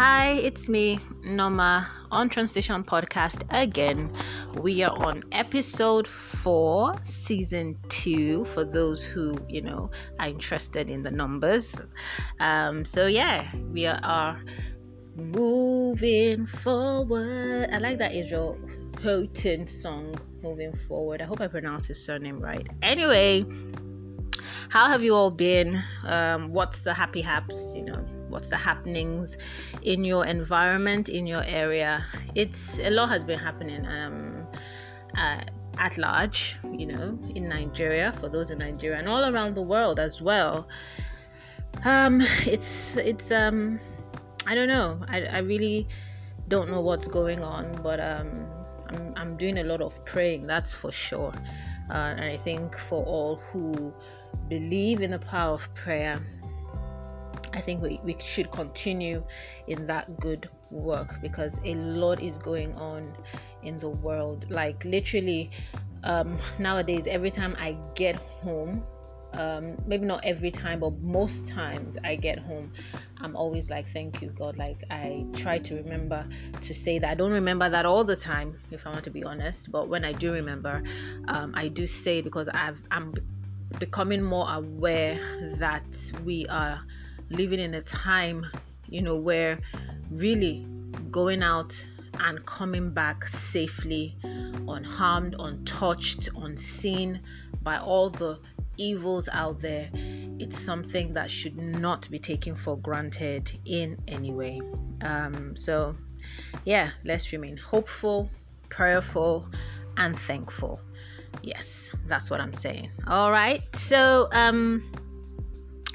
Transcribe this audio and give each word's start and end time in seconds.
Hi, 0.00 0.30
it's 0.30 0.66
me, 0.66 0.98
Noma, 1.22 1.86
on 2.10 2.30
Transition 2.30 2.82
Podcast 2.82 3.42
again. 3.50 4.10
We 4.54 4.82
are 4.82 4.96
on 4.96 5.22
episode 5.30 6.08
four, 6.08 6.94
season 7.04 7.76
two, 7.90 8.46
for 8.54 8.64
those 8.64 9.04
who, 9.04 9.36
you 9.46 9.60
know, 9.60 9.90
are 10.18 10.28
interested 10.28 10.88
in 10.88 11.02
the 11.02 11.10
numbers. 11.10 11.74
Um, 12.38 12.86
so, 12.86 13.08
yeah, 13.08 13.52
we 13.74 13.84
are 13.84 14.42
moving 15.16 16.46
forward. 16.46 17.68
I 17.70 17.76
like 17.76 17.98
that 17.98 18.14
Israel 18.14 18.58
Houghton 19.02 19.66
song, 19.66 20.14
Moving 20.42 20.74
Forward. 20.88 21.20
I 21.20 21.26
hope 21.26 21.42
I 21.42 21.46
pronounced 21.46 21.88
his 21.88 22.02
surname 22.02 22.40
right. 22.40 22.66
Anyway, 22.80 23.44
how 24.70 24.88
have 24.88 25.02
you 25.02 25.14
all 25.14 25.30
been? 25.30 25.78
Um, 26.06 26.54
what's 26.54 26.80
the 26.80 26.94
happy 26.94 27.20
haps? 27.20 27.58
You 27.74 27.82
know, 27.82 28.19
what's 28.30 28.48
the 28.48 28.56
happenings 28.56 29.36
in 29.82 30.04
your 30.04 30.24
environment, 30.26 31.08
in 31.08 31.26
your 31.26 31.42
area? 31.44 32.04
It's 32.34 32.78
a 32.78 32.90
lot 32.90 33.08
has 33.10 33.24
been 33.24 33.38
happening. 33.38 33.86
Um, 33.86 34.46
uh, 35.16 35.40
at 35.78 35.96
large, 35.96 36.58
you 36.72 36.86
know, 36.86 37.18
in 37.34 37.48
Nigeria, 37.48 38.12
for 38.20 38.28
those 38.28 38.50
in 38.50 38.58
Nigeria, 38.58 38.98
and 38.98 39.08
all 39.08 39.24
around 39.34 39.54
the 39.54 39.62
world 39.62 39.98
as 39.98 40.20
well. 40.20 40.68
Um, 41.84 42.20
it's 42.46 42.96
it's 42.96 43.30
um, 43.30 43.80
I 44.46 44.54
don't 44.54 44.68
know. 44.68 45.00
I 45.08 45.22
I 45.22 45.38
really 45.38 45.88
don't 46.48 46.70
know 46.70 46.80
what's 46.80 47.06
going 47.06 47.42
on, 47.42 47.80
but 47.82 48.00
um, 48.00 48.46
I'm 48.88 49.14
I'm 49.16 49.36
doing 49.36 49.58
a 49.58 49.64
lot 49.64 49.80
of 49.80 50.04
praying. 50.04 50.46
That's 50.46 50.72
for 50.72 50.92
sure. 50.92 51.32
Uh, 51.90 52.14
and 52.16 52.24
I 52.24 52.36
think 52.36 52.78
for 52.88 53.04
all 53.04 53.36
who 53.50 53.92
believe 54.48 55.00
in 55.00 55.10
the 55.10 55.18
power 55.18 55.54
of 55.54 55.74
prayer, 55.74 56.20
I 57.52 57.60
think 57.60 57.82
we, 57.82 58.00
we 58.04 58.16
should 58.20 58.50
continue 58.52 59.22
in 59.66 59.86
that 59.86 60.20
good 60.20 60.48
work 60.70 61.20
because 61.20 61.58
a 61.64 61.74
lot 61.74 62.22
is 62.22 62.36
going 62.38 62.74
on 62.74 63.12
in 63.62 63.78
the 63.78 63.88
world. 63.88 64.46
Like, 64.50 64.84
literally, 64.84 65.50
um, 66.04 66.38
nowadays, 66.58 67.04
every 67.06 67.30
time 67.30 67.56
I 67.58 67.76
get 67.94 68.16
home, 68.16 68.84
um, 69.34 69.76
maybe 69.86 70.06
not 70.06 70.24
every 70.24 70.50
time, 70.50 70.80
but 70.80 70.98
most 71.00 71.46
times 71.46 71.96
I 72.04 72.16
get 72.16 72.38
home, 72.38 72.72
I'm 73.20 73.36
always 73.36 73.70
like, 73.70 73.86
Thank 73.92 74.22
you, 74.22 74.30
God. 74.36 74.56
Like, 74.56 74.82
I 74.90 75.24
try 75.34 75.58
to 75.58 75.74
remember 75.76 76.26
to 76.62 76.74
say 76.74 76.98
that. 76.98 77.08
I 77.08 77.14
don't 77.14 77.32
remember 77.32 77.68
that 77.70 77.86
all 77.86 78.04
the 78.04 78.16
time, 78.16 78.58
if 78.70 78.86
I 78.86 78.90
want 78.90 79.04
to 79.04 79.10
be 79.10 79.22
honest, 79.24 79.70
but 79.70 79.88
when 79.88 80.04
I 80.04 80.12
do 80.12 80.32
remember, 80.32 80.82
um, 81.28 81.52
I 81.54 81.68
do 81.68 81.86
say 81.86 82.20
because 82.20 82.48
I've, 82.54 82.78
I'm 82.90 83.14
becoming 83.78 84.22
more 84.22 84.52
aware 84.52 85.18
that 85.58 85.84
we 86.24 86.46
are 86.48 86.80
living 87.30 87.60
in 87.60 87.74
a 87.74 87.82
time, 87.82 88.46
you 88.88 89.02
know, 89.02 89.16
where 89.16 89.58
really 90.10 90.66
going 91.10 91.42
out 91.42 91.74
and 92.18 92.44
coming 92.44 92.90
back 92.90 93.26
safely, 93.28 94.16
unharmed, 94.22 95.34
untouched, 95.38 96.28
unseen 96.36 97.20
by 97.62 97.78
all 97.78 98.10
the 98.10 98.38
evils 98.76 99.28
out 99.32 99.60
there, 99.60 99.88
it's 100.38 100.58
something 100.58 101.12
that 101.14 101.30
should 101.30 101.56
not 101.56 102.10
be 102.10 102.18
taken 102.18 102.54
for 102.54 102.76
granted 102.78 103.58
in 103.64 103.96
any 104.08 104.32
way. 104.32 104.60
Um, 105.02 105.54
so, 105.56 105.94
yeah, 106.64 106.90
let's 107.04 107.32
remain 107.32 107.56
hopeful, 107.56 108.30
prayerful, 108.68 109.48
and 109.96 110.18
thankful. 110.18 110.80
Yes, 111.42 111.90
that's 112.06 112.30
what 112.30 112.40
I'm 112.40 112.52
saying. 112.52 112.90
All 113.06 113.30
right. 113.30 113.62
So, 113.76 114.28
um, 114.32 114.90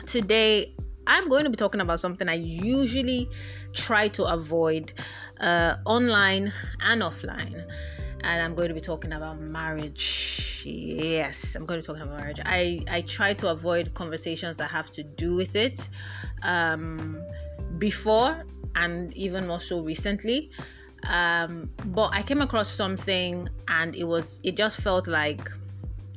today 0.05 0.75
I'm 1.07 1.29
going 1.29 1.43
to 1.43 1.49
be 1.49 1.55
talking 1.55 1.81
about 1.81 1.99
something 1.99 2.27
I 2.27 2.35
usually 2.35 3.29
try 3.73 4.07
to 4.09 4.25
avoid 4.25 4.93
uh, 5.39 5.75
online 5.85 6.51
and 6.81 7.01
offline. 7.01 7.63
And 8.21 8.41
I'm 8.41 8.55
going 8.55 8.69
to 8.69 8.73
be 8.73 8.81
talking 8.81 9.13
about 9.13 9.39
marriage. 9.39 10.63
Yes, 10.65 11.55
I'm 11.55 11.65
going 11.65 11.79
to 11.79 11.83
be 11.83 11.87
talking 11.93 12.01
about 12.01 12.19
marriage. 12.19 12.39
I, 12.43 12.81
I 12.89 13.01
try 13.01 13.35
to 13.35 13.49
avoid 13.49 13.93
conversations 13.93 14.57
that 14.57 14.71
have 14.71 14.89
to 14.91 15.03
do 15.03 15.35
with 15.35 15.55
it 15.55 15.87
um, 16.41 17.21
before 17.77 18.43
and 18.75 19.13
even 19.13 19.45
more 19.45 19.59
so 19.59 19.81
recently. 19.81 20.49
Um, 21.07 21.69
but 21.85 22.09
I 22.13 22.23
came 22.23 22.41
across 22.41 22.69
something 22.69 23.47
and 23.67 23.95
it 23.95 24.05
was, 24.05 24.39
it 24.41 24.57
just 24.57 24.77
felt 24.77 25.05
like 25.05 25.47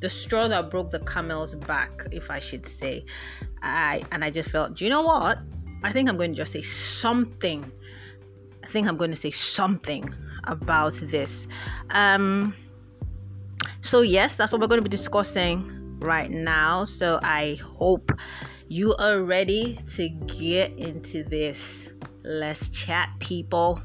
the 0.01 0.09
straw 0.09 0.49
that 0.49 0.71
broke 0.71 0.91
the 0.91 1.01
camel's 1.01 1.55
back, 1.55 2.07
if 2.13 2.31
I 2.31 2.39
should 2.39 2.67
say. 2.67 3.05
I 3.63 4.03
and 4.13 4.25
I 4.25 4.31
just 4.31 4.51
felt, 4.51 4.75
do 4.75 4.85
you 4.85 4.91
know 4.91 5.03
what? 5.03 5.39
I 5.83 5.93
think 5.93 6.09
I'm 6.09 6.17
going 6.17 6.33
to 6.33 6.37
just 6.37 6.53
say 6.53 6.63
something. 6.63 7.71
I 8.65 8.67
think 8.67 8.89
I'm 8.89 8.97
going 8.97 9.11
to 9.11 9.17
say 9.17 9.31
something 9.31 10.13
about 10.45 10.95
this. 11.03 11.47
Um, 11.91 12.55
so 13.81 14.01
yes, 14.01 14.37
that's 14.37 14.53
what 14.53 14.61
we're 14.61 14.67
going 14.67 14.83
to 14.83 14.89
be 14.89 14.91
discussing 14.91 15.99
right 16.01 16.31
now. 16.31 16.85
So 16.85 17.19
I 17.23 17.55
hope 17.63 18.13
you 18.69 18.95
are 18.97 19.23
ready 19.23 19.81
to 19.97 20.09
get 20.09 20.73
into 20.73 21.25
this. 21.25 21.89
Let's 22.25 22.69
chat, 22.69 23.11
people. 23.21 23.81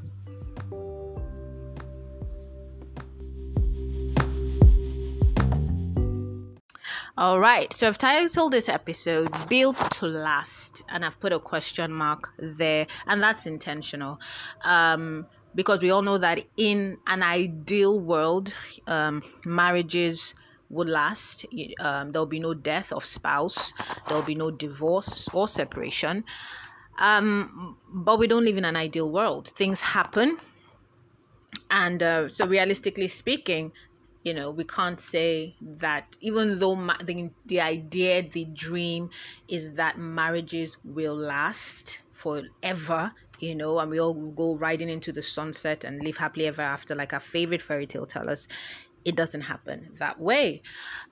All 7.15 7.39
right, 7.39 7.71
so 7.71 7.87
I've 7.87 7.99
titled 7.99 8.53
this 8.53 8.67
episode 8.67 9.29
Built 9.47 9.77
to 9.99 10.07
Last, 10.07 10.81
and 10.89 11.05
I've 11.05 11.19
put 11.19 11.31
a 11.31 11.37
question 11.37 11.93
mark 11.93 12.29
there, 12.39 12.87
and 13.05 13.21
that's 13.21 13.45
intentional. 13.45 14.19
Um, 14.63 15.27
because 15.53 15.79
we 15.79 15.91
all 15.91 16.01
know 16.01 16.17
that 16.17 16.43
in 16.57 16.97
an 17.05 17.21
ideal 17.21 17.99
world, 17.99 18.51
um, 18.87 19.21
marriages 19.45 20.33
would 20.71 20.89
last. 20.89 21.45
Um, 21.79 22.13
there'll 22.13 22.25
be 22.25 22.39
no 22.39 22.55
death 22.55 22.91
of 22.91 23.05
spouse, 23.05 23.73
there'll 24.07 24.23
be 24.23 24.33
no 24.33 24.49
divorce 24.49 25.29
or 25.33 25.47
separation. 25.47 26.23
Um, 26.97 27.77
but 27.93 28.17
we 28.17 28.25
don't 28.25 28.43
live 28.43 28.57
in 28.57 28.65
an 28.65 28.75
ideal 28.75 29.11
world. 29.11 29.53
Things 29.55 29.79
happen. 29.79 30.39
And 31.69 32.01
uh, 32.01 32.29
so, 32.33 32.47
realistically 32.47 33.07
speaking, 33.07 33.71
you 34.23 34.33
know 34.33 34.51
we 34.51 34.63
can't 34.63 34.99
say 34.99 35.55
that 35.61 36.15
even 36.21 36.59
though 36.59 36.75
ma- 36.75 36.97
the, 37.03 37.29
the 37.45 37.61
idea 37.61 38.27
the 38.29 38.45
dream 38.53 39.09
is 39.47 39.73
that 39.75 39.97
marriages 39.97 40.77
will 40.83 41.15
last 41.17 42.01
forever 42.11 43.11
you 43.39 43.55
know 43.55 43.79
and 43.79 43.91
we 43.91 43.99
all 43.99 44.31
go 44.31 44.55
riding 44.55 44.89
into 44.89 45.11
the 45.11 45.21
sunset 45.21 45.83
and 45.83 46.01
live 46.03 46.17
happily 46.17 46.47
ever 46.47 46.61
after 46.61 46.95
like 46.95 47.13
our 47.13 47.19
favorite 47.19 47.61
fairy 47.61 47.85
tale 47.87 48.05
tell 48.05 48.29
us 48.29 48.47
it 49.05 49.15
doesn't 49.15 49.41
happen 49.41 49.89
that 49.99 50.19
way. 50.19 50.61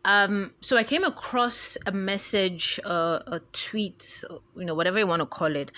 Um, 0.06 0.54
so 0.62 0.78
I 0.78 0.84
came 0.84 1.04
across 1.04 1.78
a 1.86 1.92
message, 1.92 2.80
uh, 2.86 3.20
a 3.28 3.42
tweet, 3.52 4.24
you 4.56 4.66
know, 4.66 4.76
whatever 4.76 5.00
you 5.00 5.08
want 5.08 5.20
to 5.22 5.26
call 5.26 5.56
it, 5.56 5.72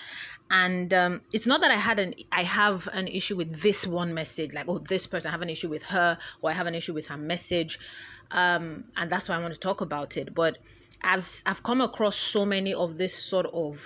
and 0.53 0.93
um, 0.93 1.21
it's 1.31 1.47
not 1.47 1.61
that 1.61 1.71
I 1.71 1.77
had 1.77 1.97
an 1.97 2.13
I 2.31 2.43
have 2.43 2.87
an 2.93 3.07
issue 3.07 3.35
with 3.35 3.59
this 3.61 3.87
one 3.87 4.13
message, 4.13 4.53
like 4.53 4.67
oh 4.69 4.77
this 4.77 5.07
person 5.07 5.29
I 5.29 5.31
have 5.31 5.41
an 5.41 5.49
issue 5.49 5.67
with 5.67 5.81
her, 5.83 6.17
or 6.41 6.51
I 6.51 6.53
have 6.53 6.67
an 6.67 6.75
issue 6.75 6.93
with 6.93 7.07
her 7.07 7.17
message, 7.17 7.79
um, 8.29 8.83
and 8.95 9.11
that's 9.11 9.27
why 9.27 9.35
I 9.35 9.39
want 9.39 9.55
to 9.55 9.59
talk 9.59 9.81
about 9.81 10.15
it. 10.15 10.35
But 10.35 10.59
I've 11.01 11.27
I've 11.47 11.63
come 11.63 11.81
across 11.81 12.15
so 12.15 12.45
many 12.45 12.71
of 12.71 12.99
this 12.99 13.15
sort 13.15 13.47
of 13.47 13.79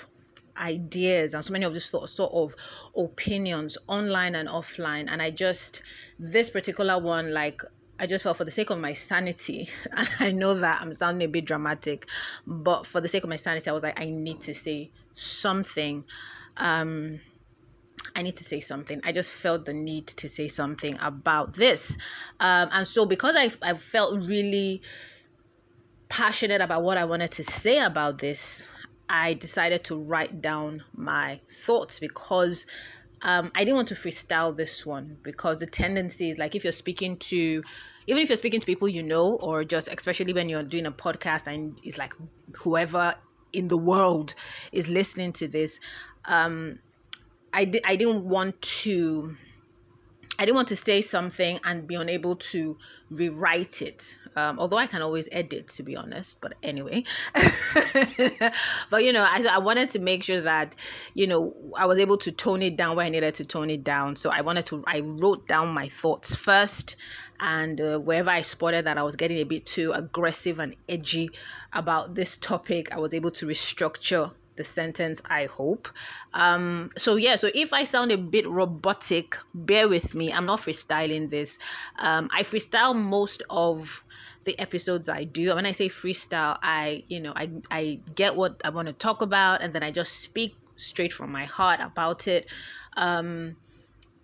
ideas 0.57 1.33
and 1.33 1.45
so 1.45 1.53
many 1.53 1.63
of 1.63 1.73
this 1.73 1.85
sort, 1.85 2.09
sort 2.09 2.33
of 2.33 2.53
opinions 2.95 3.77
online 3.87 4.33
and 4.33 4.49
offline 4.49 5.05
and 5.07 5.21
i 5.21 5.29
just 5.29 5.83
this 6.17 6.49
particular 6.49 6.97
one 6.99 7.31
like 7.31 7.61
I 7.99 8.05
just 8.05 8.23
felt 8.23 8.37
for 8.37 8.45
the 8.45 8.51
sake 8.51 8.69
of 8.69 8.79
my 8.79 8.93
sanity, 8.93 9.69
and 9.91 10.09
I 10.19 10.31
know 10.31 10.59
that 10.59 10.81
I'm 10.81 10.93
sounding 10.93 11.27
a 11.27 11.31
bit 11.31 11.45
dramatic, 11.45 12.07
but 12.45 12.85
for 12.85 13.01
the 13.01 13.07
sake 13.07 13.23
of 13.23 13.29
my 13.29 13.35
sanity, 13.35 13.69
I 13.69 13.73
was 13.73 13.83
like, 13.83 13.99
I 13.99 14.05
need 14.05 14.41
to 14.43 14.53
say 14.53 14.91
something. 15.13 16.03
Um, 16.57 17.19
I 18.15 18.21
need 18.21 18.37
to 18.37 18.43
say 18.43 18.59
something. 18.59 19.01
I 19.03 19.11
just 19.11 19.31
felt 19.31 19.65
the 19.65 19.73
need 19.73 20.07
to 20.07 20.29
say 20.29 20.47
something 20.47 20.97
about 21.01 21.55
this. 21.55 21.95
Um, 22.39 22.69
and 22.71 22.87
so, 22.87 23.05
because 23.05 23.35
I, 23.35 23.51
I 23.61 23.77
felt 23.77 24.19
really 24.27 24.81
passionate 26.09 26.61
about 26.61 26.83
what 26.83 26.97
I 26.97 27.05
wanted 27.05 27.31
to 27.31 27.43
say 27.43 27.79
about 27.79 28.19
this, 28.19 28.63
I 29.09 29.33
decided 29.33 29.83
to 29.85 29.95
write 29.95 30.41
down 30.41 30.83
my 30.95 31.39
thoughts 31.65 31.99
because 31.99 32.65
um, 33.21 33.51
I 33.55 33.63
didn't 33.63 33.75
want 33.75 33.87
to 33.89 33.95
freestyle 33.95 34.55
this 34.55 34.85
one 34.85 35.17
because 35.23 35.57
the 35.59 35.65
tendency 35.65 36.29
is 36.29 36.37
like 36.37 36.55
if 36.55 36.63
you're 36.63 36.71
speaking 36.71 37.17
to, 37.17 37.63
even 38.07 38.23
if 38.23 38.29
you're 38.29 38.37
speaking 38.37 38.59
to 38.61 38.65
people 38.65 38.87
you 38.89 39.03
know, 39.03 39.35
or 39.35 39.63
just 39.63 39.87
especially 39.89 40.33
when 40.33 40.49
you're 40.49 40.63
doing 40.63 40.85
a 40.85 40.91
podcast 40.91 41.47
and 41.47 41.79
it's 41.83 41.97
like 41.97 42.13
whoever 42.57 43.15
in 43.53 43.67
the 43.67 43.77
world 43.77 44.33
is 44.71 44.89
listening 44.89 45.33
to 45.33 45.47
this, 45.47 45.79
um, 46.25 46.79
I 47.53 47.65
di- 47.65 47.83
I 47.85 47.95
didn't 47.95 48.23
want 48.27 48.61
to 48.83 49.35
I 50.39 50.45
didn't 50.45 50.55
want 50.55 50.67
to 50.69 50.75
say 50.75 51.01
something 51.01 51.59
and 51.63 51.87
be 51.87 51.95
unable 51.95 52.35
to 52.35 52.77
rewrite 53.09 53.81
it. 53.81 54.15
Um, 54.35 54.59
although 54.59 54.77
I 54.77 54.85
can 54.85 55.01
always 55.01 55.27
edit, 55.31 55.69
to 55.69 55.83
be 55.83 55.95
honest. 55.95 56.37
But 56.41 56.53
anyway, 56.61 57.05
but 58.91 59.03
you 59.03 59.11
know, 59.11 59.23
I, 59.23 59.43
I 59.49 59.57
wanted 59.57 59.89
to 59.91 59.99
make 59.99 60.23
sure 60.23 60.41
that 60.41 60.75
you 61.15 61.25
know 61.25 61.55
I 61.75 61.87
was 61.87 61.97
able 61.97 62.17
to 62.19 62.31
tone 62.31 62.61
it 62.61 62.77
down 62.77 62.95
where 62.95 63.05
I 63.05 63.09
needed 63.09 63.33
to 63.35 63.45
tone 63.45 63.71
it 63.71 63.83
down. 63.83 64.15
So 64.15 64.29
I 64.29 64.41
wanted 64.41 64.67
to. 64.67 64.83
I 64.85 64.99
wrote 64.99 65.47
down 65.47 65.69
my 65.69 65.89
thoughts 65.89 66.35
first, 66.35 66.97
and 67.39 67.81
uh, 67.81 67.97
wherever 67.97 68.29
I 68.29 68.43
spotted 68.43 68.85
that 68.85 68.99
I 68.99 69.03
was 69.03 69.15
getting 69.15 69.39
a 69.39 69.43
bit 69.43 69.65
too 69.65 69.91
aggressive 69.91 70.59
and 70.59 70.75
edgy 70.87 71.31
about 71.73 72.13
this 72.13 72.37
topic, 72.37 72.91
I 72.91 72.99
was 72.99 73.15
able 73.15 73.31
to 73.31 73.47
restructure 73.47 74.31
the 74.57 74.63
sentence 74.63 75.21
i 75.29 75.45
hope. 75.45 75.87
Um 76.33 76.91
so 76.97 77.15
yeah 77.15 77.35
so 77.35 77.49
if 77.53 77.73
i 77.73 77.83
sound 77.83 78.11
a 78.11 78.17
bit 78.17 78.47
robotic 78.49 79.37
bear 79.53 79.87
with 79.87 80.13
me. 80.13 80.31
I'm 80.33 80.45
not 80.45 80.61
freestyling 80.61 81.29
this. 81.29 81.57
Um 81.99 82.29
i 82.33 82.43
freestyle 82.43 82.95
most 82.95 83.43
of 83.49 84.03
the 84.45 84.57
episodes 84.59 85.09
i 85.09 85.23
do. 85.23 85.55
When 85.55 85.65
i 85.65 85.71
say 85.71 85.89
freestyle 85.89 86.57
i 86.61 87.03
you 87.07 87.19
know 87.19 87.33
i 87.35 87.49
i 87.71 88.01
get 88.15 88.35
what 88.35 88.61
i 88.63 88.69
want 88.69 88.87
to 88.87 88.93
talk 88.93 89.21
about 89.21 89.61
and 89.61 89.73
then 89.73 89.83
i 89.83 89.91
just 89.91 90.21
speak 90.21 90.57
straight 90.75 91.13
from 91.13 91.31
my 91.31 91.45
heart 91.45 91.79
about 91.81 92.27
it. 92.27 92.47
Um 92.95 93.57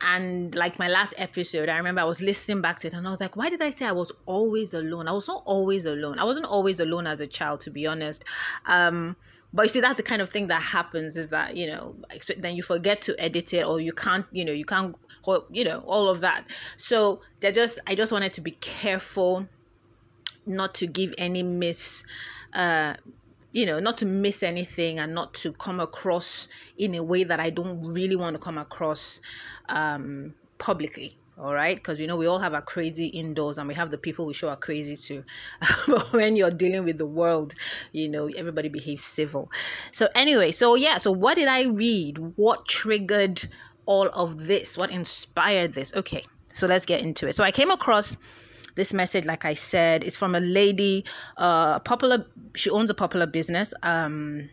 and 0.01 0.53
like 0.55 0.77
my 0.77 0.87
last 0.89 1.13
episode 1.17 1.69
i 1.69 1.77
remember 1.77 2.01
i 2.01 2.03
was 2.03 2.19
listening 2.19 2.61
back 2.61 2.79
to 2.79 2.87
it 2.87 2.93
and 2.93 3.07
i 3.07 3.11
was 3.11 3.21
like 3.21 3.35
why 3.37 3.49
did 3.49 3.61
i 3.61 3.69
say 3.69 3.85
i 3.85 3.91
was 3.91 4.11
always 4.25 4.73
alone? 4.73 5.07
I 5.07 5.13
was 5.13 5.27
not 5.27 5.43
always 5.45 5.85
alone. 5.85 6.19
I 6.19 6.23
wasn't 6.25 6.45
always 6.45 6.79
alone 6.79 7.07
as 7.07 7.21
a 7.21 7.27
child 7.27 7.61
to 7.61 7.71
be 7.71 7.87
honest. 7.87 8.23
Um 8.65 9.15
but 9.53 9.63
you 9.63 9.69
see 9.69 9.81
that's 9.81 9.97
the 9.97 10.03
kind 10.03 10.21
of 10.21 10.29
thing 10.29 10.47
that 10.47 10.61
happens 10.61 11.15
is 11.15 11.29
that 11.29 11.55
you 11.55 11.67
know 11.67 11.95
then 12.37 12.55
you 12.55 12.63
forget 12.63 13.01
to 13.01 13.19
edit 13.21 13.53
it 13.53 13.65
or 13.65 13.79
you 13.79 13.93
can't 13.93 14.25
you 14.31 14.43
know 14.43 14.51
you 14.51 14.65
can't 14.65 14.95
you 15.51 15.63
know 15.63 15.79
all 15.85 16.09
of 16.09 16.21
that. 16.21 16.45
So 16.77 17.21
they 17.39 17.51
just 17.51 17.79
i 17.87 17.95
just 17.95 18.11
wanted 18.11 18.33
to 18.33 18.41
be 18.41 18.51
careful 18.51 19.47
not 20.45 20.75
to 20.75 20.87
give 20.87 21.13
any 21.17 21.43
miss 21.43 22.03
uh 22.53 22.95
you 23.53 23.65
know 23.65 23.79
not 23.79 23.97
to 23.99 24.05
miss 24.05 24.43
anything 24.43 24.99
and 24.99 25.13
not 25.13 25.33
to 25.35 25.53
come 25.53 25.79
across 25.79 26.47
in 26.77 26.95
a 26.95 27.03
way 27.03 27.23
that 27.23 27.39
i 27.39 27.49
don't 27.49 27.81
really 27.93 28.15
want 28.15 28.35
to 28.35 28.39
come 28.39 28.57
across 28.57 29.19
um 29.69 30.33
publicly 30.57 31.17
all 31.39 31.53
right? 31.53 31.77
Because 31.77 31.99
you 31.99 32.07
know 32.07 32.15
we 32.15 32.27
all 32.27 32.39
have 32.39 32.53
our 32.53 32.61
crazy 32.61 33.07
indoors 33.07 33.57
and 33.57 33.67
we 33.67 33.73
have 33.73 33.91
the 33.91 33.97
people 33.97 34.25
we 34.25 34.33
show 34.33 34.49
are 34.49 34.55
crazy 34.55 34.97
to. 34.97 35.23
But 35.87 36.13
when 36.13 36.35
you're 36.35 36.51
dealing 36.51 36.83
with 36.83 36.97
the 36.97 37.05
world 37.05 37.55
you 37.91 38.07
know 38.09 38.27
everybody 38.27 38.69
behaves 38.69 39.03
civil. 39.03 39.51
So 39.91 40.07
anyway 40.15 40.51
so 40.51 40.75
yeah 40.75 40.97
so 40.97 41.11
what 41.11 41.35
did 41.35 41.47
i 41.47 41.63
read? 41.63 42.17
What 42.35 42.67
triggered 42.67 43.47
all 43.85 44.09
of 44.13 44.45
this? 44.47 44.77
What 44.77 44.91
inspired 44.91 45.73
this? 45.73 45.93
Okay 45.93 46.25
so 46.53 46.67
let's 46.67 46.85
get 46.85 47.01
into 47.01 47.27
it. 47.27 47.35
So 47.35 47.43
i 47.43 47.51
came 47.51 47.71
across 47.71 48.17
this 48.75 48.91
message 48.93 49.25
like 49.25 49.45
i 49.45 49.53
said 49.53 50.03
is 50.03 50.15
from 50.15 50.33
a 50.33 50.39
lady 50.39 51.05
uh 51.37 51.79
popular 51.79 52.25
she 52.55 52.69
owns 52.71 52.89
a 52.89 52.93
popular 52.93 53.25
business 53.27 53.71
um 53.83 54.49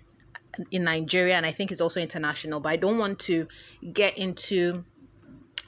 in 0.71 0.85
nigeria 0.85 1.35
and 1.37 1.47
i 1.47 1.53
think 1.53 1.73
it's 1.73 1.81
also 1.81 2.01
international 2.01 2.61
but 2.61 2.69
i 2.69 2.77
don't 2.77 2.99
want 2.99 3.19
to 3.19 3.47
get 3.95 4.19
into 4.19 4.85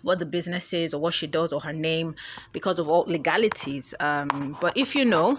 what 0.03 0.19
the 0.19 0.27
business 0.27 0.73
is 0.73 0.95
or 0.95 1.01
what 1.01 1.15
she 1.15 1.27
does 1.27 1.53
or 1.53 1.61
her 1.61 1.73
name 1.73 2.15
because 2.53 2.79
of 2.79 2.89
all 2.89 3.05
legalities. 3.07 3.95
Um, 4.01 4.57
but 4.61 4.77
if 4.77 4.95
you 4.95 5.05
know, 5.05 5.39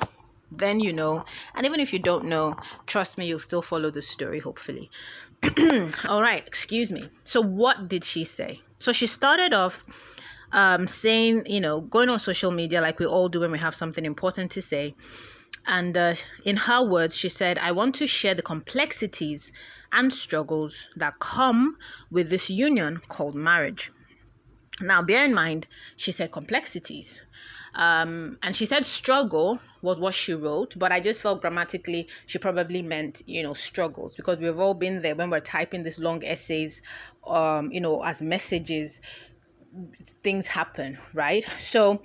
then 0.51 0.79
you 0.79 0.93
know. 0.93 1.23
And 1.55 1.65
even 1.65 1.79
if 1.79 1.93
you 1.93 1.99
don't 1.99 2.25
know, 2.25 2.55
trust 2.87 3.17
me, 3.17 3.25
you'll 3.27 3.39
still 3.39 3.61
follow 3.61 3.91
the 3.91 4.01
story, 4.01 4.39
hopefully. 4.39 4.89
all 6.05 6.21
right, 6.21 6.43
excuse 6.45 6.91
me. 6.91 7.09
So, 7.23 7.41
what 7.41 7.87
did 7.87 8.03
she 8.03 8.23
say? 8.23 8.61
So, 8.79 8.91
she 8.91 9.07
started 9.07 9.53
off 9.53 9.83
um, 10.51 10.87
saying, 10.87 11.43
you 11.47 11.59
know, 11.59 11.81
going 11.81 12.09
on 12.09 12.19
social 12.19 12.51
media 12.51 12.81
like 12.81 12.99
we 12.99 13.05
all 13.05 13.27
do 13.27 13.41
when 13.41 13.51
we 13.51 13.59
have 13.59 13.75
something 13.75 14.05
important 14.05 14.51
to 14.51 14.61
say. 14.61 14.95
And 15.65 15.97
uh, 15.97 16.15
in 16.45 16.57
her 16.57 16.83
words, 16.83 17.15
she 17.15 17.29
said, 17.29 17.57
I 17.57 17.71
want 17.71 17.95
to 17.95 18.07
share 18.07 18.35
the 18.35 18.41
complexities 18.41 19.51
and 19.91 20.11
struggles 20.11 20.75
that 20.95 21.19
come 21.19 21.77
with 22.11 22.29
this 22.29 22.49
union 22.49 23.01
called 23.07 23.35
marriage. 23.35 23.91
Now, 24.81 25.01
bear 25.01 25.23
in 25.23 25.33
mind, 25.33 25.67
she 25.95 26.11
said 26.11 26.31
complexities. 26.31 27.21
Um, 27.75 28.37
and 28.43 28.55
she 28.55 28.65
said 28.65 28.85
struggle 28.85 29.59
was 29.81 29.97
what 29.97 30.13
she 30.13 30.33
wrote, 30.33 30.77
but 30.77 30.91
I 30.91 30.99
just 30.99 31.21
felt 31.21 31.41
grammatically 31.41 32.07
she 32.27 32.37
probably 32.37 32.81
meant, 32.83 33.23
you 33.25 33.41
know, 33.41 33.53
struggles 33.53 34.13
because 34.15 34.37
we've 34.37 34.59
all 34.59 34.75
been 34.75 35.01
there 35.01 35.15
when 35.15 35.29
we're 35.31 35.39
typing 35.39 35.83
these 35.83 35.97
long 35.97 36.23
essays, 36.23 36.81
um, 37.25 37.71
you 37.71 37.81
know, 37.81 38.03
as 38.03 38.21
messages, 38.21 38.99
things 40.23 40.47
happen, 40.47 40.97
right? 41.13 41.45
So 41.57 42.01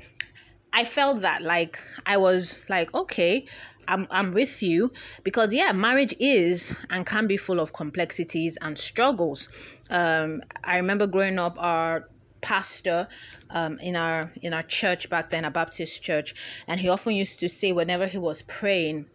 I 0.73 0.85
felt 0.85 1.20
that 1.23 1.43
like 1.43 1.79
I 2.06 2.17
was 2.17 2.61
like, 2.69 2.93
okay, 2.94 3.47
I'm 3.87 4.06
I'm 4.11 4.32
with 4.32 4.62
you 4.62 4.93
because 5.23 5.53
yeah, 5.53 5.73
marriage 5.73 6.15
is 6.19 6.75
and 6.91 7.06
can 7.06 7.26
be 7.26 7.37
full 7.37 7.61
of 7.61 7.73
complexities 7.73 8.56
and 8.61 8.79
struggles. 8.79 9.49
Um, 9.91 10.43
I 10.65 10.76
remember 10.76 11.06
growing 11.06 11.38
up, 11.38 11.56
our 11.59 12.09
pastor 12.43 13.08
um, 13.50 13.79
in 13.81 13.96
our 13.96 14.32
in 14.43 14.52
our 14.52 14.62
church 14.62 15.08
back 15.11 15.31
then, 15.31 15.44
a 15.44 15.50
Baptist 15.50 16.02
church, 16.02 16.35
and 16.67 16.81
he 16.81 16.88
often 16.88 17.14
used 17.14 17.40
to 17.40 17.49
say 17.49 17.73
whenever 17.73 18.06
he 18.06 18.19
was 18.19 18.43
praying. 18.43 19.06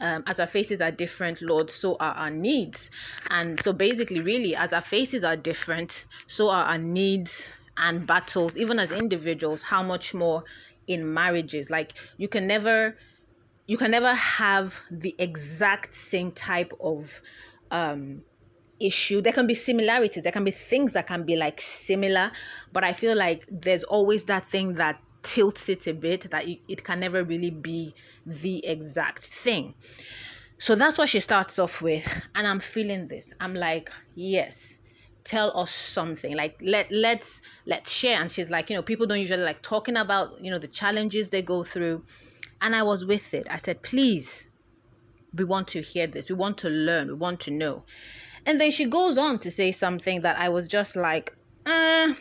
Um, 0.00 0.24
as 0.26 0.40
our 0.40 0.46
faces 0.46 0.80
are 0.80 0.90
different, 0.90 1.40
Lord, 1.40 1.70
so 1.70 1.96
are 2.00 2.12
our 2.12 2.30
needs. 2.30 2.90
And 3.30 3.62
so 3.62 3.72
basically, 3.72 4.20
really, 4.20 4.54
as 4.54 4.72
our 4.72 4.82
faces 4.82 5.24
are 5.24 5.36
different, 5.36 6.04
so 6.26 6.50
are 6.50 6.64
our 6.64 6.78
needs 6.78 7.48
and 7.78 8.06
battles, 8.06 8.56
even 8.56 8.78
as 8.78 8.90
individuals, 8.92 9.62
how 9.62 9.82
much 9.82 10.12
more 10.12 10.44
in 10.86 11.12
marriages. 11.12 11.70
Like 11.70 11.94
you 12.18 12.28
can 12.28 12.46
never 12.46 12.96
you 13.66 13.76
can 13.76 13.90
never 13.90 14.14
have 14.14 14.74
the 14.90 15.14
exact 15.18 15.94
same 15.94 16.32
type 16.32 16.72
of 16.80 17.10
um 17.70 18.22
issue. 18.80 19.20
There 19.22 19.32
can 19.32 19.46
be 19.46 19.54
similarities. 19.54 20.22
There 20.22 20.32
can 20.32 20.44
be 20.44 20.50
things 20.50 20.92
that 20.92 21.06
can 21.06 21.24
be 21.24 21.36
like 21.36 21.60
similar 21.60 22.30
but 22.72 22.84
i 22.84 22.92
feel 22.92 23.16
like 23.16 23.46
there's 23.50 23.84
always 23.84 24.24
that 24.24 24.48
thing 24.50 24.74
that 24.74 25.00
tilts 25.22 25.68
it 25.68 25.86
a 25.86 25.94
bit 25.94 26.30
that 26.30 26.46
it, 26.46 26.84
can 26.84 27.00
never 27.00 27.24
really 27.24 27.50
be 27.50 27.92
the 28.26 28.64
exact 28.64 29.24
thing. 29.24 29.74
So 30.58 30.76
that's 30.76 30.96
what 30.96 31.08
she 31.08 31.18
starts 31.18 31.58
off 31.58 31.82
with 31.82 32.06
and 32.34 32.46
i'm 32.46 32.60
feeling 32.60 33.08
this. 33.08 33.32
I'm 33.40 33.54
like 33.54 33.90
yes 34.14 34.74
tell 35.24 35.58
us 35.58 35.74
something. 35.74 36.36
Like 36.36 36.56
let 36.62 36.86
let's 36.92 37.40
let's 37.66 37.90
share. 37.90 38.20
And 38.20 38.30
she's 38.30 38.50
like 38.50 38.70
you 38.70 38.76
know 38.76 38.82
people 38.82 39.06
don't 39.06 39.18
usually 39.18 39.42
like 39.42 39.62
talking 39.62 39.96
about 39.96 40.40
you 40.40 40.50
know 40.50 40.58
the 40.58 40.68
challenges 40.68 41.30
they 41.30 41.42
go 41.42 41.64
through. 41.64 42.04
And 42.60 42.76
i 42.76 42.82
was 42.82 43.04
with 43.04 43.34
it. 43.34 43.46
I 43.50 43.56
said 43.56 43.82
please 43.82 44.46
we 45.34 45.44
want 45.44 45.68
to 45.68 45.82
hear 45.82 46.06
this. 46.06 46.28
We 46.28 46.36
want 46.36 46.56
to 46.58 46.68
learn. 46.68 47.08
We 47.08 47.14
want 47.14 47.40
to 47.40 47.50
know 47.50 47.82
and 48.46 48.60
then 48.60 48.70
she 48.70 48.86
goes 48.86 49.18
on 49.18 49.40
to 49.40 49.50
say 49.50 49.72
something 49.72 50.22
that 50.22 50.38
I 50.38 50.48
was 50.48 50.68
just 50.68 50.94
like, 50.96 51.36
uh. 51.66 52.14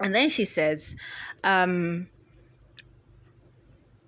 And 0.00 0.14
then 0.14 0.28
she 0.28 0.44
says, 0.44 0.96
um, 1.44 2.08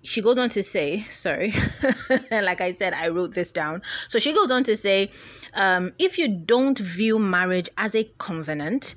she 0.01 0.21
goes 0.21 0.37
on 0.37 0.49
to 0.49 0.63
say, 0.63 1.05
sorry, 1.09 1.53
like 2.31 2.59
I 2.59 2.73
said, 2.73 2.93
I 2.93 3.07
wrote 3.07 3.33
this 3.33 3.51
down. 3.51 3.83
So 4.09 4.19
she 4.19 4.33
goes 4.33 4.51
on 4.51 4.65
to 4.65 4.75
say, 4.75 5.11
um, 5.53 5.93
if 5.97 6.17
you 6.17 6.27
don't 6.27 6.77
view 6.77 7.19
marriage 7.19 7.69
as 7.77 7.95
a 7.95 8.03
covenant, 8.17 8.95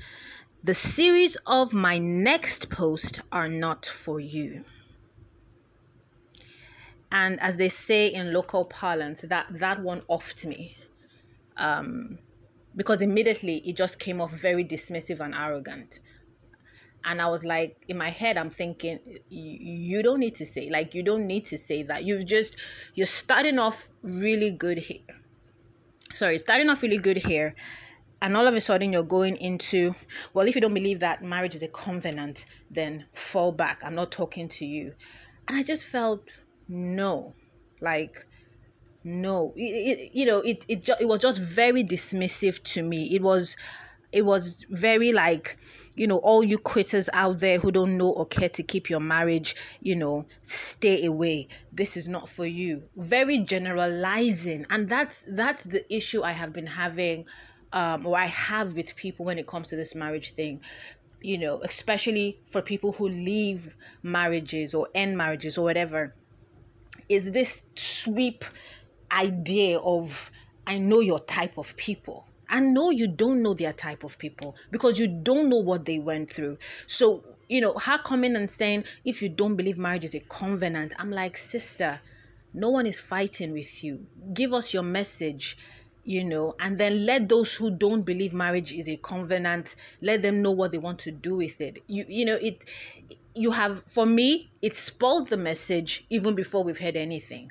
the 0.65 0.75
series 0.75 1.37
of 1.47 1.73
my 1.73 1.99
next 1.99 2.71
post 2.71 3.21
are 3.31 3.49
not 3.49 3.87
for 3.87 4.19
you. 4.19 4.65
And 7.13 7.39
as 7.41 7.57
they 7.57 7.69
say 7.69 8.09
in 8.09 8.33
local 8.33 8.65
parlance, 8.65 9.21
that 9.21 9.47
that 9.51 9.81
one 9.81 10.01
offed 10.11 10.45
me 10.45 10.77
um, 11.57 12.19
because 12.75 13.01
immediately 13.03 13.59
it 13.67 13.77
just 13.77 13.99
came 13.99 14.21
off 14.21 14.33
very 14.33 14.65
dismissive 14.65 15.21
and 15.21 15.35
arrogant. 15.35 16.01
And 17.05 17.23
I 17.23 17.29
was 17.29 17.45
like, 17.45 17.77
in 17.87 17.97
my 17.97 18.11
head, 18.11 18.37
I'm 18.37 18.51
thinking, 18.51 18.99
you 19.29 20.03
don't 20.03 20.19
need 20.19 20.35
to 20.37 20.47
say, 20.47 20.71
like, 20.71 20.93
you 20.93 21.05
don't 21.05 21.27
need 21.27 21.47
to 21.47 21.57
say 21.57 21.85
that. 21.85 22.05
You've 22.05 22.27
just, 22.27 22.57
you're 22.95 23.07
starting 23.07 23.61
off 23.61 23.89
really 24.03 24.51
good 24.51 24.79
here. 24.79 24.99
Sorry, 26.13 26.39
starting 26.39 26.69
off 26.69 26.83
really 26.83 26.99
good 26.99 27.19
here. 27.19 27.55
And 28.23 28.37
all 28.37 28.49
of 28.49 28.55
a 28.55 28.61
sudden, 28.61 28.93
you're 28.93 29.05
going 29.05 29.37
into, 29.37 29.95
well, 30.35 30.49
if 30.49 30.57
you 30.57 30.61
don't 30.61 30.75
believe 30.75 30.99
that 31.01 31.23
marriage 31.23 31.55
is 31.55 31.63
a 31.63 31.69
covenant, 31.69 32.45
then 32.71 33.05
fall 33.15 33.53
back. 33.53 33.79
I'm 33.85 33.95
not 33.95 34.11
talking 34.11 34.49
to 34.49 34.65
you. 34.67 34.93
And 35.47 35.57
I 35.57 35.63
just 35.63 35.85
felt, 35.85 36.25
no. 36.69 37.35
Like, 37.81 38.27
no. 39.07 39.53
It, 39.57 39.63
it, 39.63 40.15
you 40.15 40.27
know 40.27 40.39
it 40.41 40.65
it, 40.69 40.83
ju- 40.85 41.01
it 41.01 41.07
was 41.07 41.21
just 41.21 41.41
very 41.41 41.85
dismissive 41.85 42.63
to 42.75 42.83
me. 42.83 43.15
It 43.15 43.23
was 43.23 43.57
it 44.13 44.23
was 44.25 44.65
very 44.71 45.13
like 45.13 45.59
you 45.95 46.07
know 46.07 46.19
all 46.19 46.43
you 46.45 46.59
quitters 46.59 47.09
out 47.13 47.41
there 47.41 47.59
who 47.59 47.71
don't 47.73 47.97
know 47.97 48.11
or 48.11 48.27
care 48.27 48.49
to 48.51 48.63
keep 48.63 48.91
your 48.91 49.01
marriage 49.01 49.57
you 49.81 49.97
know 49.97 50.27
stay 50.45 51.05
away. 51.05 51.49
This 51.73 51.97
is 51.97 52.09
not 52.09 52.29
for 52.29 52.47
you. 52.47 52.85
Very 52.97 53.39
generalizing. 53.45 54.67
And 54.71 54.89
that's 54.89 55.25
that's 55.29 55.65
the 55.65 55.85
issue 55.95 56.23
i 56.23 56.33
have 56.33 56.53
been 56.53 56.67
having 56.67 57.25
um 57.73 58.07
or 58.07 58.19
i 58.19 58.27
have 58.27 58.75
with 58.75 58.97
people 58.97 59.27
when 59.27 59.39
it 59.39 59.47
comes 59.49 59.69
to 59.69 59.77
this 59.77 59.95
marriage 59.95 60.35
thing. 60.35 60.61
You 61.23 61.39
know, 61.39 61.63
especially 61.65 62.41
for 62.51 62.63
people 62.63 62.93
who 62.93 63.09
leave 63.09 63.77
marriages 64.03 64.75
or 64.75 64.89
end 64.95 65.17
marriages 65.19 65.59
or 65.59 65.65
whatever, 65.65 66.17
is 67.09 67.31
this 67.33 67.63
sweep 67.77 68.45
idea 69.11 69.79
of 69.79 70.31
I 70.67 70.79
know 70.79 71.01
your 71.01 71.21
type 71.21 71.59
of 71.59 71.77
people. 71.77 72.27
I 72.49 72.61
know 72.61 72.91
you 72.91 73.09
don't 73.09 73.43
know 73.43 73.55
their 73.55 73.73
type 73.73 74.05
of 74.05 74.19
people 74.19 74.55
because 74.71 74.99
you 74.99 75.09
don't 75.09 75.49
know 75.49 75.59
what 75.59 75.85
they 75.85 75.99
went 75.99 76.31
through. 76.31 76.59
So, 76.87 77.25
you 77.49 77.61
know, 77.61 77.75
her 77.75 77.99
coming 77.99 78.37
and 78.37 78.51
saying, 78.51 78.85
if 79.05 79.21
you 79.21 79.29
don't 79.29 79.57
believe 79.57 79.79
marriage 79.79 80.05
is 80.05 80.15
a 80.15 80.21
covenant, 80.21 80.93
I'm 80.99 81.11
like, 81.11 81.37
sister, 81.37 82.01
no 82.55 82.71
one 82.71 82.87
is 82.87 83.01
fighting 83.01 83.53
with 83.53 83.83
you. 83.83 84.07
Give 84.33 84.53
us 84.53 84.73
your 84.73 84.85
message 84.85 85.57
you 86.07 86.25
know, 86.25 86.55
and 86.61 86.79
then 86.79 87.05
let 87.05 87.29
those 87.29 87.53
who 87.53 87.69
don't 87.69 88.03
believe 88.03 88.33
marriage 88.33 88.73
is 88.73 88.89
a 88.89 88.97
covenant, 88.97 89.75
let 90.01 90.23
them 90.23 90.41
know 90.41 90.53
what 90.53 90.71
they 90.71 90.79
want 90.79 91.01
to 91.01 91.11
do 91.11 91.35
with 91.35 91.61
it. 91.61 91.83
You 91.89 92.05
you 92.09 92.25
know, 92.25 92.37
it 92.37 92.65
you 93.35 93.51
have 93.51 93.83
for 93.89 94.07
me, 94.07 94.49
it 94.63 94.77
spoiled 94.77 95.29
the 95.29 95.37
message 95.37 96.05
even 96.09 96.37
before 96.37 96.63
we've 96.63 96.79
heard 96.79 96.97
anything. 96.97 97.51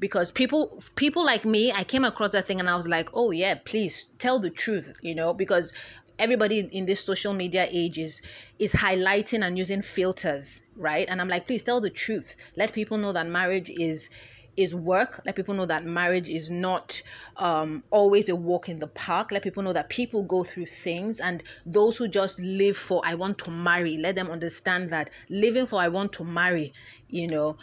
Because 0.00 0.30
people 0.32 0.82
people 0.96 1.24
like 1.24 1.44
me, 1.44 1.72
I 1.72 1.84
came 1.84 2.04
across 2.04 2.32
that 2.32 2.46
thing 2.46 2.58
and 2.58 2.68
I 2.68 2.74
was 2.74 2.88
like, 2.88 3.10
oh 3.14 3.30
yeah, 3.30 3.54
please 3.64 4.08
tell 4.18 4.40
the 4.40 4.50
truth, 4.50 4.92
you 5.02 5.14
know, 5.14 5.32
because 5.34 5.72
everybody 6.18 6.60
in 6.72 6.86
this 6.86 7.00
social 7.00 7.32
media 7.32 7.66
age 7.70 7.98
is 7.98 8.22
is 8.58 8.72
highlighting 8.72 9.44
and 9.44 9.58
using 9.58 9.82
filters, 9.82 10.60
right? 10.76 11.06
And 11.08 11.20
I'm 11.20 11.28
like, 11.28 11.46
please 11.46 11.62
tell 11.62 11.80
the 11.80 11.90
truth. 11.90 12.36
Let 12.56 12.72
people 12.72 12.98
know 12.98 13.12
that 13.12 13.26
marriage 13.26 13.70
is 13.70 14.10
is 14.56 14.74
work. 14.74 15.20
Let 15.24 15.36
people 15.36 15.54
know 15.54 15.66
that 15.66 15.84
marriage 15.84 16.28
is 16.28 16.50
not 16.50 17.00
um, 17.36 17.82
always 17.90 18.28
a 18.28 18.36
walk 18.36 18.68
in 18.68 18.78
the 18.78 18.88
park. 18.88 19.30
Let 19.32 19.42
people 19.42 19.62
know 19.62 19.72
that 19.72 19.88
people 19.88 20.22
go 20.22 20.44
through 20.44 20.66
things, 20.66 21.20
and 21.20 21.42
those 21.64 21.96
who 21.96 22.08
just 22.08 22.38
live 22.40 22.76
for 22.76 23.00
I 23.04 23.14
want 23.14 23.38
to 23.38 23.50
marry, 23.50 23.96
let 23.96 24.14
them 24.14 24.30
understand 24.30 24.90
that 24.92 25.10
living 25.28 25.66
for 25.66 25.80
I 25.80 25.88
want 25.88 26.12
to 26.14 26.24
marry, 26.24 26.72
you 27.08 27.28
know, 27.28 27.56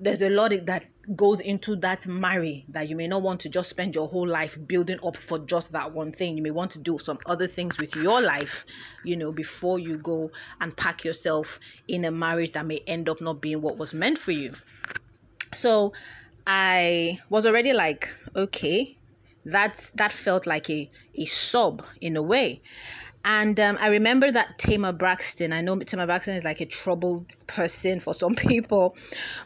there's 0.00 0.22
a 0.22 0.28
lot 0.28 0.52
that 0.66 0.86
goes 1.16 1.40
into 1.40 1.74
that 1.76 2.06
marry 2.06 2.64
that 2.68 2.88
you 2.88 2.96
may 2.96 3.08
not 3.08 3.22
want 3.22 3.40
to 3.40 3.48
just 3.48 3.70
spend 3.70 3.94
your 3.94 4.08
whole 4.08 4.26
life 4.28 4.58
building 4.66 4.98
up 5.04 5.16
for 5.16 5.38
just 5.38 5.72
that 5.72 5.92
one 5.92 6.12
thing. 6.12 6.36
You 6.36 6.42
may 6.42 6.50
want 6.50 6.70
to 6.72 6.78
do 6.78 6.98
some 6.98 7.18
other 7.26 7.46
things 7.46 7.78
with 7.78 7.94
your 7.96 8.20
life, 8.20 8.64
you 9.04 9.16
know, 9.16 9.32
before 9.32 9.78
you 9.78 9.98
go 9.98 10.30
and 10.60 10.76
pack 10.76 11.04
yourself 11.04 11.58
in 11.88 12.04
a 12.04 12.10
marriage 12.10 12.52
that 12.52 12.66
may 12.66 12.78
end 12.86 13.08
up 13.08 13.20
not 13.20 13.40
being 13.40 13.62
what 13.62 13.78
was 13.78 13.94
meant 13.94 14.18
for 14.18 14.32
you. 14.32 14.54
So 15.54 15.92
I 16.46 17.18
was 17.30 17.46
already 17.46 17.72
like, 17.72 18.08
okay, 18.36 18.98
that 19.46 19.90
that 19.94 20.12
felt 20.12 20.46
like 20.46 20.68
a 20.68 20.90
a 21.14 21.24
sob 21.24 21.84
in 22.00 22.16
a 22.16 22.22
way. 22.22 22.60
And 23.24 23.58
um, 23.58 23.76
I 23.80 23.88
remember 23.88 24.30
that 24.30 24.58
Tamar 24.58 24.92
Braxton, 24.92 25.52
I 25.52 25.60
know 25.60 25.78
Tamar 25.80 26.06
Braxton 26.06 26.36
is 26.36 26.44
like 26.44 26.60
a 26.60 26.66
troubled 26.66 27.26
person 27.46 28.00
for 28.00 28.14
some 28.14 28.34
people, 28.36 28.96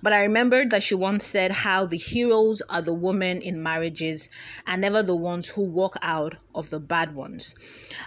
but 0.03 0.13
I 0.13 0.21
remember 0.21 0.67
that 0.67 0.83
she 0.83 0.95
once 0.95 1.25
said 1.25 1.51
how 1.51 1.87
the 1.87 1.97
heroes 1.97 2.63
are 2.69 2.83
the 2.83 2.93
women 2.93 3.41
in 3.41 3.63
marriages 3.63 4.29
and 4.67 4.83
never 4.83 5.03
the 5.03 5.17
ones 5.17 5.49
who 5.49 5.63
walk 5.63 5.97
out 6.03 6.37
of 6.55 6.69
the 6.71 6.79
bad 6.79 7.15
ones. 7.15 7.55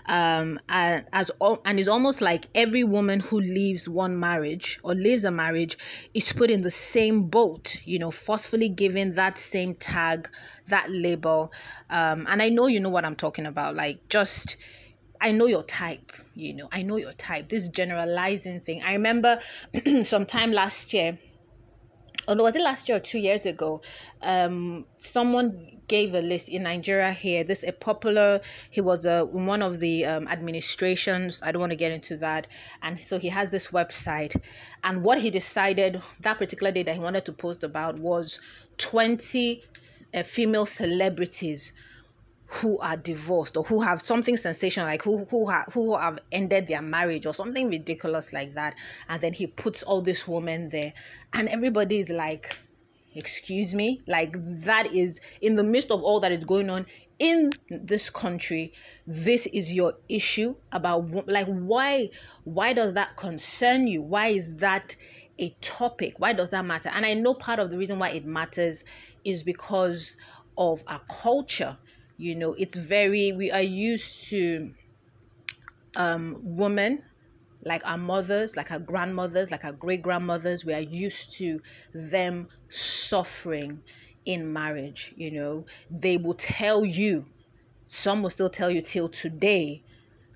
Um, 0.05 0.59
and, 0.69 1.03
as, 1.11 1.31
and 1.41 1.79
it's 1.79 1.89
almost 1.89 2.21
like 2.21 2.47
every 2.53 2.83
woman 2.83 3.19
who 3.19 3.39
leaves 3.39 3.89
one 3.89 4.19
marriage 4.19 4.79
or 4.83 4.93
leaves 4.93 5.23
a 5.23 5.31
marriage 5.31 5.77
is 6.13 6.31
put 6.31 6.51
in 6.51 6.61
the 6.61 6.71
same 6.71 7.23
boat, 7.23 7.79
you 7.85 7.97
know, 7.97 8.11
forcefully 8.11 8.69
given 8.69 9.15
that 9.15 9.37
same 9.37 9.73
tag, 9.75 10.29
that 10.67 10.91
label. 10.91 11.51
Um, 11.89 12.27
and 12.29 12.41
I 12.41 12.49
know 12.49 12.67
you 12.67 12.79
know 12.79 12.89
what 12.89 13.03
I'm 13.03 13.15
talking 13.15 13.45
about, 13.47 13.75
like 13.75 14.07
just 14.09 14.57
I 15.21 15.31
know 15.31 15.45
your 15.45 15.63
type, 15.63 16.11
you 16.33 16.53
know, 16.53 16.67
I 16.71 16.81
know 16.81 16.97
your 16.97 17.13
type. 17.13 17.49
This 17.49 17.67
generalizing 17.67 18.61
thing. 18.61 18.83
I 18.83 18.93
remember 18.93 19.39
sometime 20.03 20.51
last 20.51 20.93
year, 20.93 21.17
or 22.27 22.35
was 22.35 22.55
it 22.55 22.61
last 22.61 22.89
year 22.89 22.97
or 22.97 23.01
two 23.01 23.19
years 23.19 23.45
ago? 23.45 23.81
Um, 24.21 24.85
someone 24.97 25.79
gave 25.87 26.15
a 26.15 26.21
list 26.21 26.49
in 26.49 26.63
Nigeria 26.63 27.13
here. 27.13 27.43
This 27.43 27.63
a 27.63 27.71
popular. 27.71 28.41
He 28.71 28.81
was 28.81 29.05
a, 29.05 29.25
one 29.25 29.61
of 29.61 29.79
the 29.79 30.05
um, 30.05 30.27
administrations. 30.27 31.39
I 31.43 31.51
don't 31.51 31.59
want 31.59 31.71
to 31.71 31.75
get 31.75 31.91
into 31.91 32.17
that. 32.17 32.47
And 32.81 32.99
so 32.99 33.19
he 33.19 33.29
has 33.29 33.51
this 33.51 33.67
website, 33.67 34.39
and 34.83 35.03
what 35.03 35.19
he 35.21 35.29
decided 35.29 36.01
that 36.21 36.37
particular 36.37 36.71
day 36.71 36.83
that 36.83 36.95
he 36.95 36.99
wanted 36.99 37.25
to 37.25 37.33
post 37.33 37.63
about 37.63 37.99
was 37.99 38.39
twenty 38.77 39.63
uh, 40.13 40.23
female 40.23 40.65
celebrities 40.65 41.71
who 42.47 42.77
are 42.79 42.95
divorced 42.95 43.57
or 43.57 43.63
who 43.63 43.81
have 43.81 44.05
something 44.05 44.37
sensational 44.37 44.85
like 44.87 45.01
who 45.01 45.25
who 45.25 45.47
have 45.49 45.65
who 45.73 45.97
have 45.97 46.19
ended 46.31 46.67
their 46.67 46.81
marriage 46.81 47.25
or 47.25 47.33
something 47.33 47.69
ridiculous 47.69 48.31
like 48.33 48.53
that. 48.55 48.75
And 49.09 49.21
then 49.21 49.33
he 49.33 49.47
puts 49.47 49.83
all 49.83 50.01
these 50.01 50.27
women 50.27 50.69
there. 50.69 50.93
And 51.33 51.49
everybody 51.49 51.99
is 51.99 52.09
like 52.09 52.55
excuse 53.15 53.73
me? 53.73 54.01
Like 54.07 54.33
that 54.65 54.93
is 54.93 55.19
in 55.41 55.55
the 55.55 55.63
midst 55.63 55.89
of 55.89 56.03
all 56.03 56.19
that 56.19 56.31
is 56.31 56.43
going 56.43 56.69
on 56.69 56.85
in 57.17 57.49
this 57.69 58.09
country 58.09 58.73
this 59.07 59.45
is 59.47 59.71
your 59.71 59.93
issue 60.09 60.53
about 60.73 61.09
like 61.29 61.47
why 61.47 62.09
why 62.43 62.73
does 62.73 62.93
that 62.93 63.15
concern 63.17 63.87
you? 63.87 64.01
Why 64.01 64.27
is 64.27 64.55
that 64.55 64.95
a 65.39 65.55
topic? 65.61 66.15
Why 66.19 66.33
does 66.33 66.49
that 66.49 66.65
matter? 66.65 66.89
And 66.89 67.05
i 67.05 67.13
know 67.13 67.33
part 67.33 67.59
of 67.59 67.69
the 67.71 67.77
reason 67.77 67.99
why 67.99 68.09
it 68.09 68.25
matters 68.25 68.83
is 69.23 69.43
because 69.43 70.15
of 70.57 70.83
our 70.87 71.01
culture 71.09 71.77
you 72.17 72.35
know 72.35 72.53
it's 72.53 72.75
very 72.75 73.31
we 73.31 73.51
are 73.51 73.61
used 73.61 74.29
to 74.29 74.73
um 75.95 76.37
women 76.41 77.03
like 77.63 77.81
our 77.85 77.97
mothers 77.97 78.55
like 78.55 78.71
our 78.71 78.79
grandmothers 78.79 79.51
like 79.51 79.63
our 79.65 79.71
great 79.73 80.01
grandmothers 80.01 80.65
we 80.65 80.73
are 80.73 80.79
used 80.81 81.37
to 81.37 81.59
them 81.93 82.47
suffering 82.69 83.81
in 84.25 84.51
marriage 84.51 85.13
you 85.15 85.31
know. 85.31 85.65
They 85.89 86.17
will 86.17 86.33
tell 86.35 86.83
you 86.85 87.27
some 87.87 88.23
will 88.23 88.29
still 88.31 88.49
tell 88.49 88.71
you 88.71 88.81
till 88.81 89.09
today 89.09 89.83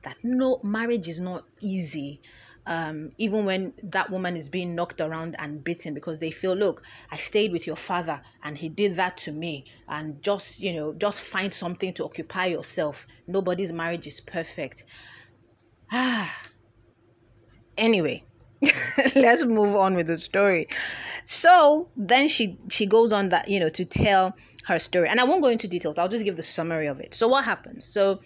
that 0.03 0.17
no 0.24 0.59
marriage 0.63 1.07
is 1.07 1.19
not 1.19 1.45
easy 1.62 2.21
um, 2.69 3.11
even 3.17 3.45
when 3.45 3.73
that 3.81 4.11
woman 4.11 4.38
is 4.38 4.47
being 4.47 4.75
knocked 4.75 5.01
around 5.01 5.35
and 5.39 5.63
beaten 5.63 5.95
because 5.95 6.19
they 6.19 6.29
feel, 6.29 6.53
look, 6.53 6.83
I 7.11 7.17
stayed 7.17 7.51
with 7.51 7.65
your 7.65 7.75
father 7.75 8.21
and 8.43 8.55
he 8.55 8.69
did 8.69 8.95
that 8.97 9.17
to 9.25 9.31
me, 9.31 9.65
and 9.88 10.21
just, 10.21 10.59
you 10.59 10.73
know, 10.73 10.93
just 10.93 11.19
find 11.19 11.51
something 11.51 11.95
to 11.95 12.05
occupy 12.05 12.45
yourself. 12.45 13.07
Nobody's 13.27 13.71
marriage 13.71 14.05
is 14.05 14.21
perfect. 14.21 14.85
Ah. 15.91 16.33
Anyway, 17.77 18.25
let's 19.15 19.45
move 19.45 19.73
on 19.73 19.95
with 19.95 20.07
the 20.07 20.17
story. 20.17 20.67
So 21.23 21.88
then 21.95 22.27
she 22.27 22.59
she 22.69 22.85
goes 22.85 23.13
on 23.13 23.29
that 23.29 23.47
you 23.47 23.57
know 23.57 23.69
to 23.69 23.85
tell 23.85 24.35
her 24.65 24.77
story, 24.79 25.07
and 25.07 25.17
I 25.17 25.23
won't 25.23 25.41
go 25.41 25.47
into 25.47 25.65
details. 25.65 25.97
I'll 25.97 26.09
just 26.09 26.25
give 26.25 26.35
the 26.35 26.43
summary 26.43 26.88
of 26.88 26.99
it. 26.99 27.13
So 27.13 27.29
what 27.29 27.45
happens? 27.45 27.88
So 27.88 28.19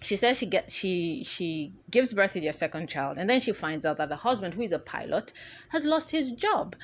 she 0.00 0.16
says 0.16 0.38
she 0.38 0.46
get 0.46 0.70
she 0.70 1.24
she 1.24 1.72
gives 1.90 2.12
birth 2.12 2.32
to 2.32 2.40
their 2.40 2.52
second 2.52 2.88
child 2.88 3.18
and 3.18 3.28
then 3.28 3.40
she 3.40 3.52
finds 3.52 3.84
out 3.84 3.98
that 3.98 4.08
the 4.08 4.16
husband 4.16 4.54
who 4.54 4.62
is 4.62 4.72
a 4.72 4.78
pilot 4.78 5.32
has 5.70 5.84
lost 5.84 6.10
his 6.10 6.32
job. 6.32 6.76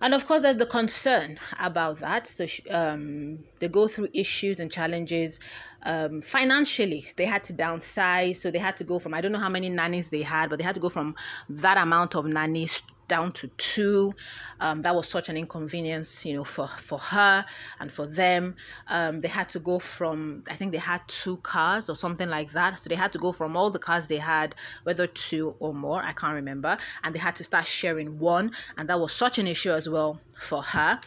And 0.00 0.12
of 0.12 0.26
course 0.26 0.42
there's 0.42 0.58
the 0.58 0.66
concern 0.66 1.38
about 1.58 2.00
that. 2.00 2.26
So 2.26 2.44
she, 2.44 2.68
um, 2.68 3.38
they 3.60 3.68
go 3.68 3.88
through 3.88 4.08
issues 4.12 4.60
and 4.60 4.70
challenges 4.70 5.38
um, 5.84 6.20
financially. 6.20 7.06
They 7.16 7.24
had 7.24 7.42
to 7.44 7.54
downsize 7.54 8.36
so 8.36 8.50
they 8.50 8.58
had 8.58 8.76
to 8.76 8.84
go 8.84 8.98
from 8.98 9.14
i 9.14 9.20
don't 9.20 9.32
know 9.32 9.38
how 9.38 9.48
many 9.48 9.68
nannies 9.70 10.08
they 10.10 10.22
had 10.22 10.50
but 10.50 10.58
they 10.58 10.64
had 10.64 10.74
to 10.74 10.80
go 10.80 10.88
from 10.88 11.14
that 11.48 11.78
amount 11.78 12.14
of 12.14 12.26
nannies 12.26 12.82
down 13.08 13.32
to 13.32 13.48
two. 13.58 14.12
Um, 14.60 14.82
that 14.82 14.94
was 14.94 15.08
such 15.08 15.28
an 15.28 15.36
inconvenience, 15.36 16.24
you 16.24 16.34
know, 16.34 16.44
for 16.44 16.68
for 16.84 16.98
her 16.98 17.44
and 17.80 17.90
for 17.90 18.06
them. 18.06 18.56
Um, 18.88 19.20
they 19.20 19.28
had 19.28 19.48
to 19.50 19.58
go 19.58 19.78
from 19.78 20.44
I 20.48 20.56
think 20.56 20.72
they 20.72 20.78
had 20.78 21.00
two 21.08 21.36
cars 21.38 21.88
or 21.88 21.96
something 21.96 22.28
like 22.28 22.52
that. 22.52 22.82
So 22.82 22.88
they 22.88 22.94
had 22.94 23.12
to 23.12 23.18
go 23.18 23.32
from 23.32 23.56
all 23.56 23.70
the 23.70 23.78
cars 23.78 24.06
they 24.06 24.18
had, 24.18 24.54
whether 24.84 25.06
two 25.06 25.54
or 25.58 25.74
more, 25.74 26.02
I 26.02 26.12
can't 26.12 26.34
remember, 26.34 26.78
and 27.02 27.14
they 27.14 27.18
had 27.18 27.36
to 27.36 27.44
start 27.44 27.66
sharing 27.66 28.18
one, 28.18 28.52
and 28.76 28.88
that 28.88 28.98
was 28.98 29.12
such 29.12 29.38
an 29.38 29.46
issue 29.46 29.72
as 29.72 29.88
well 29.88 30.20
for 30.38 30.62
her. 30.62 31.00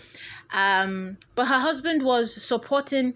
Um, 0.51 1.17
but 1.35 1.45
her 1.47 1.59
husband 1.59 2.03
was 2.03 2.41
supporting 2.43 3.13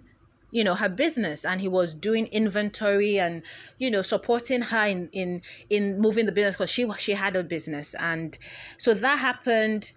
you 0.53 0.63
know 0.63 0.75
her 0.75 0.87
business 0.89 1.43
and 1.43 1.59
he 1.59 1.67
was 1.67 1.93
doing 1.93 2.27
inventory 2.27 3.19
and 3.19 3.41
you 3.79 3.89
know 3.89 4.01
supporting 4.01 4.61
her 4.61 4.85
in 4.85 5.09
in 5.11 5.41
in 5.69 5.99
moving 5.99 6.25
the 6.27 6.31
business 6.31 6.55
because 6.55 6.69
she 6.69 6.89
she 6.99 7.13
had 7.13 7.35
a 7.35 7.43
business. 7.43 7.95
And 7.99 8.37
so 8.77 8.93
that 8.93 9.17
happened 9.19 9.91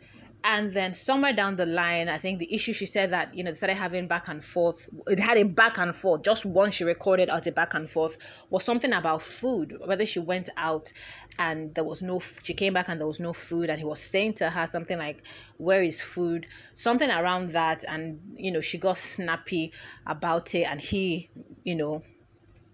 and 0.45 0.73
then 0.75 0.95
somewhere 0.95 1.33
down 1.33 1.57
the 1.57 1.66
line 1.66 2.09
i 2.09 2.19
think 2.19 2.38
the 2.38 2.52
issue 2.55 2.73
she 2.73 2.87
said 2.87 3.12
that 3.12 3.35
you 3.35 3.43
know 3.43 3.50
they 3.50 3.57
started 3.57 3.75
having 3.76 4.07
back 4.07 4.28
and 4.28 4.45
forth. 4.45 4.88
It 5.09 5.19
had 5.19 5.37
a 5.38 5.45
back 5.45 5.78
and 5.78 5.95
forth. 5.95 6.23
Just 6.23 6.45
once 6.45 6.75
she 6.75 6.85
recorded 6.85 7.28
out 7.28 7.47
a 7.47 7.52
back 7.52 7.75
and 7.75 7.88
forth 7.88 8.16
was 8.50 8.64
something 8.64 8.93
about 8.93 9.23
food 9.23 9.76
whether 9.85 10.07
she 10.07 10.19
went 10.19 10.49
out 10.57 10.93
and 11.38 11.75
there 11.75 11.85
was 11.85 12.02
no 12.02 12.21
she 12.43 12.55
came 12.55 12.75
back 12.75 12.88
and 12.88 13.00
there 13.00 13.07
was 13.07 13.21
no 13.21 13.33
food 13.33 13.71
and 13.71 13.78
he 13.78 13.85
was 13.85 14.00
saying 14.00 14.35
to 14.35 14.50
her 14.50 14.66
something 14.66 14.99
like 14.99 15.23
where 15.59 15.83
is 15.83 16.00
food? 16.00 16.47
Something 16.75 17.11
around 17.11 17.52
that 17.52 17.85
and 17.88 18.21
you 18.37 18.52
know 18.52 18.61
she 18.61 18.78
got 18.78 18.99
snappy 18.99 19.73
about 20.07 20.55
it 20.55 20.62
and 20.64 20.81
he 20.81 21.31
you 21.64 21.75
know 21.75 22.02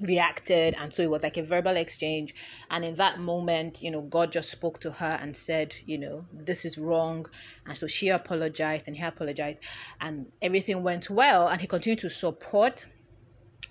reacted 0.03 0.75
and 0.79 0.93
so 0.93 1.03
it 1.03 1.11
was 1.11 1.23
like 1.23 1.37
a 1.37 1.43
verbal 1.43 1.77
exchange 1.77 2.35
and 2.71 2.85
in 2.85 2.97
that 2.97 3.19
moment 3.19 3.83
you 3.83 3.91
know 3.91 4.01
god 4.03 4.33
just 4.33 4.51
spoke 4.51 4.81
to 4.81 4.91
her 4.91 5.19
and 5.23 5.37
said 5.37 5.75
you 5.87 5.97
know 5.97 6.25
this 6.33 6.65
is 6.65 6.77
wrong 6.77 7.25
and 7.67 7.79
so 7.79 7.87
she 7.87 8.09
apologized 8.09 8.87
and 8.89 8.97
he 8.97 9.03
apologized 9.03 9.59
and 10.01 10.27
everything 10.43 10.83
went 10.83 11.09
well 11.09 11.49
and 11.49 11.61
he 11.61 11.67
continued 11.67 12.01
to 12.01 12.11
support 12.11 12.85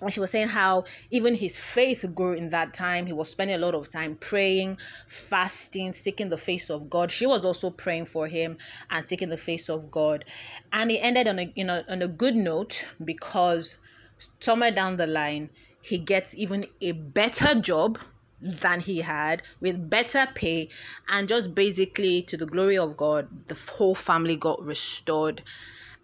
and 0.02 0.12
she 0.12 0.18
was 0.18 0.32
saying 0.32 0.48
how 0.48 0.84
even 1.10 1.36
his 1.36 1.56
faith 1.56 2.04
grew 2.12 2.32
in 2.32 2.50
that 2.50 2.74
time. 2.74 3.06
He 3.06 3.12
was 3.12 3.30
spending 3.30 3.54
a 3.54 3.58
lot 3.60 3.74
of 3.74 3.88
time 3.88 4.16
praying, 4.16 4.78
fasting, 5.06 5.92
seeking 5.92 6.28
the 6.28 6.36
face 6.36 6.70
of 6.70 6.90
God. 6.90 7.12
She 7.12 7.24
was 7.24 7.44
also 7.44 7.70
praying 7.70 8.06
for 8.06 8.26
him 8.26 8.58
and 8.90 9.04
seeking 9.04 9.28
the 9.28 9.36
face 9.36 9.68
of 9.68 9.92
God. 9.92 10.24
And 10.72 10.90
he 10.90 10.98
ended 10.98 11.28
on 11.28 11.38
a 11.38 11.52
you 11.54 11.64
know 11.64 11.84
on 11.88 12.02
a 12.02 12.08
good 12.08 12.34
note 12.34 12.84
because 13.04 13.76
somewhere 14.40 14.72
down 14.72 14.96
the 14.96 15.06
line 15.06 15.50
he 15.82 15.98
gets 15.98 16.34
even 16.34 16.66
a 16.80 16.92
better 16.92 17.54
job 17.60 17.98
than 18.40 18.80
he 18.80 18.98
had 18.98 19.42
with 19.60 19.88
better 19.88 20.26
pay 20.34 20.68
and 21.08 21.28
just 21.28 21.54
basically 21.54 22.22
to 22.22 22.36
the 22.36 22.46
glory 22.46 22.78
of 22.78 22.96
God 22.96 23.28
the 23.48 23.56
whole 23.72 23.94
family 23.94 24.36
got 24.36 24.60
restored 24.64 25.42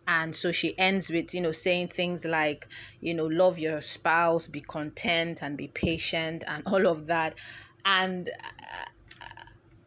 and 0.06 0.34
so 0.34 0.52
she 0.52 0.78
ends 0.78 1.10
with 1.10 1.34
you 1.34 1.40
know 1.40 1.52
saying 1.52 1.88
things 1.88 2.24
like 2.24 2.68
you 3.00 3.12
know 3.12 3.26
love 3.26 3.58
your 3.58 3.82
spouse 3.82 4.46
be 4.46 4.60
content 4.60 5.40
and 5.42 5.56
be 5.56 5.68
patient 5.68 6.44
and 6.46 6.62
all 6.66 6.86
of 6.86 7.06
that 7.06 7.34
and 7.84 8.28
uh, 8.28 8.88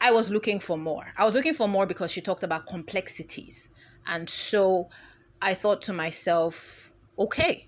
I 0.01 0.11
was 0.11 0.31
looking 0.31 0.59
for 0.59 0.79
more. 0.79 1.13
I 1.15 1.23
was 1.23 1.35
looking 1.35 1.53
for 1.53 1.67
more 1.67 1.85
because 1.85 2.09
she 2.09 2.21
talked 2.21 2.41
about 2.41 2.65
complexities. 2.65 3.69
And 4.07 4.27
so 4.27 4.89
I 5.39 5.53
thought 5.53 5.83
to 5.83 5.93
myself, 5.93 6.91
okay, 7.19 7.67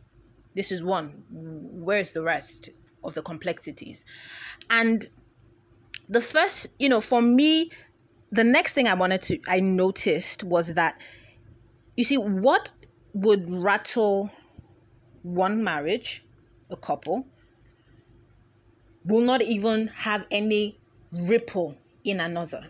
this 0.55 0.71
is 0.71 0.83
one. 0.83 1.23
Where's 1.31 2.13
the 2.13 2.21
rest 2.21 2.69
of 3.03 3.13
the 3.13 3.21
complexities? 3.21 4.03
And 4.69 5.07
the 6.09 6.21
first, 6.21 6.67
you 6.79 6.89
know, 6.89 7.01
for 7.01 7.21
me, 7.21 7.71
the 8.31 8.43
next 8.43 8.73
thing 8.73 8.87
I 8.87 8.93
wanted 8.93 9.21
to, 9.23 9.39
I 9.47 9.59
noticed 9.59 10.43
was 10.43 10.73
that, 10.73 10.99
you 11.95 12.03
see, 12.03 12.17
what 12.17 12.71
would 13.13 13.51
rattle 13.51 14.29
one 15.21 15.63
marriage, 15.63 16.23
a 16.69 16.75
couple, 16.75 17.25
will 19.05 19.21
not 19.21 19.41
even 19.41 19.87
have 19.87 20.25
any 20.31 20.79
ripple 21.11 21.77
in 22.03 22.19
another. 22.19 22.69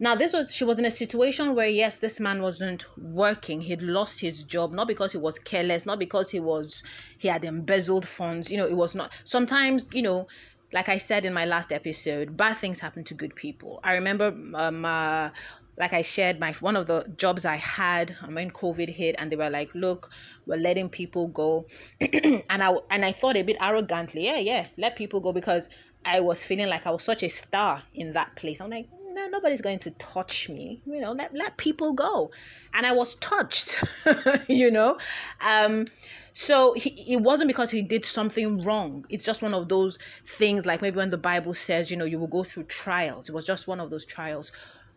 Now, 0.00 0.14
this 0.14 0.32
was, 0.32 0.52
she 0.54 0.64
was 0.64 0.78
in 0.78 0.84
a 0.84 0.90
situation 0.90 1.54
where, 1.54 1.66
yes, 1.66 1.96
this 1.96 2.20
man 2.20 2.40
wasn't 2.40 2.84
working. 2.96 3.60
He'd 3.60 3.82
lost 3.82 4.20
his 4.20 4.44
job, 4.44 4.72
not 4.72 4.86
because 4.86 5.12
he 5.12 5.18
was 5.18 5.38
careless, 5.40 5.86
not 5.86 5.98
because 5.98 6.30
he 6.30 6.40
was, 6.40 6.82
he 7.18 7.28
had 7.28 7.44
embezzled 7.44 8.06
funds. 8.06 8.50
You 8.50 8.58
know, 8.58 8.66
it 8.66 8.76
was 8.76 8.94
not, 8.94 9.12
sometimes, 9.24 9.86
you 9.92 10.02
know, 10.02 10.26
like 10.72 10.88
I 10.88 10.98
said 10.98 11.24
in 11.24 11.32
my 11.32 11.46
last 11.46 11.72
episode, 11.72 12.36
bad 12.36 12.58
things 12.58 12.78
happen 12.78 13.04
to 13.04 13.14
good 13.14 13.34
people. 13.34 13.80
I 13.82 13.94
remember, 13.94 14.26
um, 14.54 14.84
uh, 14.84 15.30
like 15.78 15.92
I 15.92 16.02
shared, 16.02 16.40
my 16.40 16.52
one 16.60 16.76
of 16.76 16.86
the 16.86 17.04
jobs 17.16 17.44
I 17.44 17.56
had 17.56 18.16
when 18.28 18.50
COVID 18.50 18.88
hit, 18.88 19.14
and 19.18 19.30
they 19.30 19.36
were 19.36 19.48
like, 19.48 19.70
"Look, 19.74 20.10
we're 20.44 20.56
letting 20.56 20.88
people 20.90 21.28
go," 21.28 21.66
and 22.00 22.62
I 22.62 22.76
and 22.90 23.04
I 23.04 23.12
thought 23.12 23.36
a 23.36 23.42
bit 23.42 23.56
arrogantly, 23.60 24.24
"Yeah, 24.24 24.38
yeah, 24.38 24.66
let 24.76 24.96
people 24.96 25.20
go," 25.20 25.32
because 25.32 25.68
I 26.04 26.20
was 26.20 26.42
feeling 26.42 26.66
like 26.68 26.86
I 26.86 26.90
was 26.90 27.04
such 27.04 27.22
a 27.22 27.28
star 27.28 27.84
in 27.94 28.12
that 28.14 28.34
place. 28.36 28.60
I'm 28.60 28.70
like, 28.70 28.88
nobody's 29.26 29.60
going 29.60 29.78
to 29.80 29.90
touch 29.92 30.48
me. 30.48 30.80
You 30.86 31.00
know, 31.00 31.12
let, 31.12 31.34
let 31.34 31.56
people 31.56 31.92
go. 31.92 32.30
And 32.72 32.86
I 32.86 32.92
was 32.92 33.14
touched, 33.16 33.82
you 34.48 34.70
know. 34.70 34.98
Um, 35.40 35.86
so 36.34 36.72
he, 36.74 37.12
it 37.12 37.20
wasn't 37.20 37.48
because 37.48 37.70
he 37.70 37.82
did 37.82 38.04
something 38.04 38.62
wrong. 38.62 39.04
It's 39.08 39.24
just 39.24 39.42
one 39.42 39.54
of 39.54 39.68
those 39.68 39.98
things 40.38 40.66
like 40.66 40.82
maybe 40.82 40.96
when 40.96 41.10
the 41.10 41.16
Bible 41.16 41.54
says, 41.54 41.90
you 41.90 41.96
know, 41.96 42.04
you 42.04 42.18
will 42.18 42.28
go 42.28 42.44
through 42.44 42.64
trials. 42.64 43.28
It 43.28 43.32
was 43.32 43.46
just 43.46 43.66
one 43.66 43.80
of 43.80 43.90
those 43.90 44.06
trials. 44.06 44.52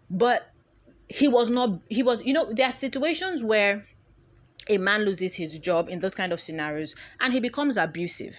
But 0.09 0.51
he 1.07 1.27
was 1.27 1.49
not, 1.49 1.79
he 1.89 2.03
was, 2.03 2.23
you 2.23 2.33
know, 2.33 2.53
there 2.53 2.67
are 2.67 2.73
situations 2.73 3.43
where 3.43 3.85
a 4.69 4.77
man 4.77 5.03
loses 5.03 5.33
his 5.33 5.57
job 5.57 5.89
in 5.89 5.99
those 5.99 6.13
kind 6.13 6.31
of 6.31 6.39
scenarios 6.39 6.95
and 7.19 7.33
he 7.33 7.39
becomes 7.39 7.77
abusive, 7.77 8.35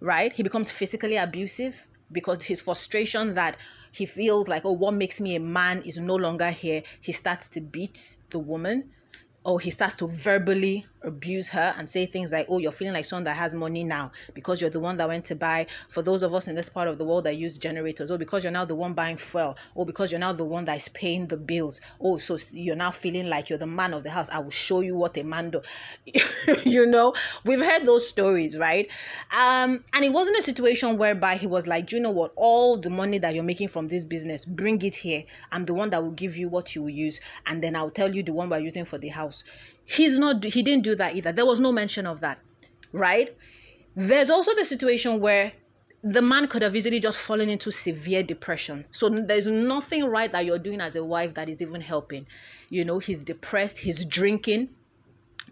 right? 0.00 0.32
He 0.32 0.42
becomes 0.42 0.70
physically 0.70 1.16
abusive 1.16 1.74
because 2.12 2.42
his 2.42 2.60
frustration 2.60 3.34
that 3.34 3.56
he 3.92 4.06
feels 4.06 4.48
like, 4.48 4.64
oh, 4.64 4.72
what 4.72 4.94
makes 4.94 5.20
me 5.20 5.36
a 5.36 5.40
man 5.40 5.82
is 5.82 5.98
no 5.98 6.14
longer 6.16 6.50
here. 6.50 6.82
He 7.00 7.12
starts 7.12 7.48
to 7.50 7.60
beat 7.60 8.16
the 8.30 8.38
woman 8.38 8.90
or 9.44 9.60
he 9.60 9.70
starts 9.70 9.94
to 9.96 10.06
verbally 10.06 10.86
abuse 11.02 11.48
her 11.48 11.74
and 11.78 11.88
say 11.88 12.06
things 12.06 12.30
like, 12.30 12.46
Oh, 12.48 12.58
you're 12.58 12.72
feeling 12.72 12.94
like 12.94 13.04
someone 13.04 13.24
that 13.24 13.36
has 13.36 13.54
money 13.54 13.84
now 13.84 14.12
because 14.34 14.60
you're 14.60 14.70
the 14.70 14.80
one 14.80 14.96
that 14.98 15.08
went 15.08 15.24
to 15.26 15.34
buy. 15.34 15.66
For 15.88 16.02
those 16.02 16.22
of 16.22 16.34
us 16.34 16.48
in 16.48 16.54
this 16.54 16.68
part 16.68 16.88
of 16.88 16.98
the 16.98 17.04
world 17.04 17.24
that 17.24 17.36
use 17.36 17.58
generators, 17.58 18.10
or 18.10 18.14
oh, 18.14 18.18
because 18.18 18.44
you're 18.44 18.52
now 18.52 18.64
the 18.64 18.74
one 18.74 18.94
buying 18.94 19.16
fuel, 19.16 19.56
or 19.74 19.86
because 19.86 20.10
you're 20.10 20.20
now 20.20 20.32
the 20.32 20.44
one 20.44 20.64
that 20.66 20.76
is 20.76 20.88
paying 20.88 21.26
the 21.26 21.36
bills. 21.36 21.80
Oh, 22.00 22.18
so 22.18 22.38
you're 22.52 22.76
now 22.76 22.90
feeling 22.90 23.28
like 23.28 23.48
you're 23.48 23.58
the 23.58 23.66
man 23.66 23.94
of 23.94 24.02
the 24.02 24.10
house. 24.10 24.28
I 24.30 24.38
will 24.38 24.50
show 24.50 24.80
you 24.80 24.96
what 24.96 25.16
a 25.16 25.22
man 25.22 25.50
do. 25.50 25.62
you 26.64 26.86
know, 26.86 27.14
we've 27.44 27.60
heard 27.60 27.86
those 27.86 28.08
stories, 28.08 28.56
right? 28.56 28.88
Um, 29.30 29.84
and 29.92 30.04
it 30.04 30.12
wasn't 30.12 30.38
a 30.38 30.42
situation 30.42 30.98
whereby 30.98 31.36
he 31.36 31.46
was 31.46 31.66
like, 31.66 31.92
you 31.92 32.00
know 32.00 32.10
what? 32.10 32.32
All 32.36 32.78
the 32.78 32.90
money 32.90 33.18
that 33.18 33.34
you're 33.34 33.44
making 33.44 33.68
from 33.68 33.88
this 33.88 34.04
business, 34.04 34.44
bring 34.44 34.80
it 34.82 34.94
here. 34.94 35.24
I'm 35.52 35.64
the 35.64 35.74
one 35.74 35.90
that 35.90 36.02
will 36.02 36.12
give 36.12 36.36
you 36.36 36.48
what 36.48 36.74
you 36.74 36.82
will 36.82 36.90
use, 36.90 37.20
and 37.46 37.62
then 37.62 37.76
I'll 37.76 37.90
tell 37.90 38.14
you 38.14 38.22
the 38.22 38.32
one 38.32 38.50
we're 38.50 38.58
using 38.58 38.84
for 38.84 38.98
the 38.98 39.08
house. 39.08 39.42
He's 39.90 40.18
not 40.18 40.44
he 40.44 40.62
didn't 40.62 40.84
do 40.84 40.94
that 40.96 41.16
either. 41.16 41.32
There 41.32 41.46
was 41.46 41.58
no 41.58 41.72
mention 41.72 42.06
of 42.06 42.20
that. 42.20 42.38
Right? 42.92 43.36
There's 43.96 44.30
also 44.30 44.54
the 44.54 44.64
situation 44.64 45.20
where 45.20 45.52
the 46.02 46.22
man 46.22 46.46
could 46.46 46.62
have 46.62 46.76
easily 46.76 47.00
just 47.00 47.18
fallen 47.18 47.48
into 47.48 47.70
severe 47.72 48.22
depression. 48.22 48.84
So 48.92 49.08
there's 49.08 49.46
nothing 49.46 50.04
right 50.04 50.30
that 50.32 50.44
you're 50.46 50.58
doing 50.58 50.80
as 50.80 50.96
a 50.96 51.04
wife 51.04 51.34
that 51.34 51.48
is 51.48 51.60
even 51.60 51.80
helping. 51.80 52.26
You 52.68 52.84
know, 52.84 52.98
he's 53.00 53.24
depressed, 53.24 53.78
he's 53.78 54.04
drinking, 54.04 54.68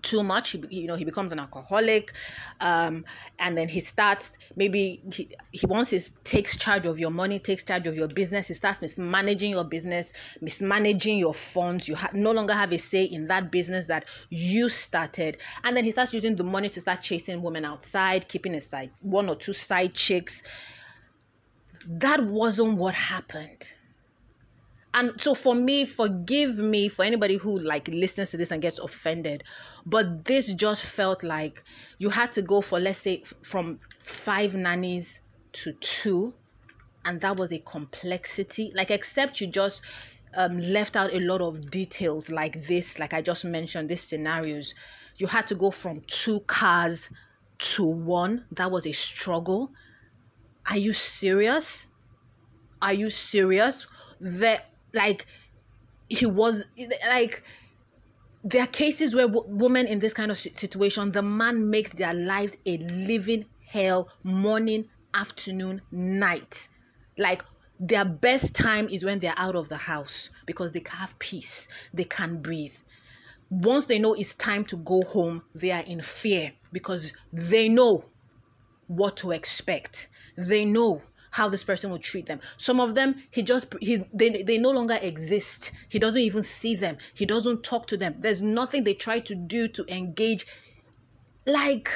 too 0.03 0.23
much 0.23 0.51
he, 0.51 0.63
you 0.71 0.87
know 0.87 0.97
he 0.97 1.05
becomes 1.05 1.33
an 1.33 1.39
alcoholic 1.39 2.13
um, 2.61 3.05
and 3.39 3.57
then 3.57 3.69
he 3.69 3.81
starts 3.81 4.37
maybe 4.57 5.03
he, 5.13 5.29
he 5.53 5.67
wants 5.67 5.91
his 5.91 6.11
takes 6.25 6.57
charge 6.57 6.87
of 6.87 6.99
your 6.99 7.11
money 7.11 7.39
takes 7.39 7.65
charge 7.65 7.87
of 7.87 7.95
your 7.95 8.09
business 8.09 8.49
he 8.49 8.55
starts 8.55 8.81
mismanaging 8.83 9.51
your 9.51 9.65
business 9.65 10.13
mismanaging 10.41 11.19
your 11.19 11.35
funds. 11.35 11.89
You 11.89 11.97
ha- 11.97 12.11
no 12.13 12.33
longer 12.33 12.55
have 12.55 12.73
a 12.73 12.79
say 12.79 13.05
in 13.05 13.27
that 13.29 13.51
business 13.51 13.87
that 13.87 14.05
you 14.31 14.69
started. 14.69 15.39
And 15.65 15.77
then 15.77 15.85
he 15.85 15.91
starts 15.91 16.13
using 16.13 16.37
the 16.37 16.45
money 16.45 16.69
to 16.71 16.81
start 16.81 17.03
chasing 17.03 17.43
women 17.43 17.65
outside 17.65 18.29
keeping 18.29 18.55
aside 18.55 18.91
one 19.01 19.29
or 19.29 19.37
two 19.37 19.53
side 19.53 19.95
chicks. 19.95 20.43
That 21.87 22.25
wasn't 22.25 22.77
what 22.77 22.95
happened 22.95 23.67
and 24.99 25.21
so 25.21 25.33
for 25.33 25.55
me 25.55 25.85
forgive 25.85 26.59
me 26.59 26.89
for 26.89 27.05
anybody 27.05 27.37
who 27.37 27.57
like 27.61 27.87
listens 27.87 28.33
to 28.33 28.37
this 28.37 28.51
and 28.51 28.61
gets 28.61 28.81
offended. 28.81 29.45
But 29.87 30.25
this 30.25 30.53
just 30.55 30.83
felt 30.83 31.23
like 31.23 31.63
you 31.99 32.11
had 32.11 32.33
to 32.33 32.43
go 32.43 32.61
for 32.61 32.81
let's 32.81 32.99
say 32.99 33.23
from 33.45 33.79
five 34.03 34.55
nannies 34.55 35.21
to 35.53 35.73
two. 35.75 36.35
And 37.05 37.21
that 37.21 37.37
was 37.37 37.53
a 37.53 37.61
complexity. 37.61 38.73
Like 38.75 38.91
except 38.91 39.41
you 39.41 39.47
just 39.47 39.83
um, 40.35 40.59
left 40.59 40.97
out 40.97 41.15
a 41.15 41.21
lot 41.21 41.41
of 41.43 41.71
details 41.71 42.29
like 42.29 42.67
this 42.67 42.99
like 42.99 43.15
i 43.15 43.23
just 43.23 43.45
mentioned 43.45 43.89
these 43.89 44.03
scenarios. 44.03 44.75
You 45.17 45.29
had 45.29 45.47
to 45.47 45.55
go 45.55 45.71
from 45.71 46.03
two 46.09 46.41
cars 46.41 47.09
to 47.59 47.85
one. 47.85 48.47
That 48.51 48.73
was 48.73 48.85
a 48.85 48.93
struggle. 48.93 49.71
Are 50.69 50.77
you 50.77 50.93
serious? 50.93 51.87
Are 52.83 52.93
you 52.93 53.11
serious? 53.11 53.87
That 54.21 54.68
like 54.95 55.27
he 56.09 56.27
was 56.27 56.65
like 57.09 57.43
there 58.45 58.63
are 58.63 58.67
cases 58.69 59.15
where 59.15 59.27
w- 59.27 59.45
women 59.49 59.87
in 59.87 59.99
this 59.99 60.15
kind 60.15 60.31
of 60.31 60.39
situation 60.39 61.13
the 61.13 61.23
man 61.23 61.69
makes 61.71 61.93
their 61.93 62.15
lives 62.15 62.55
a 62.67 62.79
living 62.79 63.45
hell 63.67 64.09
morning 64.23 64.89
afternoon 65.15 65.83
night. 65.91 66.69
Like 67.19 67.43
their 67.81 68.05
best 68.05 68.55
time 68.55 68.89
is 68.89 69.05
when 69.05 69.21
they're 69.21 69.35
out 69.39 69.57
of 69.57 69.69
the 69.69 69.77
house 69.77 70.31
because 70.47 70.73
they 70.73 70.83
have 70.89 71.19
peace. 71.19 71.69
They 71.93 72.05
can 72.05 72.41
breathe. 72.41 72.75
Once 73.51 73.87
they 73.87 73.99
know 73.99 74.15
it's 74.15 74.35
time 74.35 74.65
to 74.67 74.77
go 74.77 75.03
home 75.03 75.43
they 75.55 75.71
are 75.71 75.83
in 75.83 76.01
fear 76.03 76.53
because 76.73 77.13
they 77.33 77.69
know 77.69 78.05
what 78.87 79.17
to 79.19 79.33
expect. 79.33 80.09
They 80.37 80.65
know 80.65 81.03
how 81.31 81.49
this 81.49 81.65
person 81.65 81.91
will 81.91 81.99
treat 81.99 82.27
them. 82.27 82.41
Some 82.57 82.81
of 82.81 82.95
them, 82.95 83.23
he 83.31 83.43
just 83.43 83.67
he 83.81 84.05
they, 84.13 84.43
they 84.43 84.59
no 84.59 84.71
longer 84.71 84.99
exist. 85.01 85.73
He 85.89 85.99
doesn't 85.99 86.21
even 86.21 86.43
see 86.43 86.75
them. 86.75 86.99
He 87.15 87.27
doesn't 87.27 87.63
talk 87.63 87.87
to 87.89 87.97
them. 87.97 88.17
There's 88.21 88.43
nothing 88.43 88.85
they 88.85 88.95
try 88.95 89.21
to 89.21 89.35
do 89.35 89.69
to 89.69 89.85
engage. 89.89 90.47
Like 91.47 91.91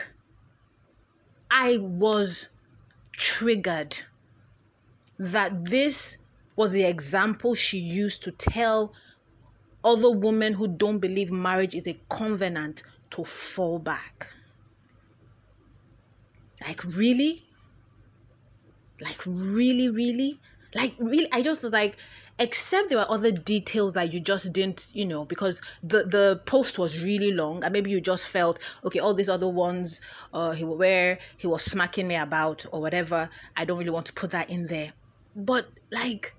I 1.50 1.78
was 1.78 2.48
triggered 3.12 3.96
that 5.18 5.66
this 5.66 6.16
was 6.56 6.70
the 6.70 6.84
example 6.84 7.54
she 7.54 7.78
used 7.78 8.22
to 8.24 8.32
tell 8.32 8.92
other 9.84 10.10
women 10.10 10.54
who 10.54 10.68
don't 10.68 10.98
believe 10.98 11.30
marriage 11.30 11.74
is 11.74 11.86
a 11.86 11.98
covenant 12.08 12.82
to 13.10 13.24
fall 13.24 13.78
back. 13.78 14.28
Like, 16.60 16.84
really? 16.84 17.44
Like, 19.02 19.20
really, 19.26 19.88
really? 19.88 20.40
Like, 20.74 20.94
really? 20.98 21.28
I 21.32 21.42
just 21.42 21.62
like, 21.64 21.96
except 22.38 22.88
there 22.88 22.98
were 22.98 23.10
other 23.10 23.30
details 23.30 23.92
that 23.92 24.12
you 24.12 24.20
just 24.20 24.52
didn't, 24.52 24.86
you 24.92 25.04
know, 25.04 25.24
because 25.24 25.60
the 25.82 26.04
the 26.04 26.40
post 26.46 26.78
was 26.78 27.02
really 27.02 27.32
long, 27.32 27.62
and 27.64 27.72
maybe 27.72 27.90
you 27.90 28.00
just 28.00 28.26
felt, 28.26 28.58
okay, 28.84 28.98
all 28.98 29.14
these 29.14 29.28
other 29.28 29.48
ones, 29.48 30.00
uh, 30.32 30.52
he 30.52 30.64
where 30.64 31.18
he 31.36 31.46
was 31.46 31.62
smacking 31.62 32.08
me 32.08 32.16
about 32.16 32.64
or 32.72 32.80
whatever. 32.80 33.28
I 33.56 33.64
don't 33.64 33.78
really 33.78 33.90
want 33.90 34.06
to 34.06 34.12
put 34.12 34.30
that 34.30 34.48
in 34.50 34.66
there, 34.66 34.92
but 35.36 35.66
like, 35.90 36.34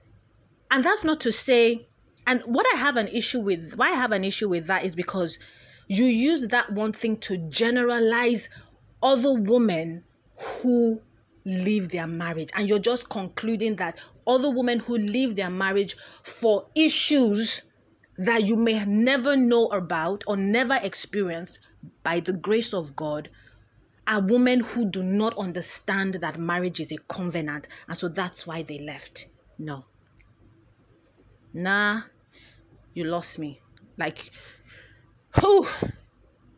and 0.72 0.84
that's 0.84 1.04
not 1.04 1.20
to 1.22 1.32
say. 1.32 1.88
And 2.26 2.42
what 2.44 2.66
I 2.74 2.78
have 2.78 2.96
an 2.96 3.10
issue 3.10 3.42
with, 3.42 3.74
why 3.76 3.90
I 3.90 3.96
have 3.96 4.14
an 4.14 4.24
issue 4.24 4.48
with 4.48 4.68
that 4.68 4.86
is 4.86 4.96
because 4.96 5.38
you 5.90 6.06
use 6.06 6.48
that 6.48 6.72
one 6.72 6.94
thing 6.94 7.18
to 7.18 7.38
generalize 7.50 8.48
other 9.02 9.34
women 9.34 10.06
who 10.38 11.02
leave 11.46 11.90
their 11.90 12.08
marriage 12.08 12.50
and 12.54 12.70
you're 12.70 12.80
just 12.80 13.10
concluding 13.10 13.76
that 13.76 13.98
other 14.26 14.50
women 14.50 14.80
who 14.80 14.98
leave 14.98 15.36
their 15.36 15.50
marriage 15.50 15.98
for 16.24 16.68
issues 16.76 17.62
that 18.18 18.48
you 18.48 18.56
may 18.56 18.84
never 18.86 19.36
know 19.36 19.68
about 19.68 20.24
or 20.28 20.38
never 20.38 20.76
experience 20.76 21.58
by 22.04 22.20
the 22.20 22.34
grace 22.34 22.74
of 22.74 22.96
God 22.96 23.30
are 24.08 24.22
women 24.22 24.60
who 24.60 24.86
do 24.86 25.02
not 25.02 25.38
understand 25.38 26.16
that 26.16 26.38
marriage 26.38 26.80
is 26.80 26.92
a 26.92 26.98
covenant 27.10 27.68
and 27.88 27.98
so 27.98 28.08
that's 28.08 28.46
why 28.46 28.64
they 28.64 28.80
left. 28.80 29.28
No. 29.58 29.86
Nah, 31.54 32.04
you 32.94 33.06
lost 33.06 33.40
me. 33.40 33.62
Like, 33.98 34.32
who? 35.40 35.68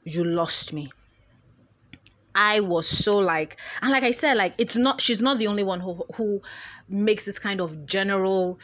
You 0.03 0.23
lost 0.23 0.73
me. 0.73 0.91
I 2.35 2.59
was 2.59 2.87
so 2.87 3.17
like, 3.17 3.57
and 3.81 3.91
like 3.91 4.03
I 4.03 4.11
said, 4.11 4.35
like 4.37 4.53
it's 4.57 4.75
not, 4.75 5.01
she's 5.01 5.21
not 5.21 5.37
the 5.37 5.47
only 5.47 5.63
one 5.63 5.79
who 5.79 6.03
who 6.15 6.41
makes 6.89 7.25
this 7.25 7.39
kind 7.39 7.61
of 7.61 7.85
general 7.85 8.59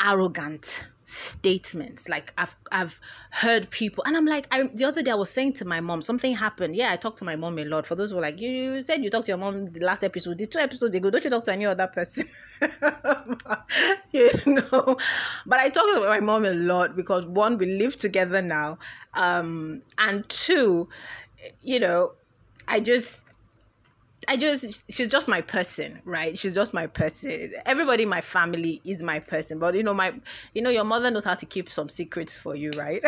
arrogant 0.00 0.84
statements. 1.06 2.08
Like 2.08 2.32
i've 2.38 2.54
i've 2.72 2.98
heard 3.30 3.68
people 3.70 4.02
and 4.06 4.16
i'm 4.16 4.24
like 4.26 4.46
I, 4.50 4.62
the 4.72 4.84
other 4.84 5.02
day 5.02 5.10
i 5.10 5.14
was 5.14 5.28
saying 5.30 5.52
to 5.54 5.64
my 5.64 5.80
mom 5.80 6.00
something 6.02 6.34
happened. 6.34 6.74
Yeah 6.76 6.92
i 6.92 6.96
talked 6.96 7.18
to 7.18 7.24
my 7.24 7.36
mom 7.36 7.58
a 7.58 7.64
lot. 7.64 7.86
For 7.86 7.94
those 7.94 8.10
who 8.10 8.18
are 8.18 8.22
like 8.22 8.40
you, 8.40 8.50
you 8.50 8.82
said 8.82 9.04
you 9.04 9.10
talked 9.10 9.26
to 9.26 9.30
your 9.32 9.38
mom 9.38 9.70
the 9.72 9.80
last 9.80 10.02
episode 10.02 10.38
the 10.38 10.46
two 10.46 10.58
episodes 10.58 10.94
ago. 10.94 11.10
Don't 11.10 11.22
you 11.24 11.30
talk 11.30 11.44
to 11.44 11.52
any 11.52 11.66
other 11.66 11.86
person? 11.86 12.28
You 14.12 14.30
know? 14.46 14.96
But 15.46 15.58
i 15.60 15.68
talk 15.68 15.86
to 15.94 16.00
my 16.00 16.20
mom 16.20 16.44
a 16.44 16.54
lot 16.54 16.96
because 16.96 17.26
one 17.26 17.58
we 17.58 17.66
live 17.66 17.96
together 17.96 18.40
now 18.40 18.78
um 19.14 19.82
and 19.98 20.28
two 20.28 20.88
you 21.60 21.80
know 21.80 22.12
I 22.68 22.80
just 22.80 23.20
I 24.26 24.36
just 24.36 24.82
she's 24.88 25.08
just 25.08 25.28
my 25.28 25.40
person, 25.40 26.00
right? 26.04 26.38
She's 26.38 26.54
just 26.54 26.72
my 26.72 26.86
person. 26.86 27.52
Everybody 27.66 28.04
in 28.04 28.08
my 28.08 28.20
family 28.20 28.80
is 28.84 29.02
my 29.02 29.18
person, 29.18 29.58
but 29.58 29.74
you 29.74 29.82
know 29.82 29.94
my 29.94 30.14
you 30.54 30.62
know 30.62 30.70
your 30.70 30.84
mother 30.84 31.10
knows 31.10 31.24
how 31.24 31.34
to 31.34 31.46
keep 31.46 31.70
some 31.70 31.88
secrets 31.88 32.36
for 32.36 32.54
you, 32.54 32.70
right? 32.72 33.02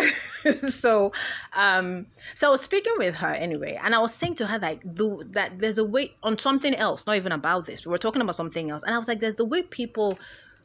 so 0.69 1.12
um 1.55 2.07
so 2.35 2.49
I 2.49 2.51
was 2.51 2.61
speaking 2.61 2.95
with 2.99 3.14
her 3.14 3.33
anyway, 3.33 3.79
and 3.83 3.95
I 3.95 3.99
was 3.99 4.14
saying 4.14 4.37
to 4.37 4.47
her 4.47 4.59
like 4.59 4.83
the 4.85 5.27
that 5.33 5.59
there's 5.59 5.79
a 5.79 5.85
way 5.85 6.14
on 6.23 6.38
something 6.38 6.75
else, 6.75 7.07
not 7.07 7.16
even 7.16 7.33
about 7.33 7.66
this. 7.66 7.85
We 7.85 7.90
were 7.90 7.99
talking 7.99 8.23
about 8.23 8.37
something 8.37 8.71
else, 8.71 8.83
and 8.85 8.95
I 8.95 8.99
was 8.99 9.09
like, 9.09 9.21
there's 9.21 9.37
the 9.37 9.45
way 9.45 9.62
people 9.62 10.19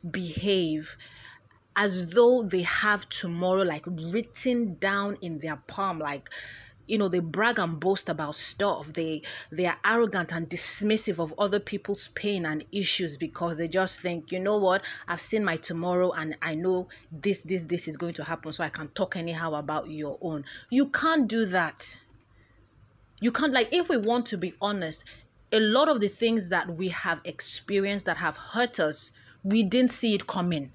behave 0.10 0.98
as 1.76 2.08
though 2.08 2.44
they 2.44 2.64
have 2.64 3.08
tomorrow 3.10 3.62
like 3.62 3.86
written 3.88 4.76
down 4.80 5.18
in 5.22 5.40
their 5.40 5.56
palm 5.68 6.00
like 6.00 6.30
you 6.92 6.98
know 6.98 7.08
they 7.08 7.20
brag 7.20 7.58
and 7.58 7.80
boast 7.80 8.10
about 8.10 8.36
stuff. 8.36 8.92
They 8.92 9.22
they 9.50 9.66
are 9.66 9.78
arrogant 9.86 10.34
and 10.34 10.50
dismissive 10.50 11.20
of 11.20 11.34
other 11.38 11.62
people's 11.62 12.10
pain 12.16 12.46
and 12.46 12.66
issues 12.74 13.16
because 13.16 13.56
they 13.56 13.70
just 13.70 14.02
think 14.02 14.32
you 14.34 14.40
know 14.40 14.58
what? 14.58 14.82
I've 15.08 15.22
seen 15.22 15.46
my 15.46 15.56
tomorrow 15.56 16.12
and 16.12 16.36
i 16.42 16.54
know 16.54 16.90
this 17.12 17.42
this 17.42 17.64
this 17.64 17.88
is 17.88 17.96
going 17.96 18.16
to 18.16 18.24
happen 18.24 18.52
so 18.52 18.64
i 18.64 18.70
can 18.70 18.90
talk 18.90 19.16
anyhow 19.16 19.54
about 19.54 19.90
your 19.90 20.18
own. 20.22 20.44
You 20.70 20.90
can't 20.90 21.30
do 21.30 21.46
that. 21.46 21.96
You 23.22 23.32
can't 23.32 23.54
like 23.54 23.70
if 23.72 23.88
we 23.88 23.96
want 23.98 24.26
to 24.28 24.38
be 24.38 24.54
honest 24.62 25.06
a 25.54 25.60
lot 25.60 25.88
of 25.88 26.02
the 26.02 26.10
things 26.10 26.50
that 26.50 26.76
we 26.76 26.90
have 26.90 27.20
experienced 27.24 28.06
that 28.06 28.18
have 28.18 28.36
hurt 28.36 28.80
us 28.80 29.12
we 29.44 29.64
didn't 29.64 29.92
see 29.92 30.14
it 30.14 30.28
coming. 30.28 30.72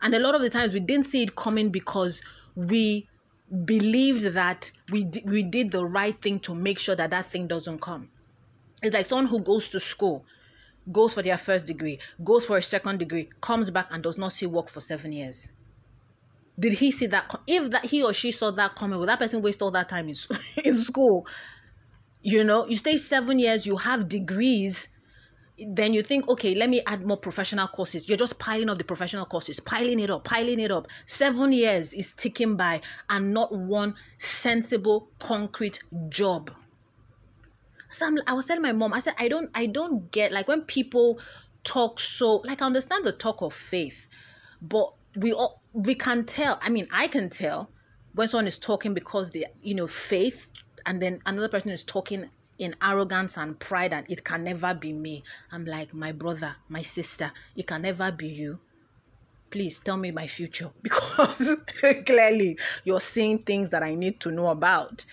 And 0.00 0.14
a 0.14 0.18
lot 0.18 0.34
of 0.34 0.40
the 0.40 0.50
times 0.50 0.72
we 0.72 0.80
didn't 0.80 1.06
see 1.06 1.22
it 1.24 1.34
coming 1.34 1.70
because 1.70 2.20
we 2.54 3.08
believed 3.64 4.22
that 4.34 4.72
we 4.90 5.04
d- 5.04 5.24
we 5.26 5.42
did 5.42 5.70
the 5.70 5.84
right 5.84 6.20
thing 6.20 6.40
to 6.40 6.54
make 6.54 6.78
sure 6.78 6.96
that 6.96 7.10
that 7.10 7.30
thing 7.30 7.46
doesn't 7.48 7.80
come. 7.80 8.10
It's 8.82 8.94
like 8.94 9.08
someone 9.08 9.26
who 9.26 9.42
goes 9.42 9.68
to 9.70 9.80
school, 9.80 10.26
goes 10.92 11.14
for 11.14 11.22
their 11.22 11.38
first 11.38 11.66
degree, 11.66 12.00
goes 12.24 12.46
for 12.46 12.58
a 12.58 12.62
second 12.62 12.98
degree, 12.98 13.30
comes 13.42 13.70
back 13.70 13.88
and 13.90 14.02
does 14.02 14.18
not 14.18 14.32
see 14.34 14.46
work 14.46 14.68
for 14.70 14.80
seven 14.82 15.12
years. 15.12 15.48
Did 16.58 16.74
he 16.74 16.90
see 16.90 17.06
that? 17.06 17.32
If 17.46 17.70
that 17.70 17.84
he 17.86 18.02
or 18.02 18.12
she 18.12 18.32
saw 18.32 18.50
that 18.52 18.74
coming, 18.74 18.98
would 18.98 19.08
that 19.08 19.18
person 19.20 19.42
waste 19.42 19.62
all 19.62 19.70
that 19.72 19.88
time 19.88 20.08
in, 20.08 20.16
in 20.64 20.78
school? 20.78 21.26
You 22.22 22.44
know, 22.44 22.66
you 22.66 22.76
stay 22.76 22.96
seven 22.96 23.38
years, 23.38 23.66
you 23.66 23.76
have 23.76 24.08
degrees, 24.08 24.88
then 25.66 25.92
you 25.92 26.02
think, 26.02 26.28
okay, 26.28 26.54
let 26.54 26.68
me 26.68 26.82
add 26.86 27.04
more 27.04 27.16
professional 27.16 27.68
courses. 27.68 28.08
You're 28.08 28.18
just 28.18 28.38
piling 28.38 28.68
up 28.68 28.78
the 28.78 28.84
professional 28.84 29.26
courses, 29.26 29.58
piling 29.60 29.98
it 30.00 30.10
up, 30.10 30.24
piling 30.24 30.60
it 30.60 30.70
up. 30.70 30.86
Seven 31.06 31.52
years 31.52 31.92
is 31.92 32.14
ticking 32.14 32.56
by 32.56 32.80
and 33.10 33.34
not 33.34 33.52
one 33.52 33.94
sensible, 34.18 35.08
concrete 35.18 35.80
job. 36.08 36.50
So 37.90 38.06
I'm, 38.06 38.18
I 38.26 38.34
was 38.34 38.46
telling 38.46 38.62
my 38.62 38.72
mom, 38.72 38.92
I 38.92 39.00
said, 39.00 39.14
I 39.18 39.28
don't, 39.28 39.50
I 39.54 39.66
don't 39.66 40.10
get 40.12 40.30
like 40.30 40.46
when 40.46 40.62
people 40.62 41.18
talk 41.64 41.98
so 42.00 42.36
like 42.44 42.62
I 42.62 42.66
understand 42.66 43.04
the 43.04 43.12
talk 43.12 43.42
of 43.42 43.52
faith, 43.52 44.06
but 44.62 44.92
we 45.16 45.32
all 45.32 45.62
we 45.72 45.94
can 45.94 46.24
tell. 46.24 46.58
I 46.62 46.68
mean, 46.70 46.88
I 46.90 47.08
can 47.08 47.30
tell 47.30 47.70
when 48.14 48.28
someone 48.28 48.46
is 48.46 48.58
talking 48.58 48.94
because 48.94 49.30
they, 49.30 49.44
you 49.62 49.74
know, 49.74 49.86
faith, 49.86 50.46
and 50.86 51.00
then 51.00 51.20
another 51.26 51.48
person 51.48 51.70
is 51.70 51.82
talking 51.82 52.28
in 52.58 52.74
arrogance 52.82 53.36
and 53.36 53.58
pride 53.58 53.92
and 53.92 54.10
it 54.10 54.24
can 54.24 54.44
never 54.44 54.74
be 54.74 54.92
me. 54.92 55.24
I'm 55.52 55.64
like, 55.64 55.94
my 55.94 56.12
brother, 56.12 56.56
my 56.68 56.82
sister, 56.82 57.32
it 57.56 57.66
can 57.66 57.82
never 57.82 58.10
be 58.10 58.28
you. 58.28 58.58
Please 59.50 59.80
tell 59.80 59.96
me 59.96 60.10
my 60.10 60.26
future 60.26 60.70
because 60.82 61.56
clearly 62.04 62.58
you're 62.84 63.00
seeing 63.00 63.38
things 63.38 63.70
that 63.70 63.82
I 63.82 63.94
need 63.94 64.20
to 64.20 64.30
know 64.30 64.48
about. 64.48 65.04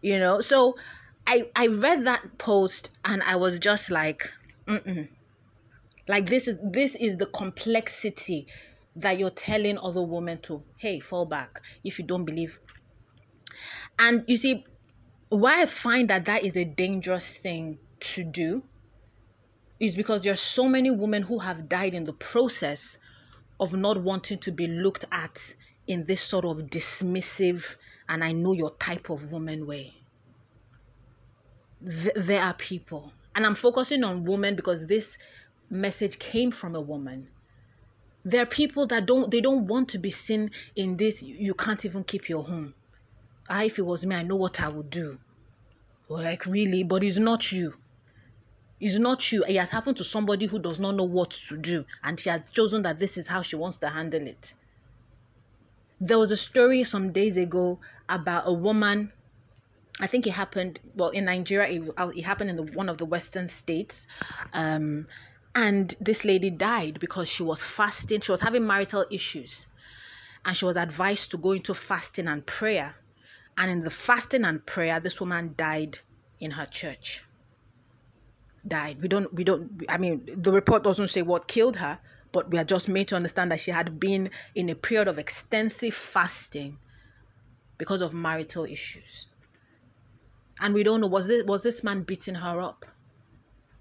You 0.00 0.18
know, 0.18 0.40
so 0.40 0.76
I 1.26 1.48
I 1.56 1.66
read 1.66 2.06
that 2.06 2.38
post 2.38 2.90
and 3.04 3.22
I 3.22 3.36
was 3.36 3.58
just 3.58 3.90
like, 3.90 4.30
mm 4.66 5.08
like 6.08 6.28
this 6.28 6.46
is 6.48 6.58
this 6.62 6.94
is 6.94 7.16
the 7.16 7.26
complexity 7.26 8.46
that 8.94 9.18
you're 9.18 9.30
telling 9.30 9.78
other 9.78 10.02
women 10.02 10.40
to 10.42 10.62
hey 10.76 11.00
fall 11.00 11.26
back 11.26 11.60
if 11.84 11.98
you 11.98 12.04
don't 12.04 12.24
believe 12.24 12.58
and 13.98 14.24
you 14.26 14.36
see 14.36 14.64
why 15.28 15.62
I 15.62 15.66
find 15.66 16.08
that 16.10 16.26
that 16.26 16.44
is 16.44 16.56
a 16.56 16.64
dangerous 16.64 17.36
thing 17.36 17.78
to 18.00 18.22
do 18.22 18.62
is 19.80 19.94
because 19.96 20.22
there 20.22 20.32
are 20.32 20.36
so 20.36 20.68
many 20.68 20.90
women 20.90 21.22
who 21.22 21.40
have 21.40 21.68
died 21.68 21.94
in 21.94 22.04
the 22.04 22.12
process 22.12 22.98
of 23.58 23.72
not 23.74 24.02
wanting 24.02 24.38
to 24.38 24.52
be 24.52 24.66
looked 24.66 25.04
at 25.10 25.54
in 25.86 26.04
this 26.06 26.20
sort 26.20 26.44
of 26.44 26.58
dismissive 26.68 27.76
and 28.08 28.22
I 28.22 28.32
know 28.32 28.52
your 28.52 28.70
type 28.76 29.10
of 29.10 29.32
woman 29.32 29.66
way. 29.66 29.94
Th- 31.84 32.14
there 32.16 32.42
are 32.42 32.54
people, 32.54 33.12
and 33.34 33.44
I'm 33.44 33.54
focusing 33.54 34.04
on 34.04 34.24
women 34.24 34.54
because 34.54 34.86
this 34.86 35.18
message 35.68 36.18
came 36.18 36.50
from 36.50 36.74
a 36.74 36.80
woman. 36.80 37.28
There 38.24 38.42
are 38.42 38.46
people 38.46 38.86
that 38.88 39.06
don't 39.06 39.30
they 39.30 39.40
don't 39.40 39.66
want 39.66 39.88
to 39.90 39.98
be 39.98 40.10
seen 40.10 40.50
in 40.74 40.96
this 40.96 41.22
you 41.22 41.54
can't 41.54 41.84
even 41.84 42.04
keep 42.04 42.28
your 42.28 42.44
home 42.44 42.74
if 43.50 43.78
it 43.78 43.82
was 43.82 44.04
me, 44.04 44.16
I 44.16 44.22
know 44.22 44.36
what 44.36 44.60
I 44.60 44.68
would 44.68 44.90
do. 44.90 45.18
Well, 46.08 46.22
like, 46.22 46.46
really? 46.46 46.82
But 46.82 47.02
it's 47.02 47.18
not 47.18 47.52
you. 47.52 47.74
It's 48.78 48.98
not 48.98 49.32
you. 49.32 49.44
It 49.44 49.56
has 49.56 49.70
happened 49.70 49.96
to 49.96 50.04
somebody 50.04 50.46
who 50.46 50.58
does 50.58 50.78
not 50.78 50.96
know 50.96 51.04
what 51.04 51.30
to 51.48 51.56
do, 51.56 51.84
and 52.04 52.20
she 52.20 52.28
has 52.28 52.50
chosen 52.50 52.82
that 52.82 52.98
this 52.98 53.16
is 53.16 53.26
how 53.26 53.42
she 53.42 53.56
wants 53.56 53.78
to 53.78 53.88
handle 53.88 54.26
it. 54.26 54.52
There 56.00 56.18
was 56.18 56.30
a 56.30 56.36
story 56.36 56.84
some 56.84 57.12
days 57.12 57.36
ago 57.36 57.78
about 58.08 58.44
a 58.46 58.52
woman. 58.52 59.12
I 59.98 60.06
think 60.06 60.26
it 60.26 60.32
happened 60.32 60.78
well 60.94 61.08
in 61.08 61.24
Nigeria. 61.24 61.80
It, 61.80 61.90
uh, 61.96 62.10
it 62.14 62.22
happened 62.22 62.50
in 62.50 62.56
the, 62.56 62.64
one 62.64 62.90
of 62.90 62.98
the 62.98 63.06
western 63.06 63.48
states, 63.48 64.06
um, 64.52 65.06
and 65.54 65.96
this 65.98 66.24
lady 66.24 66.50
died 66.50 67.00
because 67.00 67.28
she 67.28 67.42
was 67.42 67.62
fasting. 67.62 68.20
She 68.20 68.30
was 68.30 68.42
having 68.42 68.66
marital 68.66 69.06
issues, 69.10 69.66
and 70.44 70.54
she 70.54 70.66
was 70.66 70.76
advised 70.76 71.30
to 71.30 71.38
go 71.38 71.52
into 71.52 71.72
fasting 71.72 72.28
and 72.28 72.44
prayer 72.44 72.94
and 73.58 73.70
in 73.70 73.82
the 73.82 73.90
fasting 73.90 74.44
and 74.44 74.64
prayer, 74.66 75.00
this 75.00 75.20
woman 75.20 75.54
died 75.56 75.98
in 76.40 76.52
her 76.52 76.66
church. 76.66 77.22
Died. 78.66 79.00
We 79.00 79.08
don't, 79.08 79.32
we 79.32 79.44
don't, 79.44 79.84
I 79.88 79.96
mean, 79.96 80.22
the 80.26 80.52
report 80.52 80.82
doesn't 80.82 81.08
say 81.08 81.22
what 81.22 81.48
killed 81.48 81.76
her, 81.76 81.98
but 82.32 82.50
we 82.50 82.58
are 82.58 82.64
just 82.64 82.88
made 82.88 83.08
to 83.08 83.16
understand 83.16 83.50
that 83.52 83.60
she 83.60 83.70
had 83.70 83.98
been 83.98 84.30
in 84.54 84.68
a 84.68 84.74
period 84.74 85.08
of 85.08 85.18
extensive 85.18 85.94
fasting 85.94 86.78
because 87.78 88.02
of 88.02 88.12
marital 88.12 88.64
issues. 88.64 89.26
And 90.60 90.74
we 90.74 90.82
don't 90.82 91.00
know 91.00 91.06
was 91.06 91.26
this 91.26 91.44
was 91.44 91.62
this 91.62 91.84
man 91.84 92.02
beating 92.02 92.34
her 92.34 92.60
up? 92.60 92.86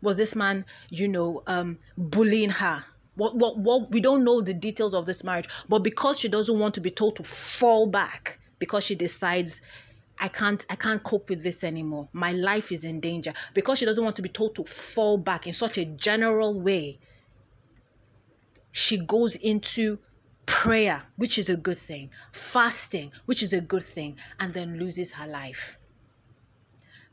Was 0.02 0.18
this 0.18 0.36
man, 0.36 0.66
you 0.90 1.08
know, 1.08 1.42
um, 1.48 1.80
bullying 1.98 2.50
her? 2.50 2.84
What, 3.16 3.38
what, 3.38 3.58
what, 3.58 3.92
we 3.92 4.02
don't 4.02 4.26
know 4.26 4.42
the 4.42 4.54
details 4.54 4.94
of 4.94 5.06
this 5.06 5.24
marriage, 5.24 5.48
but 5.70 5.80
because 5.80 6.20
she 6.20 6.28
doesn't 6.28 6.60
want 6.60 6.76
to 6.76 6.82
be 6.82 6.92
told 6.92 7.16
to 7.16 7.24
fall 7.24 7.88
back, 7.88 8.40
because 8.60 8.84
she 8.84 8.96
decides 8.96 9.62
I 10.18 10.30
can't 10.30 10.66
I 10.70 10.76
can't 10.76 11.04
cope 11.04 11.30
with 11.30 11.44
this 11.44 11.64
anymore. 11.64 12.08
My 12.14 12.32
life 12.32 12.72
is 12.72 12.84
in 12.84 13.00
danger 13.00 13.34
because 13.54 13.80
she 13.80 13.86
doesn't 13.86 14.04
want 14.04 14.16
to 14.16 14.22
be 14.22 14.30
told 14.30 14.56
to 14.56 14.64
fall 14.64 15.18
back 15.18 15.46
in 15.46 15.54
such 15.54 15.78
a 15.78 15.86
general 15.86 16.60
way. 16.60 17.00
She 18.72 18.98
goes 18.98 19.36
into 19.36 20.00
prayer, 20.46 21.04
which 21.18 21.38
is 21.38 21.50
a 21.50 21.56
good 21.56 21.80
thing, 21.80 22.12
fasting, 22.32 23.12
which 23.26 23.42
is 23.42 23.54
a 23.54 23.62
good 23.62 23.84
thing, 23.84 24.18
and 24.40 24.54
then 24.54 24.78
loses 24.78 25.12
her 25.14 25.28
life. 25.28 25.78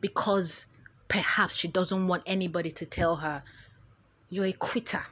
Because 0.01 0.67
perhaps 1.09 1.57
she 1.57 1.69
doesn't 1.69 2.09
want 2.09 2.23
anybody 2.27 2.71
to 2.73 2.87
tell 2.87 3.17
her, 3.17 3.43
you're 4.29 4.47
a 4.47 4.53
quitter. 4.53 5.03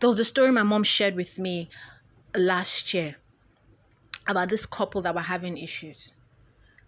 There 0.00 0.08
was 0.08 0.18
a 0.18 0.24
story 0.24 0.50
my 0.52 0.62
mom 0.62 0.82
shared 0.82 1.14
with 1.14 1.38
me 1.38 1.70
last 2.34 2.92
year 2.92 3.16
about 4.26 4.48
this 4.48 4.66
couple 4.66 5.02
that 5.02 5.14
were 5.14 5.20
having 5.20 5.58
issues, 5.58 6.12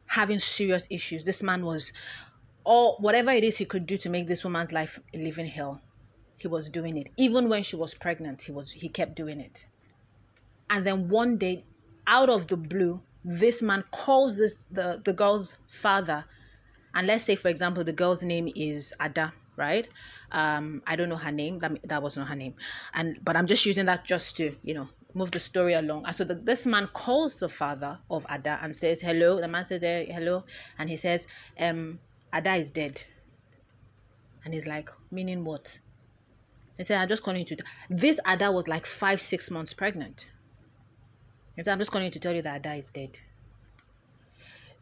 having 0.07 0.39
serious 0.39 0.87
issues. 0.91 1.25
This 1.25 1.43
man 1.43 1.65
was 1.65 1.93
all 2.65 2.97
whatever 2.99 3.31
it 3.31 3.45
is 3.45 3.57
he 3.57 3.65
could 3.65 3.87
do 3.87 3.97
to 3.99 4.09
make 4.09 4.27
this 4.27 4.43
woman's 4.45 4.73
life 4.73 4.99
a 5.15 5.19
living 5.19 5.47
hell. 5.47 5.81
He 6.37 6.49
was 6.49 6.69
doing 6.69 6.97
it. 6.97 7.09
Even 7.17 7.49
when 7.49 7.63
she 7.63 7.77
was 7.77 7.95
pregnant, 7.95 8.43
he 8.43 8.53
was 8.53 8.71
he 8.71 8.89
kept 8.89 9.15
doing 9.15 9.41
it. 9.41 9.65
And 10.69 10.85
then 10.85 11.09
one 11.09 11.39
day, 11.39 11.65
out 12.07 12.29
of 12.29 12.49
the 12.49 12.57
blue, 12.57 13.01
this 13.25 13.63
man 13.63 13.85
calls 13.93 14.37
this 14.37 14.59
the, 14.71 15.01
the 15.05 15.13
girl's 15.13 15.57
father. 15.81 16.25
And 16.95 17.07
let's 17.07 17.25
say, 17.25 17.37
for 17.37 17.49
example, 17.49 17.85
the 17.85 17.93
girl's 17.93 18.23
name 18.23 18.49
is 18.55 18.93
Ada, 19.01 19.33
right? 19.57 19.87
Um, 20.33 20.83
I 20.87 20.97
don't 20.97 21.09
know 21.09 21.17
her 21.17 21.33
name. 21.33 21.59
That, 21.61 21.73
that 21.85 22.03
was 22.03 22.17
not 22.17 22.29
her 22.29 22.37
name. 22.37 22.55
And 22.95 23.19
but 23.23 23.37
I'm 23.37 23.47
just 23.47 23.65
using 23.65 23.87
that 23.87 24.05
just 24.05 24.37
to, 24.37 24.55
you 24.63 24.75
know, 24.75 24.89
move 25.17 25.31
the 25.31 25.41
story 25.41 25.73
along. 25.73 26.05
And 26.05 26.15
so 26.15 26.25
the, 26.25 26.35
this 26.35 26.67
man 26.67 26.89
calls 26.93 27.37
the 27.37 27.49
father 27.49 27.99
of 28.11 28.27
Ada 28.31 28.59
and 28.63 28.77
says, 28.77 29.01
Hello. 29.01 29.41
The 29.41 29.49
man 29.49 29.67
says, 29.67 29.83
Hello. 29.83 30.45
And 30.79 30.91
he 30.91 30.97
says, 30.97 31.27
um, 31.59 31.99
Ada 32.35 32.57
is 32.57 32.71
dead. 32.71 33.03
And 34.45 34.53
he's 34.53 34.67
like, 34.67 34.91
Meaning 35.11 35.45
what? 35.45 35.81
He 36.77 36.85
said, 36.85 36.99
I'm 36.99 37.09
just 37.09 37.23
calling 37.23 37.41
you 37.41 37.57
to. 37.57 37.65
This 37.89 38.21
Ada 38.27 38.53
was 38.53 38.69
like 38.69 38.85
five, 38.85 39.23
six 39.23 39.51
months 39.51 39.73
pregnant. 39.73 40.29
He 41.57 41.65
said, 41.65 41.73
I'm 41.73 41.79
just 41.79 41.91
calling 41.91 42.05
you 42.05 42.13
to 42.13 42.21
tell 42.21 42.35
you 42.35 42.43
that 42.43 42.67
Ada 42.67 42.75
is 42.75 42.89
dead. 42.89 43.17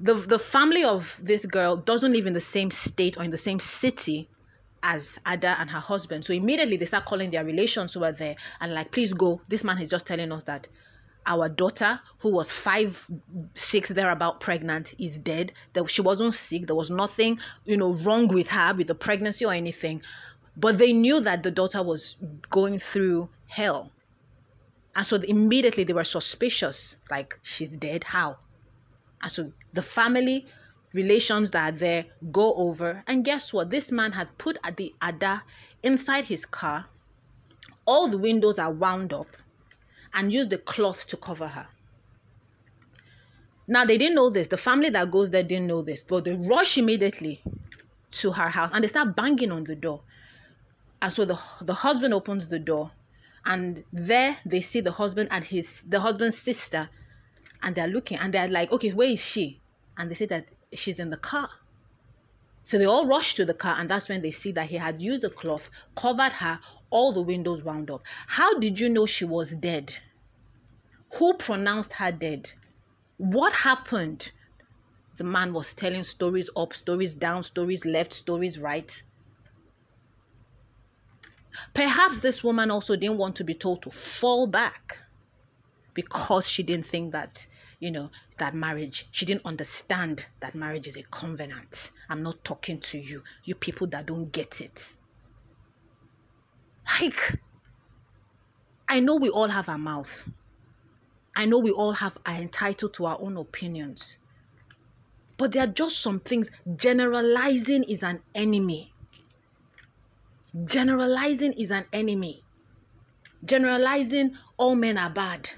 The, 0.00 0.14
the 0.14 0.40
family 0.40 0.82
of 0.82 1.16
this 1.22 1.46
girl 1.46 1.76
doesn't 1.76 2.12
live 2.12 2.26
in 2.26 2.32
the 2.32 2.40
same 2.40 2.72
state 2.72 3.16
or 3.16 3.22
in 3.22 3.30
the 3.30 3.38
same 3.38 3.60
city 3.60 4.28
as 4.84 5.18
Ada 5.26 5.56
and 5.58 5.70
her 5.70 5.80
husband. 5.80 6.24
So 6.24 6.32
immediately 6.34 6.76
they 6.76 6.84
start 6.84 7.06
calling 7.06 7.30
their 7.30 7.44
relations 7.44 7.94
who 7.94 8.04
are 8.04 8.12
there 8.12 8.36
and 8.60 8.74
like, 8.74 8.92
please 8.92 9.12
go. 9.12 9.40
This 9.48 9.64
man 9.64 9.80
is 9.80 9.88
just 9.88 10.06
telling 10.06 10.30
us 10.30 10.44
that 10.44 10.68
our 11.26 11.48
daughter, 11.48 11.98
who 12.18 12.28
was 12.28 12.52
five, 12.52 13.10
six 13.54 13.88
thereabout 13.88 14.40
pregnant, 14.40 14.94
is 14.98 15.18
dead. 15.18 15.52
That 15.72 15.90
she 15.90 16.02
wasn't 16.02 16.34
sick. 16.34 16.66
There 16.66 16.76
was 16.76 16.90
nothing, 16.90 17.38
you 17.64 17.78
know, 17.78 17.94
wrong 18.04 18.28
with 18.28 18.48
her 18.48 18.74
with 18.74 18.88
the 18.88 18.94
pregnancy 18.94 19.46
or 19.46 19.54
anything. 19.54 20.02
But 20.54 20.76
they 20.76 20.92
knew 20.92 21.20
that 21.20 21.42
the 21.42 21.50
daughter 21.50 21.82
was 21.82 22.16
going 22.50 22.78
through 22.78 23.30
hell. 23.48 23.90
And 24.94 25.06
so 25.06 25.16
immediately 25.16 25.84
they 25.84 25.94
were 25.94 26.04
suspicious, 26.04 26.96
like, 27.10 27.38
she's 27.42 27.70
dead. 27.70 28.04
How? 28.04 28.36
And 29.22 29.32
so 29.32 29.50
the 29.72 29.82
family 29.82 30.46
relations 30.94 31.50
that 31.50 31.74
are 31.74 31.76
there 31.76 32.04
go 32.32 32.54
over. 32.54 33.02
And 33.06 33.24
guess 33.24 33.52
what? 33.52 33.70
This 33.70 33.90
man 33.90 34.12
had 34.12 34.36
put 34.38 34.56
at 34.64 34.76
the 34.76 34.94
Ada 35.02 35.42
inside 35.82 36.26
his 36.26 36.46
car. 36.46 36.86
All 37.84 38.08
the 38.08 38.18
windows 38.18 38.58
are 38.58 38.72
wound 38.72 39.12
up 39.12 39.28
and 40.14 40.32
used 40.32 40.50
the 40.50 40.58
cloth 40.58 41.06
to 41.08 41.16
cover 41.16 41.48
her. 41.48 41.66
Now 43.66 43.84
they 43.84 43.98
didn't 43.98 44.14
know 44.14 44.30
this. 44.30 44.48
The 44.48 44.56
family 44.56 44.90
that 44.90 45.10
goes 45.10 45.30
there 45.30 45.42
didn't 45.42 45.66
know 45.66 45.82
this, 45.82 46.02
but 46.02 46.24
they 46.24 46.32
rush 46.34 46.78
immediately 46.78 47.42
to 48.12 48.32
her 48.32 48.48
house 48.48 48.70
and 48.72 48.84
they 48.84 48.88
start 48.88 49.16
banging 49.16 49.50
on 49.50 49.64
the 49.64 49.74
door. 49.74 50.02
And 51.02 51.12
so 51.12 51.24
the 51.24 51.38
the 51.60 51.74
husband 51.74 52.14
opens 52.14 52.48
the 52.48 52.58
door, 52.58 52.90
and 53.44 53.84
there 53.92 54.38
they 54.46 54.60
see 54.60 54.80
the 54.80 54.92
husband 54.92 55.28
and 55.30 55.44
his 55.44 55.82
the 55.86 56.00
husband's 56.00 56.38
sister, 56.38 56.88
and 57.62 57.74
they're 57.74 57.88
looking 57.88 58.18
and 58.18 58.32
they're 58.32 58.48
like, 58.48 58.72
okay, 58.72 58.92
where 58.92 59.08
is 59.08 59.20
she? 59.20 59.60
And 59.98 60.10
they 60.10 60.14
say 60.14 60.26
that 60.26 60.46
she's 60.78 60.98
in 60.98 61.10
the 61.10 61.16
car. 61.16 61.50
So 62.64 62.78
they 62.78 62.86
all 62.86 63.06
rush 63.06 63.34
to 63.34 63.44
the 63.44 63.54
car, 63.54 63.76
and 63.78 63.90
that's 63.90 64.08
when 64.08 64.22
they 64.22 64.30
see 64.30 64.50
that 64.52 64.68
he 64.68 64.76
had 64.76 65.02
used 65.02 65.22
a 65.24 65.30
cloth, 65.30 65.68
covered 65.96 66.32
her, 66.32 66.60
all 66.90 67.12
the 67.12 67.22
windows 67.22 67.62
wound 67.62 67.90
up. 67.90 68.02
How 68.26 68.58
did 68.58 68.80
you 68.80 68.88
know 68.88 69.04
she 69.04 69.24
was 69.24 69.50
dead? 69.50 69.94
Who 71.14 71.34
pronounced 71.34 71.92
her 71.94 72.10
dead? 72.10 72.52
What 73.18 73.52
happened? 73.52 74.32
The 75.18 75.24
man 75.24 75.52
was 75.52 75.74
telling 75.74 76.02
stories 76.02 76.50
up, 76.56 76.74
stories 76.74 77.14
down, 77.14 77.42
stories 77.42 77.84
left, 77.84 78.12
stories 78.12 78.58
right. 78.58 79.02
Perhaps 81.72 82.18
this 82.18 82.42
woman 82.42 82.70
also 82.70 82.96
didn't 82.96 83.18
want 83.18 83.36
to 83.36 83.44
be 83.44 83.54
told 83.54 83.82
to 83.82 83.90
fall 83.90 84.46
back 84.46 84.98
because 85.92 86.48
she 86.48 86.62
didn't 86.62 86.86
think 86.86 87.12
that, 87.12 87.46
you 87.78 87.90
know, 87.90 88.10
that 88.38 88.54
marriage, 88.54 89.06
she 89.10 89.26
didn't 89.26 89.44
understand 89.44 90.26
that 90.40 90.54
marriage 90.54 90.88
is 90.88 90.96
a 90.96 91.02
covenant. 91.04 91.90
I'm 92.08 92.22
not 92.22 92.44
talking 92.44 92.80
to 92.80 92.98
you, 92.98 93.22
you 93.44 93.54
people 93.54 93.86
that 93.88 94.06
don't 94.06 94.30
get 94.32 94.60
it. 94.60 94.94
Like, 97.00 97.38
I 98.88 99.00
know 99.00 99.16
we 99.16 99.30
all 99.30 99.48
have 99.48 99.68
a 99.68 99.78
mouth. 99.78 100.28
I 101.36 101.46
know 101.46 101.58
we 101.58 101.70
all 101.70 101.92
have 101.92 102.16
are 102.26 102.34
entitled 102.34 102.94
to 102.94 103.06
our 103.06 103.18
own 103.20 103.36
opinions. 103.36 104.18
But 105.36 105.52
there 105.52 105.64
are 105.64 105.72
just 105.72 106.00
some 106.00 106.20
things. 106.20 106.50
Generalizing 106.76 107.84
is 107.84 108.02
an 108.02 108.20
enemy. 108.34 108.92
Generalizing 110.64 111.54
is 111.54 111.70
an 111.72 111.86
enemy. 111.92 112.44
Generalizing 113.44 114.36
all 114.56 114.76
men 114.76 114.96
are 114.96 115.10
bad, 115.10 115.50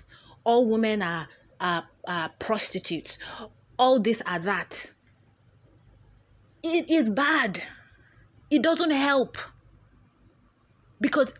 all 0.45 0.67
women 0.67 1.03
are, 1.03 1.29
are, 1.61 1.85
are 2.07 2.31
prostitutes, 2.39 3.19
all 3.79 4.01
this 4.01 4.23
are 4.27 4.39
that. 4.41 4.91
It 6.63 6.91
is 6.91 7.09
bad. 7.09 7.63
It 8.51 8.63
doesn't 8.63 8.91
help. 8.91 9.39
Because 11.01 11.33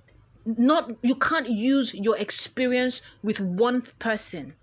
not 0.45 0.93
you 1.03 1.17
can't 1.17 1.49
use 1.49 1.93
your 1.95 2.17
experience 2.19 3.03
with 3.23 3.41
one 3.41 3.83
person 3.99 4.55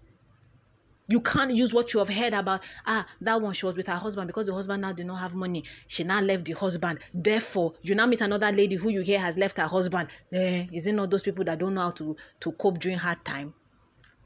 you 1.08 1.20
can't 1.20 1.54
use 1.54 1.74
what 1.74 1.94
you 1.94 2.00
have 2.00 2.10
heard 2.10 2.34
about. 2.34 2.64
Ah, 2.86 3.06
that 3.22 3.42
one 3.42 3.54
she 3.54 3.66
was 3.66 3.76
with 3.76 3.88
her 3.88 3.96
husband 3.96 4.28
because 4.28 4.46
the 4.48 4.54
husband 4.54 4.82
now 4.82 4.94
did 4.94 5.06
not 5.06 5.18
have 5.18 5.34
money. 5.34 5.64
She 5.88 6.04
now 6.04 6.22
left 6.22 6.46
the 6.46 6.54
husband. 6.54 7.00
Therefore, 7.14 7.74
you 7.82 7.96
now 7.96 8.06
meet 8.06 8.22
another 8.22 8.52
lady 8.52 8.76
who 8.76 8.90
you 8.90 9.02
hear 9.02 9.20
has 9.20 9.38
left 9.38 9.58
her 9.58 9.68
husband. 9.68 10.10
Eh, 10.32 10.68
is 10.72 10.88
it 10.88 10.94
not 10.94 11.10
those 11.10 11.24
people 11.24 11.44
that 11.46 11.60
don't 11.60 11.74
know 11.74 11.82
how 11.82 11.92
to, 11.92 12.16
to 12.42 12.52
cope 12.54 12.80
during 12.80 12.98
hard 12.98 13.24
time? 13.26 13.54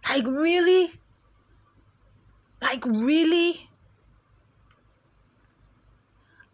Like 0.07 0.27
really? 0.27 0.91
Like 2.61 2.85
really? 2.85 3.69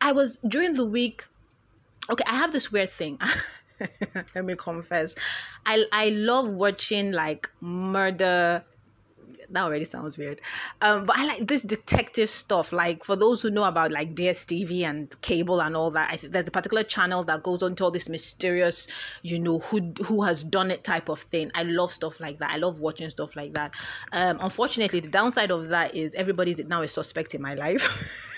I 0.01 0.11
was 0.11 0.37
during 0.47 0.73
the 0.73 0.85
week. 0.85 1.25
Okay, 2.09 2.23
I 2.27 2.35
have 2.35 2.51
this 2.51 2.71
weird 2.71 2.91
thing. 2.91 3.19
Let 4.35 4.45
me 4.45 4.55
confess. 4.55 5.15
I 5.65 5.85
I 5.91 6.09
love 6.09 6.51
watching 6.51 7.11
like 7.11 7.49
murder 7.61 8.63
that 9.49 9.63
already 9.63 9.85
sounds 9.85 10.17
weird. 10.17 10.41
Um, 10.81 11.05
but 11.05 11.17
I 11.17 11.25
like 11.25 11.47
this 11.47 11.61
detective 11.61 12.29
stuff. 12.29 12.71
Like 12.71 13.03
for 13.03 13.15
those 13.15 13.41
who 13.41 13.49
know 13.49 13.63
about 13.63 13.91
like 13.91 14.15
DSTV 14.15 14.83
and 14.83 15.21
cable 15.21 15.61
and 15.61 15.75
all 15.75 15.91
that, 15.91 16.09
I 16.11 16.27
there's 16.27 16.47
a 16.47 16.51
particular 16.51 16.83
channel 16.83 17.23
that 17.23 17.43
goes 17.43 17.63
on 17.63 17.75
to 17.75 17.85
all 17.85 17.91
this 17.91 18.09
mysterious, 18.09 18.87
you 19.21 19.39
know, 19.39 19.59
who 19.59 19.93
who 20.03 20.23
has 20.23 20.43
done 20.43 20.71
it 20.71 20.83
type 20.83 21.09
of 21.09 21.21
thing. 21.21 21.51
I 21.55 21.63
love 21.63 21.93
stuff 21.93 22.19
like 22.19 22.39
that. 22.39 22.51
I 22.51 22.57
love 22.57 22.79
watching 22.79 23.09
stuff 23.09 23.35
like 23.35 23.53
that. 23.53 23.71
Um, 24.11 24.39
unfortunately, 24.41 24.99
the 24.99 25.07
downside 25.09 25.51
of 25.51 25.69
that 25.69 25.95
is 25.95 26.13
everybody's 26.15 26.59
now 26.59 26.81
a 26.81 26.87
suspect 26.87 27.35
in 27.35 27.41
my 27.41 27.55
life. 27.55 27.83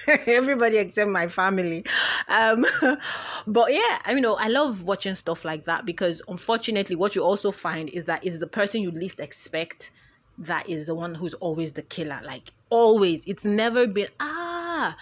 everybody 0.27 0.77
except 0.77 1.09
my 1.09 1.27
family 1.27 1.83
um 2.27 2.65
but 3.47 3.73
yeah 3.73 3.99
I 4.05 4.09
mean, 4.09 4.17
you 4.17 4.21
know 4.21 4.35
i 4.35 4.47
love 4.47 4.83
watching 4.83 5.15
stuff 5.15 5.43
like 5.43 5.65
that 5.65 5.85
because 5.85 6.21
unfortunately 6.27 6.95
what 6.95 7.15
you 7.15 7.23
also 7.23 7.51
find 7.51 7.89
is 7.89 8.05
that 8.05 8.23
is 8.25 8.39
the 8.39 8.47
person 8.47 8.81
you 8.81 8.91
least 8.91 9.19
expect 9.19 9.91
that 10.37 10.69
is 10.69 10.85
the 10.85 10.95
one 10.95 11.15
who's 11.15 11.33
always 11.35 11.73
the 11.73 11.81
killer. 11.81 12.19
Like 12.23 12.51
always, 12.69 13.21
it's 13.25 13.45
never 13.45 13.87
been 13.87 14.07
ah 14.19 14.95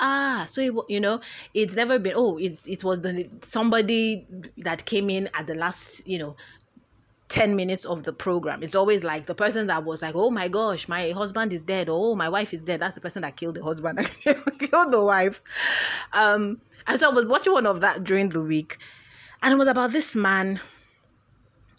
ah. 0.00 0.46
So 0.50 0.60
it, 0.60 0.74
you 0.88 1.00
know, 1.00 1.20
it's 1.54 1.74
never 1.74 1.98
been 1.98 2.14
oh, 2.16 2.38
it's 2.38 2.66
it 2.66 2.84
was 2.84 3.00
the 3.02 3.28
somebody 3.42 4.26
that 4.58 4.84
came 4.86 5.10
in 5.10 5.28
at 5.34 5.46
the 5.46 5.54
last 5.54 6.06
you 6.06 6.18
know 6.18 6.36
10 7.28 7.56
minutes 7.56 7.84
of 7.86 8.04
the 8.04 8.12
program. 8.12 8.62
It's 8.62 8.74
always 8.74 9.04
like 9.04 9.26
the 9.26 9.34
person 9.34 9.66
that 9.68 9.84
was 9.84 10.02
like, 10.02 10.14
oh 10.14 10.30
my 10.30 10.48
gosh, 10.48 10.86
my 10.88 11.12
husband 11.12 11.52
is 11.52 11.62
dead. 11.62 11.88
Oh, 11.88 12.14
my 12.14 12.28
wife 12.28 12.52
is 12.52 12.60
dead. 12.60 12.80
That's 12.80 12.94
the 12.94 13.00
person 13.00 13.22
that 13.22 13.36
killed 13.36 13.54
the 13.56 13.62
husband, 13.64 13.98
killed 14.22 14.92
the 14.92 15.02
wife. 15.02 15.40
Um, 16.12 16.60
And 16.86 16.98
so 17.00 17.10
I 17.10 17.14
was 17.14 17.26
watching 17.26 17.52
one 17.52 17.66
of 17.66 17.80
that 17.80 18.04
during 18.04 18.28
the 18.30 18.42
week, 18.42 18.76
and 19.42 19.52
it 19.52 19.56
was 19.56 19.68
about 19.68 19.92
this 19.92 20.14
man 20.16 20.60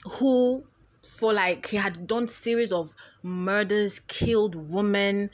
who 0.05 0.63
for 1.05 1.33
like 1.33 1.67
he 1.67 1.77
had 1.77 2.07
done 2.07 2.27
series 2.27 2.71
of 2.71 2.93
murders 3.23 3.99
killed 4.07 4.55
women 4.55 5.29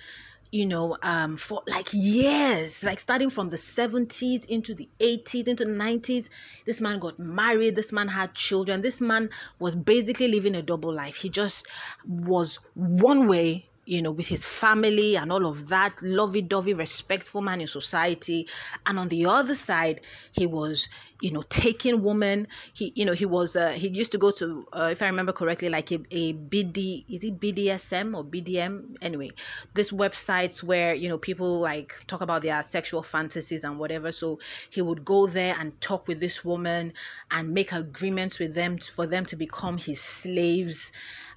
you 0.52 0.66
know 0.66 0.98
um 1.04 1.38
for 1.38 1.62
like 1.68 1.90
years 1.94 2.84
like 2.84 3.00
starting 3.00 3.30
from 3.30 3.50
the 3.50 3.58
70s 3.58 4.46
into 4.46 4.74
the 4.74 4.90
80s 5.00 5.48
into 5.48 5.64
the 5.66 5.72
90s 5.72 6.28
this 6.66 6.82
man 6.82 7.00
got 7.00 7.20
married. 7.20 7.76
This 7.76 7.92
man 7.92 8.08
had 8.08 8.34
children. 8.34 8.82
This 8.82 9.00
man 9.02 9.30
was 9.60 9.76
basically 9.76 10.28
living 10.28 10.56
a 10.56 10.62
double 10.62 10.94
life. 10.94 11.16
He 11.16 11.30
just 11.30 11.66
was 12.06 12.60
one 12.76 13.28
way 13.28 13.69
you 13.90 14.02
know, 14.04 14.12
with 14.12 14.28
his 14.28 14.46
family 14.46 15.16
and 15.18 15.32
all 15.32 15.46
of 15.48 15.68
that, 15.70 16.00
lovey 16.04 16.42
dovey, 16.44 16.74
respectful 16.74 17.42
man 17.42 17.60
in 17.60 17.68
society. 17.68 18.48
And 18.86 19.00
on 19.00 19.10
the 19.10 19.26
other 19.26 19.56
side, 19.56 20.02
he 20.32 20.46
was, 20.46 20.88
you 21.22 21.32
know, 21.32 21.42
taking 21.50 22.04
women. 22.04 22.48
He, 22.74 22.92
you 22.96 23.04
know, 23.06 23.14
he 23.14 23.26
was, 23.26 23.56
uh, 23.56 23.70
he 23.70 23.88
used 23.88 24.12
to 24.12 24.20
go 24.20 24.30
to, 24.32 24.68
uh, 24.74 24.90
if 24.92 25.02
I 25.02 25.08
remember 25.08 25.34
correctly, 25.34 25.70
like 25.70 25.92
a, 25.92 25.96
a 26.12 26.34
BD, 26.34 27.04
is 27.10 27.24
it 27.24 27.40
BDSM 27.40 28.16
or 28.16 28.24
BDM? 28.24 28.96
Anyway, 29.02 29.32
this 29.74 29.90
websites 29.92 30.62
where, 30.62 30.94
you 30.94 31.10
know, 31.10 31.18
people 31.18 31.60
like 31.60 31.94
talk 32.08 32.22
about 32.22 32.44
their 32.44 32.62
sexual 32.62 33.02
fantasies 33.02 33.64
and 33.64 33.80
whatever. 33.80 34.12
So 34.12 34.40
he 34.70 34.84
would 34.84 35.04
go 35.04 35.26
there 35.26 35.56
and 35.60 35.80
talk 35.82 36.08
with 36.08 36.20
this 36.20 36.46
woman 36.46 36.94
and 37.32 37.54
make 37.54 37.72
agreements 37.72 38.38
with 38.38 38.54
them 38.54 38.78
for 38.78 39.08
them 39.08 39.26
to 39.26 39.36
become 39.36 39.78
his 39.78 40.00
slaves 40.00 40.92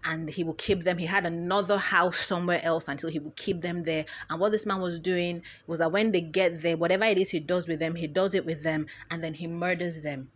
and 0.04 0.28
he 0.28 0.44
will 0.44 0.54
keep 0.54 0.84
them. 0.84 0.98
He 0.98 1.06
had 1.06 1.26
another 1.26 1.78
house 1.78 2.18
somewhere 2.18 2.60
else 2.62 2.88
until 2.88 3.10
he 3.10 3.18
would 3.18 3.36
keep 3.36 3.60
them 3.60 3.84
there. 3.84 4.04
And 4.28 4.40
what 4.40 4.52
this 4.52 4.66
man 4.66 4.80
was 4.80 4.98
doing 4.98 5.42
was 5.66 5.78
that 5.78 5.92
when 5.92 6.12
they 6.12 6.20
get 6.20 6.62
there, 6.62 6.76
whatever 6.76 7.04
it 7.04 7.18
is 7.18 7.30
he 7.30 7.40
does 7.40 7.66
with 7.68 7.78
them, 7.78 7.94
he 7.94 8.06
does 8.06 8.34
it 8.34 8.44
with 8.44 8.62
them 8.62 8.86
and 9.10 9.22
then 9.22 9.34
he 9.34 9.46
murders 9.46 10.02
them. 10.02 10.30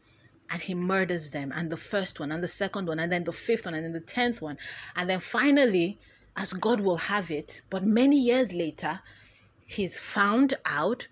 And 0.48 0.62
he 0.62 0.74
murders 0.74 1.30
them, 1.30 1.52
and 1.52 1.72
the 1.72 1.76
first 1.76 2.20
one, 2.20 2.30
and 2.30 2.40
the 2.40 2.46
second 2.46 2.86
one, 2.86 3.00
and 3.00 3.10
then 3.10 3.24
the 3.24 3.32
fifth 3.32 3.64
one, 3.64 3.74
and 3.74 3.84
then 3.84 3.92
the 3.92 3.98
tenth 3.98 4.40
one. 4.40 4.56
And 4.94 5.10
then 5.10 5.18
finally, 5.18 5.98
as 6.36 6.52
God 6.52 6.78
will 6.78 6.98
have 6.98 7.32
it, 7.32 7.62
but 7.68 7.82
many 7.84 8.16
years 8.16 8.52
later, 8.52 9.00
he's 9.66 9.98
found 9.98 10.56
out 10.64 11.08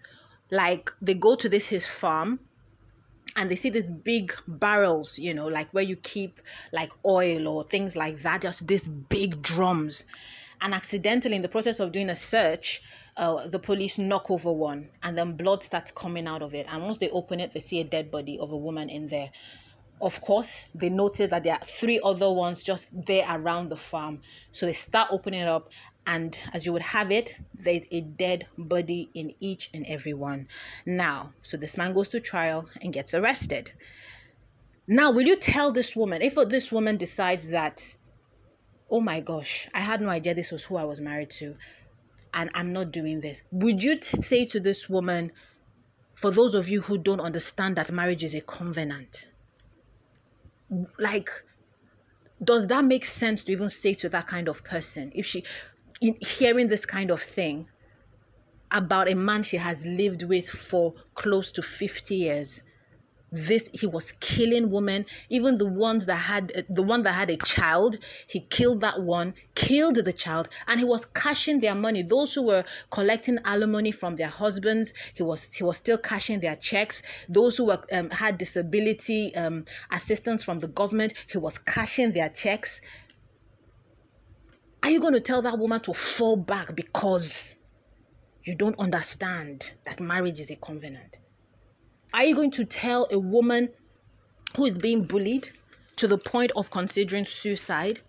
like 0.52 0.92
they 1.02 1.14
go 1.14 1.34
to 1.34 1.48
this 1.48 1.66
his 1.66 1.84
farm 1.84 2.38
and 3.36 3.50
they 3.50 3.56
see 3.56 3.70
these 3.70 3.88
big 3.88 4.32
barrels, 4.46 5.18
you 5.18 5.34
know, 5.34 5.46
like 5.46 5.72
where 5.72 5.84
you 5.84 5.96
keep 5.96 6.40
like 6.72 6.92
oil 7.04 7.48
or 7.48 7.64
things 7.64 7.96
like 7.96 8.22
that, 8.22 8.42
just 8.42 8.66
these 8.66 8.86
big 8.86 9.42
drums. 9.42 10.04
And 10.60 10.72
accidentally, 10.72 11.36
in 11.36 11.42
the 11.42 11.48
process 11.48 11.80
of 11.80 11.92
doing 11.92 12.10
a 12.10 12.16
search, 12.16 12.80
uh, 13.16 13.48
the 13.48 13.58
police 13.58 13.98
knock 13.98 14.30
over 14.30 14.52
one, 14.52 14.88
and 15.02 15.18
then 15.18 15.36
blood 15.36 15.62
starts 15.62 15.90
coming 15.90 16.26
out 16.26 16.42
of 16.42 16.54
it. 16.54 16.66
And 16.70 16.82
once 16.82 16.98
they 16.98 17.10
open 17.10 17.40
it, 17.40 17.52
they 17.52 17.60
see 17.60 17.80
a 17.80 17.84
dead 17.84 18.10
body 18.10 18.38
of 18.38 18.52
a 18.52 18.56
woman 18.56 18.88
in 18.88 19.08
there. 19.08 19.30
Of 20.00 20.20
course, 20.20 20.64
they 20.74 20.88
notice 20.88 21.30
that 21.30 21.44
there 21.44 21.54
are 21.54 21.64
three 21.64 22.00
other 22.04 22.30
ones 22.30 22.62
just 22.62 22.88
there 22.92 23.26
around 23.28 23.68
the 23.68 23.76
farm. 23.76 24.20
So 24.52 24.66
they 24.66 24.72
start 24.72 25.08
opening 25.10 25.40
it 25.40 25.48
up, 25.48 25.70
and 26.06 26.38
as 26.52 26.66
you 26.66 26.72
would 26.72 26.82
have 26.82 27.10
it, 27.10 27.34
there's 27.54 27.84
a 27.90 28.00
dead 28.00 28.46
body 28.58 29.10
in 29.14 29.34
each 29.40 29.70
and 29.72 29.86
every 29.86 30.12
one. 30.12 30.48
Now, 30.84 31.32
so 31.42 31.56
this 31.56 31.76
man 31.76 31.94
goes 31.94 32.08
to 32.08 32.20
trial 32.20 32.68
and 32.82 32.92
gets 32.92 33.14
arrested. 33.14 33.72
Now, 34.86 35.10
will 35.10 35.26
you 35.26 35.36
tell 35.36 35.72
this 35.72 35.96
woman 35.96 36.20
if 36.20 36.34
this 36.48 36.70
woman 36.70 36.98
decides 36.98 37.48
that, 37.48 37.82
oh 38.90 39.00
my 39.00 39.20
gosh, 39.20 39.68
I 39.72 39.80
had 39.80 40.00
no 40.00 40.10
idea 40.10 40.34
this 40.34 40.52
was 40.52 40.64
who 40.64 40.76
I 40.76 40.84
was 40.84 41.00
married 41.00 41.30
to, 41.38 41.56
and 42.34 42.50
I'm 42.54 42.72
not 42.72 42.92
doing 42.92 43.20
this? 43.20 43.40
Would 43.50 43.82
you 43.82 43.98
t- 43.98 44.20
say 44.20 44.44
to 44.46 44.60
this 44.60 44.88
woman, 44.88 45.32
for 46.14 46.30
those 46.30 46.54
of 46.54 46.68
you 46.68 46.82
who 46.82 46.98
don't 46.98 47.20
understand 47.20 47.76
that 47.76 47.90
marriage 47.90 48.22
is 48.24 48.34
a 48.34 48.42
covenant, 48.42 49.26
like, 50.98 51.30
does 52.42 52.66
that 52.66 52.84
make 52.84 53.06
sense 53.06 53.44
to 53.44 53.52
even 53.52 53.70
say 53.70 53.94
to 53.94 54.08
that 54.10 54.26
kind 54.26 54.48
of 54.48 54.62
person 54.64 55.12
if 55.14 55.24
she 55.24 55.44
in 56.04 56.16
hearing 56.20 56.68
this 56.68 56.84
kind 56.84 57.10
of 57.10 57.22
thing 57.22 57.66
about 58.70 59.08
a 59.08 59.14
man 59.14 59.42
she 59.42 59.56
has 59.56 59.86
lived 59.86 60.22
with 60.22 60.46
for 60.46 60.92
close 61.14 61.50
to 61.52 61.62
50 61.62 62.14
years. 62.14 62.62
This 63.32 63.68
he 63.72 63.86
was 63.86 64.12
killing 64.20 64.70
women. 64.70 65.06
Even 65.30 65.56
the 65.56 65.64
ones 65.66 66.04
that 66.06 66.16
had 66.16 66.66
the 66.68 66.82
one 66.82 67.02
that 67.04 67.14
had 67.14 67.30
a 67.30 67.38
child 67.38 67.98
he 68.26 68.40
killed 68.40 68.82
that 68.82 69.00
one 69.00 69.34
killed 69.54 69.96
the 69.96 70.12
child 70.12 70.48
and 70.68 70.78
he 70.78 70.84
was 70.84 71.06
cashing 71.06 71.58
their 71.60 71.74
money. 71.74 72.02
Those 72.02 72.34
who 72.34 72.42
were 72.42 72.64
collecting 72.90 73.38
alimony 73.44 73.90
from 73.90 74.16
their 74.16 74.28
husbands 74.28 74.92
he 75.14 75.22
was 75.22 75.52
he 75.54 75.64
was 75.64 75.78
still 75.78 75.98
cashing 75.98 76.40
their 76.40 76.56
checks. 76.56 77.02
Those 77.30 77.56
who 77.56 77.64
were 77.64 77.80
um, 77.90 78.10
had 78.10 78.36
disability 78.38 79.34
um, 79.34 79.64
assistance 79.90 80.44
from 80.44 80.60
the 80.60 80.68
government 80.68 81.14
he 81.26 81.38
was 81.38 81.56
cashing 81.58 82.12
their 82.12 82.28
checks 82.28 82.80
are 84.84 84.90
you 84.90 85.00
going 85.00 85.14
to 85.14 85.20
tell 85.20 85.40
that 85.40 85.58
woman 85.58 85.80
to 85.80 85.94
fall 85.94 86.36
back 86.36 86.76
because 86.76 87.54
you 88.44 88.54
don't 88.54 88.78
understand 88.78 89.72
that 89.86 89.98
marriage 89.98 90.40
is 90.40 90.50
a 90.50 90.56
covenant? 90.56 91.16
Are 92.12 92.22
you 92.24 92.34
going 92.34 92.50
to 92.50 92.66
tell 92.66 93.08
a 93.10 93.18
woman 93.18 93.70
who 94.54 94.66
is 94.66 94.76
being 94.76 95.06
bullied 95.06 95.50
to 95.96 96.06
the 96.06 96.18
point 96.18 96.52
of 96.54 96.70
considering 96.70 97.24
suicide 97.24 98.02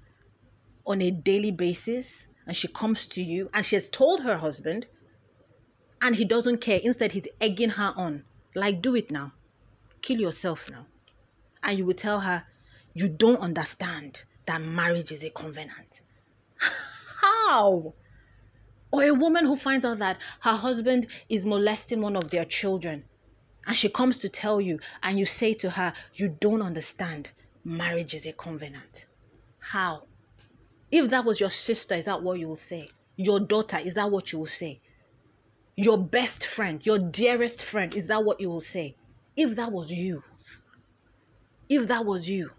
on 0.86 1.02
a 1.02 1.12
daily 1.12 1.50
basis 1.50 2.26
and 2.46 2.58
she 2.58 2.68
comes 2.68 3.08
to 3.08 3.24
you 3.24 3.50
and 3.54 3.66
she 3.66 3.78
has 3.78 3.88
told 3.88 4.20
her 4.24 4.36
husband 4.36 4.86
and 6.02 6.14
he 6.14 6.26
doesn't 6.26 6.58
care? 6.58 6.82
Instead, 6.84 7.14
he's 7.14 7.28
egging 7.40 7.70
her 7.70 7.94
on. 7.96 8.26
Like, 8.54 8.82
do 8.82 8.98
it 8.98 9.10
now. 9.12 9.32
Kill 10.02 10.20
yourself 10.20 10.70
now. 10.70 10.88
And 11.64 11.78
you 11.78 11.86
will 11.86 11.94
tell 11.94 12.20
her, 12.20 12.44
you 12.94 13.08
don't 13.08 13.40
understand 13.40 14.20
that 14.46 14.62
marriage 14.62 15.14
is 15.14 15.24
a 15.24 15.30
covenant. 15.30 16.02
How? 17.22 17.94
Or 18.92 19.04
a 19.04 19.14
woman 19.14 19.46
who 19.46 19.56
finds 19.56 19.86
out 19.86 20.00
that 20.00 20.18
her 20.42 20.54
husband 20.56 21.08
is 21.30 21.46
molesting 21.46 22.02
one 22.02 22.16
of 22.16 22.30
their 22.30 22.46
children 22.46 23.04
and 23.68 23.76
she 23.76 23.90
comes 23.90 24.18
to 24.20 24.30
tell 24.30 24.62
you 24.62 24.80
and 25.02 25.18
you 25.18 25.26
say 25.26 25.54
to 25.56 25.70
her, 25.72 25.94
You 26.14 26.30
don't 26.40 26.62
understand. 26.62 27.30
Marriage 27.64 28.14
is 28.14 28.26
a 28.28 28.34
covenant. 28.34 29.06
How? 29.60 30.04
If 30.92 31.10
that 31.10 31.26
was 31.26 31.40
your 31.40 31.50
sister, 31.50 31.96
is 31.96 32.06
that 32.06 32.22
what 32.22 32.40
you 32.40 32.48
will 32.48 32.56
say? 32.58 32.90
Your 33.16 33.40
daughter, 33.40 33.78
is 33.78 33.96
that 33.96 34.12
what 34.12 34.32
you 34.32 34.40
will 34.40 34.46
say? 34.46 34.82
Your 35.76 35.98
best 35.98 36.46
friend, 36.46 36.86
your 36.86 37.00
dearest 37.00 37.62
friend, 37.62 37.94
is 37.96 38.08
that 38.08 38.24
what 38.24 38.40
you 38.40 38.50
will 38.50 38.62
say? 38.62 38.96
If 39.36 39.56
that 39.56 39.72
was 39.72 39.92
you, 39.92 40.24
if 41.68 41.88
that 41.88 42.06
was 42.06 42.30
you, 42.30 42.52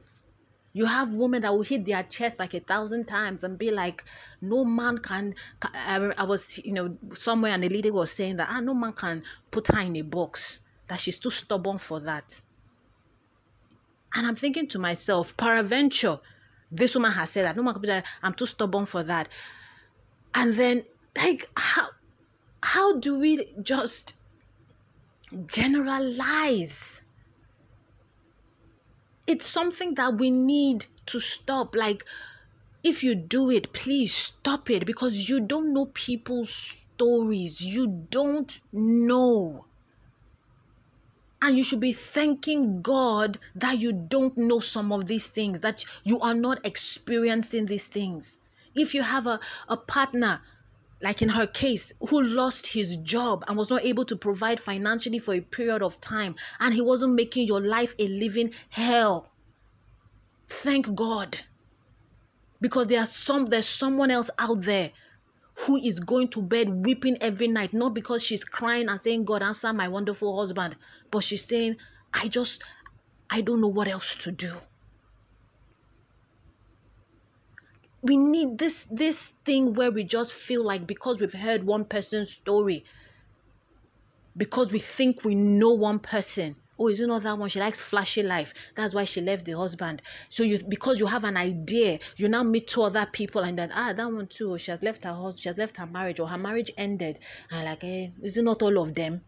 you 0.77 0.85
have 0.85 1.11
women 1.15 1.41
that 1.41 1.55
will 1.55 1.63
hit 1.63 1.87
their 1.87 2.03
chest 2.03 2.39
like 2.39 2.53
a 2.53 2.61
thousand 2.61 3.07
times 3.07 3.43
and 3.45 3.57
be 3.57 3.71
like, 3.71 4.05
no 4.43 4.63
man 4.63 4.99
can. 4.99 5.35
I, 5.63 6.13
I 6.19 6.25
was, 6.25 6.59
you 6.59 6.75
know, 6.75 6.95
somewhere 7.15 7.53
and 7.53 7.63
the 7.63 7.71
lady 7.71 7.91
was 7.91 8.13
saying 8.13 8.37
that, 8.37 8.49
ah, 8.51 8.61
no 8.61 8.75
man 8.75 8.93
can 8.93 9.23
put 9.51 9.69
her 9.69 9.81
in 9.81 9.97
a 9.97 10.03
box, 10.03 10.59
that 10.89 11.01
she's 11.01 11.19
too 11.19 11.31
stubborn 11.31 11.79
for 11.79 11.99
that. 12.01 12.39
And 14.15 14.27
I'm 14.27 14.37
thinking 14.37 14.69
to 14.69 14.79
myself, 14.79 15.35
peradventure, 15.39 16.21
this 16.71 16.95
woman 16.95 17.13
has 17.13 17.31
said 17.31 17.47
that 17.47 17.57
no 17.57 17.63
man 17.63 17.73
can 17.73 17.81
put 17.81 17.89
her, 17.89 18.03
I'm 18.23 18.35
too 18.35 18.45
stubborn 18.45 18.85
for 18.85 19.03
that. 19.03 19.31
And 20.35 20.53
then, 20.59 20.85
like, 21.17 21.49
how, 21.57 21.89
how 22.63 22.99
do 22.99 23.19
we 23.19 23.55
just 23.63 24.13
generalize? 25.47 27.01
It's 29.27 29.47
something 29.47 29.95
that 29.95 30.19
we 30.19 30.31
need 30.31 30.87
to 31.07 31.21
stop. 31.21 31.75
Like, 31.75 32.05
if 32.83 33.03
you 33.03 33.15
do 33.15 33.51
it, 33.51 33.73
please 33.73 34.15
stop 34.15 34.71
it 34.71 34.87
because 34.87 35.29
you 35.29 35.41
don't 35.41 35.73
know 35.73 35.87
people's 35.87 36.51
stories. 36.51 37.61
You 37.61 38.07
don't 38.11 38.59
know. 38.73 39.67
And 41.43 41.59
you 41.59 41.65
should 41.65 41.81
be 41.81 41.93
thanking 41.93 42.81
God 42.83 43.39
that 43.55 43.79
you 43.79 43.93
don't 43.93 44.37
know 44.39 44.61
some 44.61 44.93
of 44.93 45.07
these 45.07 45.27
things, 45.27 45.61
that 45.61 45.85
you 46.05 46.21
are 46.21 46.35
not 46.35 46.65
experiencing 46.65 47.67
these 47.67 47.87
things. 47.87 48.39
If 48.75 48.95
you 48.95 49.03
have 49.03 49.27
a, 49.27 49.41
a 49.69 49.77
partner 49.77 50.41
like 51.01 51.21
in 51.23 51.29
her 51.29 51.47
case, 51.47 51.93
who 52.09 52.23
lost 52.23 52.67
his 52.67 52.97
job 52.99 53.45
and 53.47 53.57
was 53.57 53.71
not 53.71 53.85
able 53.85 54.05
to 54.07 54.17
provide 54.17 54.59
financially 54.61 55.19
for 55.19 55.35
a 55.35 55.41
period 55.41 55.83
of 55.83 56.01
time, 56.01 56.35
and 56.59 56.73
he 56.75 56.81
wasn't 56.81 57.15
making 57.15 57.47
your 57.47 57.61
life 57.61 57.95
a 57.99 58.09
living 58.09 58.53
hell. 58.71 59.31
Thank 60.49 60.95
God. 60.95 61.41
Because 62.61 62.87
there's 62.87 63.11
some 63.11 63.47
there's 63.47 63.69
someone 63.69 64.11
else 64.11 64.31
out 64.39 64.63
there 64.63 64.93
who 65.61 65.77
is 65.77 66.01
going 66.01 66.29
to 66.29 66.43
bed 66.43 66.69
weeping 66.85 67.17
every 67.21 67.49
night, 67.49 67.73
not 67.73 67.95
because 67.95 68.23
she's 68.23 68.45
crying 68.45 68.89
and 68.89 69.01
saying, 69.01 69.25
God, 69.25 69.43
answer 69.43 69.73
my 69.73 69.89
wonderful 69.89 70.39
husband, 70.39 70.77
but 71.11 71.25
she's 71.25 71.45
saying, 71.45 71.77
I 72.13 72.29
just 72.29 72.63
I 73.29 73.41
don't 73.43 73.61
know 73.61 73.69
what 73.69 73.89
else 73.89 74.17
to 74.21 74.31
do. 74.31 74.55
We 78.03 78.17
need 78.17 78.59
this 78.59 78.87
this 78.91 79.33
thing 79.45 79.75
where 79.75 79.91
we 79.91 80.05
just 80.05 80.33
feel 80.33 80.65
like 80.65 80.87
because 80.87 81.21
we've 81.21 81.33
heard 81.33 81.65
one 81.65 81.85
person's 81.85 82.33
story 82.33 82.85
because 84.37 84.71
we 84.73 84.79
think 84.79 85.25
we 85.25 85.35
know 85.35 85.73
one 85.73 85.99
person. 85.99 86.57
Oh, 86.79 86.89
is 86.89 87.01
it 87.01 87.07
not 87.07 87.23
that 87.23 87.39
one? 87.39 87.49
She 87.49 87.59
likes 87.59 87.81
flashy 87.81 88.23
life. 88.23 88.53
That's 88.77 88.95
why 88.95 89.05
she 89.05 89.21
left 89.21 89.45
the 89.47 89.53
husband. 89.57 90.01
So 90.31 90.43
you 90.43 90.63
because 90.69 91.01
you 91.01 91.07
have 91.07 91.25
an 91.25 91.37
idea, 91.37 91.99
you 92.17 92.29
now 92.29 92.43
meet 92.43 92.69
two 92.69 92.83
other 92.83 93.07
people 93.13 93.43
and 93.43 93.59
then 93.59 93.73
ah 93.73 93.93
that 93.95 94.13
one 94.13 94.27
too. 94.29 94.57
She 94.59 94.71
has 94.71 94.83
left 94.83 95.05
her 95.05 95.13
husband, 95.15 95.41
she 95.41 95.49
has 95.49 95.59
left 95.59 95.77
her 95.79 95.87
marriage, 95.87 96.21
or 96.21 96.29
her 96.29 96.39
marriage 96.39 96.71
ended. 96.77 97.19
And 97.51 97.65
like, 97.65 97.83
eh, 97.85 98.09
is 98.23 98.37
it 98.37 98.45
not 98.45 98.63
all 98.63 98.79
of 98.83 98.95
them? 98.95 99.23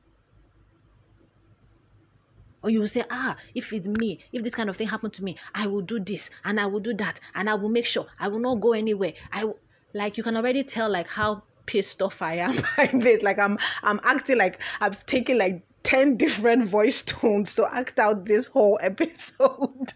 Or 2.63 2.71
you 2.71 2.81
will 2.81 2.89
say, 2.89 3.05
ah, 3.11 3.37
if 3.55 3.73
it's 3.73 3.87
me, 3.87 4.25
if 4.33 4.43
this 4.43 4.55
kind 4.55 4.69
of 4.69 4.77
thing 4.77 4.89
happened 4.89 5.13
to 5.15 5.25
me, 5.25 5.37
I 5.55 5.67
will 5.67 5.81
do 5.81 6.01
this 6.01 6.31
and 6.45 6.59
I 6.59 6.67
will 6.67 6.81
do 6.81 6.95
that 6.95 7.21
and 7.35 7.49
I 7.49 7.55
will 7.55 7.69
make 7.69 7.87
sure 7.87 8.07
I 8.19 8.29
will 8.29 8.41
not 8.41 8.57
go 8.57 8.73
anywhere. 8.73 9.13
I 9.33 9.45
like 9.95 10.17
you 10.17 10.23
can 10.23 10.37
already 10.37 10.65
tell 10.65 10.91
like 10.91 11.07
how 11.07 11.43
pissed 11.67 12.03
off 12.03 12.21
I 12.21 12.35
am 12.35 12.65
by 12.77 12.87
this. 12.93 13.23
Like 13.23 13.39
I'm 13.39 13.59
I'm 13.83 14.01
acting 14.03 14.39
like 14.39 14.61
I've 14.81 15.05
taken 15.07 15.39
like 15.39 15.63
10 15.85 16.17
different 16.17 16.65
voice 16.67 17.03
tones 17.03 17.55
to 17.55 17.75
act 17.75 17.99
out 17.99 18.25
this 18.25 18.47
whole 18.47 18.79
episode. 18.83 19.93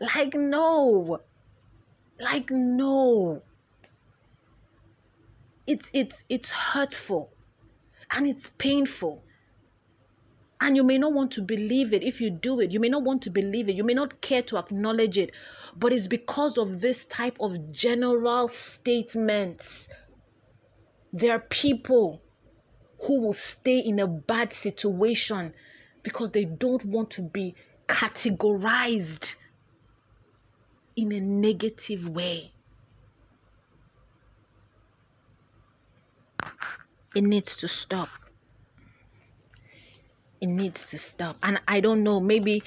like 0.00 0.34
no. 0.34 1.20
Like 2.20 2.50
no. 2.50 3.42
It's 5.66 5.88
it's 5.92 6.24
it's 6.28 6.50
hurtful 6.50 7.30
and 8.10 8.26
it's 8.26 8.50
painful 8.58 9.22
and 10.66 10.74
you 10.74 10.82
may 10.82 10.98
not 10.98 11.12
want 11.12 11.30
to 11.30 11.42
believe 11.42 11.92
it 11.92 12.02
if 12.02 12.20
you 12.20 12.28
do 12.28 12.58
it. 12.58 12.72
You 12.72 12.80
may 12.80 12.88
not 12.88 13.04
want 13.04 13.22
to 13.22 13.30
believe 13.30 13.68
it. 13.68 13.76
You 13.76 13.84
may 13.84 13.94
not 13.94 14.20
care 14.20 14.42
to 14.42 14.58
acknowledge 14.58 15.16
it. 15.16 15.30
But 15.76 15.92
it's 15.92 16.08
because 16.08 16.58
of 16.58 16.80
this 16.80 17.04
type 17.04 17.36
of 17.38 17.70
general 17.70 18.48
statements. 18.48 19.88
There 21.12 21.30
are 21.30 21.38
people 21.38 22.20
who 23.02 23.20
will 23.20 23.32
stay 23.32 23.78
in 23.78 24.00
a 24.00 24.08
bad 24.08 24.52
situation 24.52 25.54
because 26.02 26.30
they 26.30 26.44
don't 26.44 26.84
want 26.84 27.10
to 27.10 27.22
be 27.22 27.54
categorized 27.86 29.36
in 30.96 31.12
a 31.12 31.20
negative 31.20 32.08
way. 32.08 32.50
It 37.14 37.22
needs 37.22 37.54
to 37.58 37.68
stop 37.68 38.08
it 40.46 40.52
needs 40.52 40.88
to 40.90 40.98
stop. 40.98 41.36
And 41.42 41.60
I 41.66 41.80
don't 41.80 42.02
know, 42.02 42.20
maybe 42.20 42.62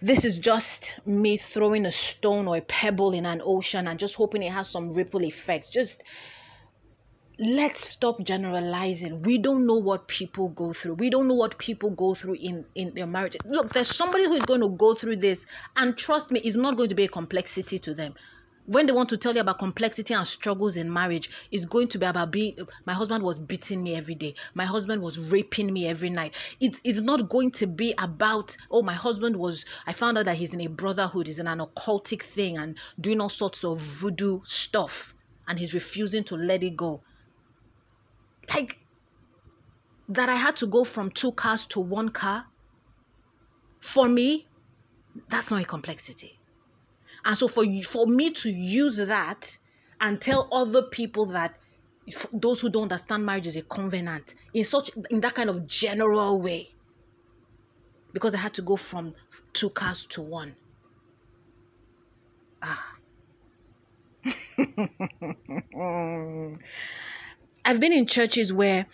this 0.00 0.24
is 0.24 0.38
just 0.38 0.94
me 1.06 1.36
throwing 1.36 1.86
a 1.86 1.90
stone 1.90 2.48
or 2.48 2.56
a 2.56 2.62
pebble 2.62 3.12
in 3.12 3.26
an 3.26 3.40
ocean 3.44 3.88
and 3.88 3.98
just 3.98 4.14
hoping 4.14 4.42
it 4.42 4.52
has 4.52 4.68
some 4.68 4.92
ripple 4.92 5.24
effects. 5.24 5.70
Just 5.70 6.02
let's 7.38 7.88
stop 7.88 8.22
generalizing. 8.22 9.22
We 9.22 9.38
don't 9.38 9.66
know 9.66 9.76
what 9.76 10.08
people 10.08 10.48
go 10.48 10.72
through. 10.72 10.94
We 10.94 11.10
don't 11.10 11.28
know 11.28 11.34
what 11.34 11.58
people 11.58 11.90
go 11.90 12.14
through 12.14 12.34
in 12.34 12.64
in 12.74 12.94
their 12.94 13.06
marriage. 13.06 13.36
Look, 13.44 13.72
there's 13.72 13.94
somebody 13.94 14.24
who 14.24 14.34
is 14.34 14.44
going 14.44 14.60
to 14.60 14.68
go 14.68 14.94
through 14.94 15.16
this, 15.16 15.44
and 15.76 15.96
trust 15.96 16.30
me, 16.30 16.40
it's 16.40 16.56
not 16.56 16.76
going 16.76 16.88
to 16.88 16.94
be 16.94 17.04
a 17.04 17.08
complexity 17.08 17.78
to 17.80 17.94
them 17.94 18.14
when 18.66 18.86
they 18.86 18.92
want 18.92 19.08
to 19.10 19.16
tell 19.16 19.34
you 19.34 19.40
about 19.40 19.58
complexity 19.58 20.14
and 20.14 20.26
struggles 20.26 20.76
in 20.76 20.90
marriage, 20.92 21.30
it's 21.50 21.64
going 21.64 21.88
to 21.88 21.98
be 21.98 22.06
about 22.06 22.30
being 22.30 22.56
my 22.86 22.94
husband 22.94 23.22
was 23.22 23.38
beating 23.38 23.82
me 23.82 23.94
every 23.94 24.14
day, 24.14 24.34
my 24.54 24.64
husband 24.64 25.02
was 25.02 25.18
raping 25.18 25.72
me 25.72 25.86
every 25.86 26.10
night. 26.10 26.34
It, 26.60 26.80
it's 26.84 27.00
not 27.00 27.28
going 27.28 27.50
to 27.52 27.66
be 27.66 27.94
about, 27.98 28.56
oh, 28.70 28.82
my 28.82 28.94
husband 28.94 29.36
was, 29.36 29.64
I 29.86 29.92
found 29.92 30.16
out 30.16 30.24
that 30.24 30.36
he's 30.36 30.54
in 30.54 30.62
a 30.62 30.66
brotherhood, 30.68 31.26
he's 31.26 31.38
in 31.38 31.46
an 31.46 31.58
occultic 31.58 32.22
thing 32.22 32.56
and 32.56 32.78
doing 33.00 33.20
all 33.20 33.28
sorts 33.28 33.64
of 33.64 33.80
voodoo 33.80 34.40
stuff, 34.44 35.14
and 35.46 35.58
he's 35.58 35.74
refusing 35.74 36.24
to 36.24 36.36
let 36.36 36.62
it 36.62 36.76
go. 36.76 37.02
Like, 38.54 38.78
that 40.08 40.28
I 40.28 40.36
had 40.36 40.56
to 40.56 40.66
go 40.66 40.84
from 40.84 41.10
two 41.10 41.32
cars 41.32 41.66
to 41.66 41.80
one 41.80 42.10
car, 42.10 42.46
for 43.80 44.08
me, 44.08 44.46
that's 45.28 45.50
not 45.50 45.60
a 45.60 45.64
complexity 45.64 46.38
and 47.24 47.36
so 47.36 47.48
for 47.48 47.64
for 47.82 48.06
me 48.06 48.30
to 48.30 48.50
use 48.50 48.96
that 48.96 49.56
and 50.00 50.20
tell 50.20 50.48
other 50.52 50.82
people 50.82 51.26
that 51.26 51.56
those 52.32 52.60
who 52.60 52.68
don't 52.68 52.84
understand 52.84 53.24
marriage 53.24 53.46
is 53.46 53.56
a 53.56 53.62
covenant 53.62 54.34
in 54.52 54.64
such 54.64 54.90
in 55.10 55.20
that 55.20 55.34
kind 55.34 55.48
of 55.48 55.66
general 55.66 56.40
way 56.40 56.68
because 58.12 58.34
I 58.34 58.38
had 58.38 58.54
to 58.54 58.62
go 58.62 58.76
from 58.76 59.14
two 59.52 59.70
cars 59.70 60.06
to 60.10 60.22
one. 60.22 60.54
Ah. 62.62 62.96
I've 67.66 67.80
been 67.80 67.92
in 67.92 68.06
churches 68.06 68.52
where, 68.52 68.86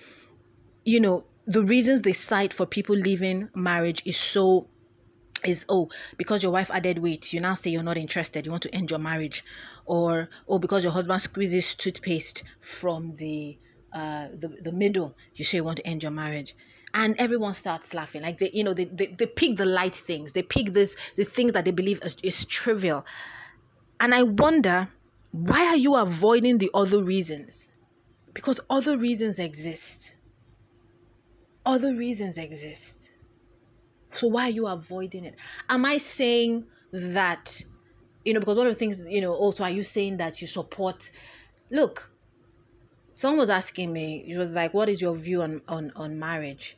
you 0.84 1.00
know, 1.00 1.24
the 1.46 1.62
reasons 1.62 2.02
they 2.02 2.12
cite 2.12 2.52
for 2.52 2.66
people 2.66 2.96
leaving 2.96 3.48
marriage 3.54 4.02
is 4.04 4.16
so 4.16 4.68
is 5.44 5.64
oh 5.68 5.88
because 6.16 6.42
your 6.42 6.52
wife 6.52 6.70
added 6.70 6.98
weight 6.98 7.32
you 7.32 7.40
now 7.40 7.54
say 7.54 7.70
you're 7.70 7.82
not 7.82 7.96
interested 7.96 8.44
you 8.44 8.50
want 8.50 8.62
to 8.62 8.74
end 8.74 8.90
your 8.90 8.98
marriage. 8.98 9.44
Or 9.86 10.28
oh 10.48 10.58
because 10.58 10.82
your 10.84 10.92
husband 10.92 11.22
squeezes 11.22 11.74
toothpaste 11.74 12.42
from 12.60 13.16
the 13.16 13.58
uh 13.92 14.28
the, 14.38 14.48
the 14.62 14.72
middle 14.72 15.16
you 15.34 15.44
say 15.44 15.58
you 15.58 15.64
want 15.64 15.78
to 15.78 15.86
end 15.86 16.02
your 16.02 16.12
marriage. 16.12 16.54
And 16.92 17.14
everyone 17.18 17.54
starts 17.54 17.94
laughing. 17.94 18.22
Like 18.22 18.38
they 18.38 18.50
you 18.52 18.64
know 18.64 18.74
they, 18.74 18.84
they, 18.86 19.06
they 19.06 19.26
pick 19.26 19.56
the 19.56 19.64
light 19.64 19.94
things. 19.94 20.32
They 20.32 20.42
pick 20.42 20.72
this 20.72 20.96
the 21.16 21.24
things 21.24 21.52
that 21.52 21.64
they 21.64 21.70
believe 21.70 22.00
is, 22.02 22.16
is 22.22 22.44
trivial. 22.44 23.04
And 23.98 24.14
i 24.14 24.22
wonder 24.22 24.88
why 25.32 25.66
are 25.66 25.76
you 25.76 25.94
avoiding 25.94 26.58
the 26.58 26.70
other 26.74 27.02
reasons? 27.02 27.68
Because 28.34 28.58
other 28.68 28.96
reasons 28.98 29.38
exist. 29.38 30.12
Other 31.64 31.94
reasons 31.94 32.38
exist 32.38 33.09
so 34.12 34.26
why 34.28 34.44
are 34.44 34.50
you 34.50 34.66
avoiding 34.66 35.24
it? 35.24 35.36
Am 35.68 35.84
I 35.84 35.98
saying 35.98 36.66
that, 36.92 37.60
you 38.24 38.34
know, 38.34 38.40
because 38.40 38.56
one 38.56 38.66
of 38.66 38.72
the 38.74 38.78
things, 38.78 39.00
you 39.00 39.20
know, 39.20 39.34
also 39.34 39.64
are 39.64 39.70
you 39.70 39.82
saying 39.82 40.18
that 40.18 40.40
you 40.40 40.46
support? 40.46 41.10
Look, 41.70 42.10
someone 43.14 43.38
was 43.38 43.50
asking 43.50 43.92
me. 43.92 44.24
It 44.28 44.36
was 44.38 44.52
like, 44.52 44.74
"What 44.74 44.88
is 44.88 45.00
your 45.00 45.14
view 45.16 45.42
on 45.42 45.62
on 45.68 45.92
on 45.96 46.18
marriage?" 46.18 46.76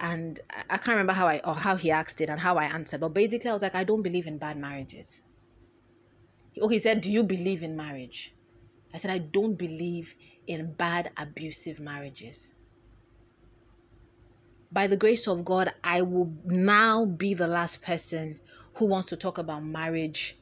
And 0.00 0.40
I 0.70 0.76
can't 0.78 0.88
remember 0.96 1.12
how 1.12 1.26
I 1.28 1.40
or 1.44 1.54
how 1.54 1.76
he 1.76 1.90
asked 1.90 2.20
it 2.20 2.30
and 2.30 2.40
how 2.40 2.56
I 2.56 2.64
answered. 2.64 3.00
But 3.00 3.10
basically, 3.14 3.50
I 3.50 3.54
was 3.54 3.62
like, 3.62 3.74
"I 3.74 3.84
don't 3.84 4.02
believe 4.02 4.26
in 4.26 4.38
bad 4.38 4.56
marriages." 4.56 5.20
Oh, 6.60 6.68
he 6.68 6.78
said, 6.78 7.00
"Do 7.02 7.10
you 7.10 7.22
believe 7.22 7.62
in 7.62 7.76
marriage?" 7.76 8.34
I 8.94 8.98
said, 8.98 9.10
"I 9.10 9.18
don't 9.18 9.56
believe 9.56 10.14
in 10.46 10.74
bad 10.74 11.12
abusive 11.16 11.80
marriages." 11.80 12.50
By 14.72 14.86
the 14.86 14.96
grace 14.96 15.28
of 15.28 15.44
God, 15.44 15.72
I 15.84 16.02
will 16.02 16.32
now 16.44 17.04
be 17.04 17.34
the 17.34 17.46
last 17.46 17.82
person 17.82 18.40
who 18.74 18.86
wants 18.86 19.08
to 19.08 19.16
talk 19.16 19.38
about 19.38 19.62
marriage 19.64 20.38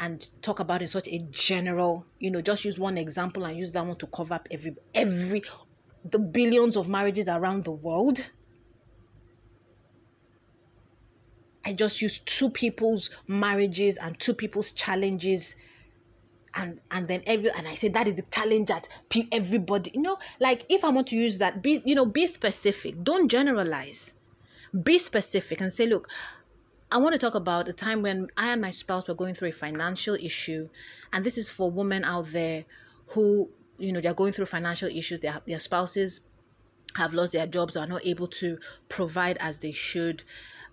and 0.00 0.28
talk 0.42 0.58
about 0.58 0.82
in 0.82 0.88
such 0.88 1.06
a 1.08 1.18
general, 1.30 2.04
you 2.18 2.30
know, 2.30 2.40
just 2.40 2.64
use 2.64 2.78
one 2.78 2.98
example 2.98 3.44
and 3.44 3.56
use 3.56 3.70
that 3.72 3.86
one 3.86 3.96
to 3.96 4.06
cover 4.08 4.34
up 4.34 4.48
every 4.50 4.74
every 4.92 5.42
the 6.04 6.18
billions 6.18 6.76
of 6.76 6.88
marriages 6.88 7.28
around 7.28 7.64
the 7.64 7.70
world. 7.70 8.28
I 11.64 11.72
just 11.72 12.02
use 12.02 12.18
two 12.26 12.50
people's 12.50 13.08
marriages 13.26 13.96
and 13.96 14.18
two 14.18 14.34
people's 14.34 14.72
challenges 14.72 15.54
and 16.56 16.80
and 16.90 17.08
then 17.08 17.22
every 17.26 17.50
and 17.50 17.66
I 17.66 17.74
say 17.74 17.88
that 17.88 18.08
is 18.08 18.14
the 18.16 18.22
challenge 18.30 18.68
that 18.68 18.88
everybody 19.32 19.90
you 19.94 20.02
know 20.02 20.18
like 20.40 20.64
if 20.68 20.84
I 20.84 20.88
want 20.90 21.08
to 21.08 21.16
use 21.16 21.38
that 21.38 21.62
be 21.62 21.82
you 21.84 21.94
know 21.94 22.06
be 22.06 22.26
specific 22.26 23.02
don't 23.02 23.28
generalize. 23.28 24.12
Be 24.82 24.98
specific 24.98 25.60
and 25.60 25.72
say 25.72 25.86
look 25.86 26.08
I 26.90 26.98
want 26.98 27.14
to 27.14 27.18
talk 27.18 27.34
about 27.34 27.68
a 27.68 27.72
time 27.72 28.02
when 28.02 28.28
I 28.36 28.52
and 28.52 28.60
my 28.60 28.70
spouse 28.70 29.08
were 29.08 29.14
going 29.14 29.34
through 29.34 29.48
a 29.48 29.52
financial 29.52 30.14
issue 30.14 30.68
and 31.12 31.24
this 31.24 31.38
is 31.38 31.50
for 31.50 31.70
women 31.70 32.04
out 32.04 32.30
there 32.32 32.64
who 33.08 33.48
you 33.78 33.92
know 33.92 34.00
they're 34.00 34.14
going 34.14 34.32
through 34.32 34.46
financial 34.46 34.88
issues 34.88 35.20
their 35.20 35.40
their 35.46 35.58
spouses 35.58 36.20
have 36.96 37.12
lost 37.12 37.32
their 37.32 37.46
jobs 37.46 37.76
are 37.76 37.86
not 37.86 38.04
able 38.06 38.28
to 38.28 38.58
provide 38.88 39.36
as 39.40 39.58
they 39.58 39.72
should 39.72 40.22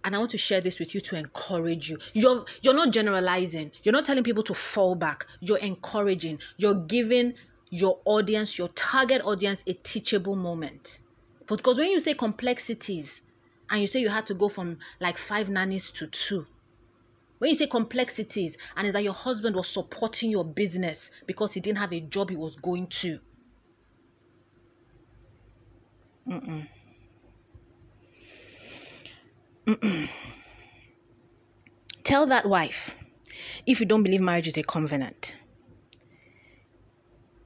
and 0.03 0.15
I 0.15 0.19
want 0.19 0.31
to 0.31 0.37
share 0.37 0.61
this 0.61 0.79
with 0.79 0.95
you 0.95 1.01
to 1.01 1.15
encourage 1.15 1.89
you. 1.89 1.97
You're 2.13 2.45
you're 2.61 2.73
not 2.73 2.91
generalizing. 2.91 3.71
You're 3.83 3.93
not 3.93 4.05
telling 4.05 4.23
people 4.23 4.43
to 4.43 4.53
fall 4.53 4.95
back. 4.95 5.25
You're 5.39 5.57
encouraging. 5.59 6.39
You're 6.57 6.75
giving 6.75 7.33
your 7.69 7.99
audience, 8.05 8.57
your 8.57 8.67
target 8.69 9.21
audience, 9.23 9.63
a 9.67 9.73
teachable 9.73 10.35
moment. 10.35 10.99
Because 11.47 11.77
when 11.77 11.89
you 11.91 11.99
say 11.99 12.13
complexities 12.13 13.21
and 13.69 13.81
you 13.81 13.87
say 13.87 13.99
you 13.99 14.09
had 14.09 14.25
to 14.27 14.33
go 14.33 14.49
from 14.49 14.79
like 14.99 15.17
five 15.17 15.49
nannies 15.49 15.91
to 15.91 16.07
two, 16.07 16.45
when 17.39 17.49
you 17.49 17.55
say 17.55 17.67
complexities 17.67 18.57
and 18.75 18.87
it's 18.87 18.93
that 18.93 19.03
your 19.03 19.13
husband 19.13 19.55
was 19.55 19.67
supporting 19.67 20.31
your 20.31 20.45
business 20.45 21.11
because 21.27 21.53
he 21.53 21.59
didn't 21.59 21.79
have 21.79 21.93
a 21.93 21.99
job 21.99 22.29
he 22.29 22.35
was 22.37 22.55
going 22.57 22.87
to. 22.87 23.19
Mm-mm. 26.27 26.67
Tell 32.03 32.25
that 32.27 32.47
wife 32.47 32.95
if 33.65 33.79
you 33.79 33.85
don't 33.85 34.03
believe 34.03 34.21
marriage 34.21 34.47
is 34.47 34.57
a 34.57 34.63
covenant. 34.63 35.35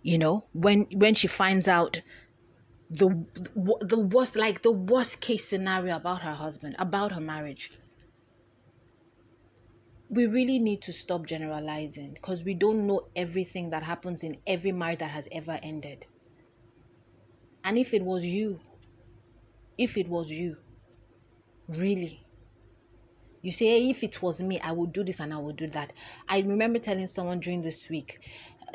You 0.02 0.18
know, 0.18 0.46
when 0.54 0.88
when 0.94 1.14
she 1.16 1.28
finds 1.28 1.68
out 1.68 2.02
the 2.90 3.26
the 3.82 3.98
worst 3.98 4.36
like 4.36 4.62
the 4.62 4.72
worst 4.72 5.20
case 5.20 5.48
scenario 5.48 5.96
about 5.96 6.22
her 6.22 6.34
husband 6.34 6.76
about 6.78 7.12
her 7.12 7.20
marriage 7.22 7.72
we 10.08 10.28
really 10.28 10.60
need 10.60 10.84
to 10.84 10.94
stop 10.94 11.26
generalizing 11.26 12.14
because 12.14 12.44
we 12.44 12.54
don't 12.54 12.86
know 12.86 13.08
everything 13.16 13.72
that 13.72 13.82
happens 13.82 14.24
in 14.24 14.38
every 14.46 14.72
marriage 14.72 15.00
that 15.00 15.10
has 15.10 15.28
ever 15.32 15.60
ended 15.64 16.06
and 17.64 17.76
if 17.76 17.92
it 17.92 18.04
was 18.04 18.24
you 18.24 18.60
if 19.80 19.98
it 19.98 20.08
was 20.08 20.30
you 20.30 20.56
really 21.68 22.22
you 23.42 23.52
say 23.52 23.66
hey, 23.66 23.90
if 23.90 24.04
it 24.04 24.22
was 24.22 24.42
me 24.42 24.60
i 24.60 24.72
would 24.72 24.92
do 24.94 25.04
this 25.04 25.20
and 25.20 25.34
i 25.34 25.38
would 25.38 25.56
do 25.56 25.68
that 25.68 25.94
i 26.28 26.40
remember 26.40 26.80
telling 26.80 27.08
someone 27.08 27.40
during 27.40 27.62
this 27.62 27.90
week 27.90 28.20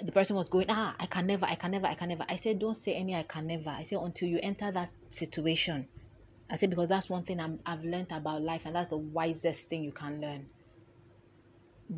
the 0.03 0.13
person 0.13 0.37
was 0.37 0.49
going, 0.49 0.67
ah, 0.69 0.95
I 0.99 1.07
can 1.07 1.27
never, 1.27 1.47
I 1.47 1.55
can 1.55 1.71
never, 1.71 1.87
I 1.87 1.95
can 1.95 2.09
never. 2.09 2.25
I 2.29 2.37
said, 2.37 2.59
don't 2.59 2.77
say 2.77 2.95
any, 2.95 3.15
I 3.15 3.23
can 3.23 3.47
never. 3.47 3.71
I 3.71 3.83
said, 3.83 3.99
until 3.99 4.29
you 4.29 4.39
enter 4.43 4.71
that 4.73 4.93
situation. 5.11 5.87
I 6.51 6.57
said, 6.57 6.71
because 6.71 6.89
that's 6.89 7.09
one 7.09 7.25
thing 7.25 7.41
i 7.41 7.49
I've 7.67 7.85
learned 7.85 8.11
about 8.11 8.43
life, 8.43 8.63
and 8.65 8.75
that's 8.75 8.91
the 8.91 8.97
wisest 8.97 9.69
thing 9.69 9.85
you 9.85 9.93
can 9.93 10.21
learn. 10.21 10.47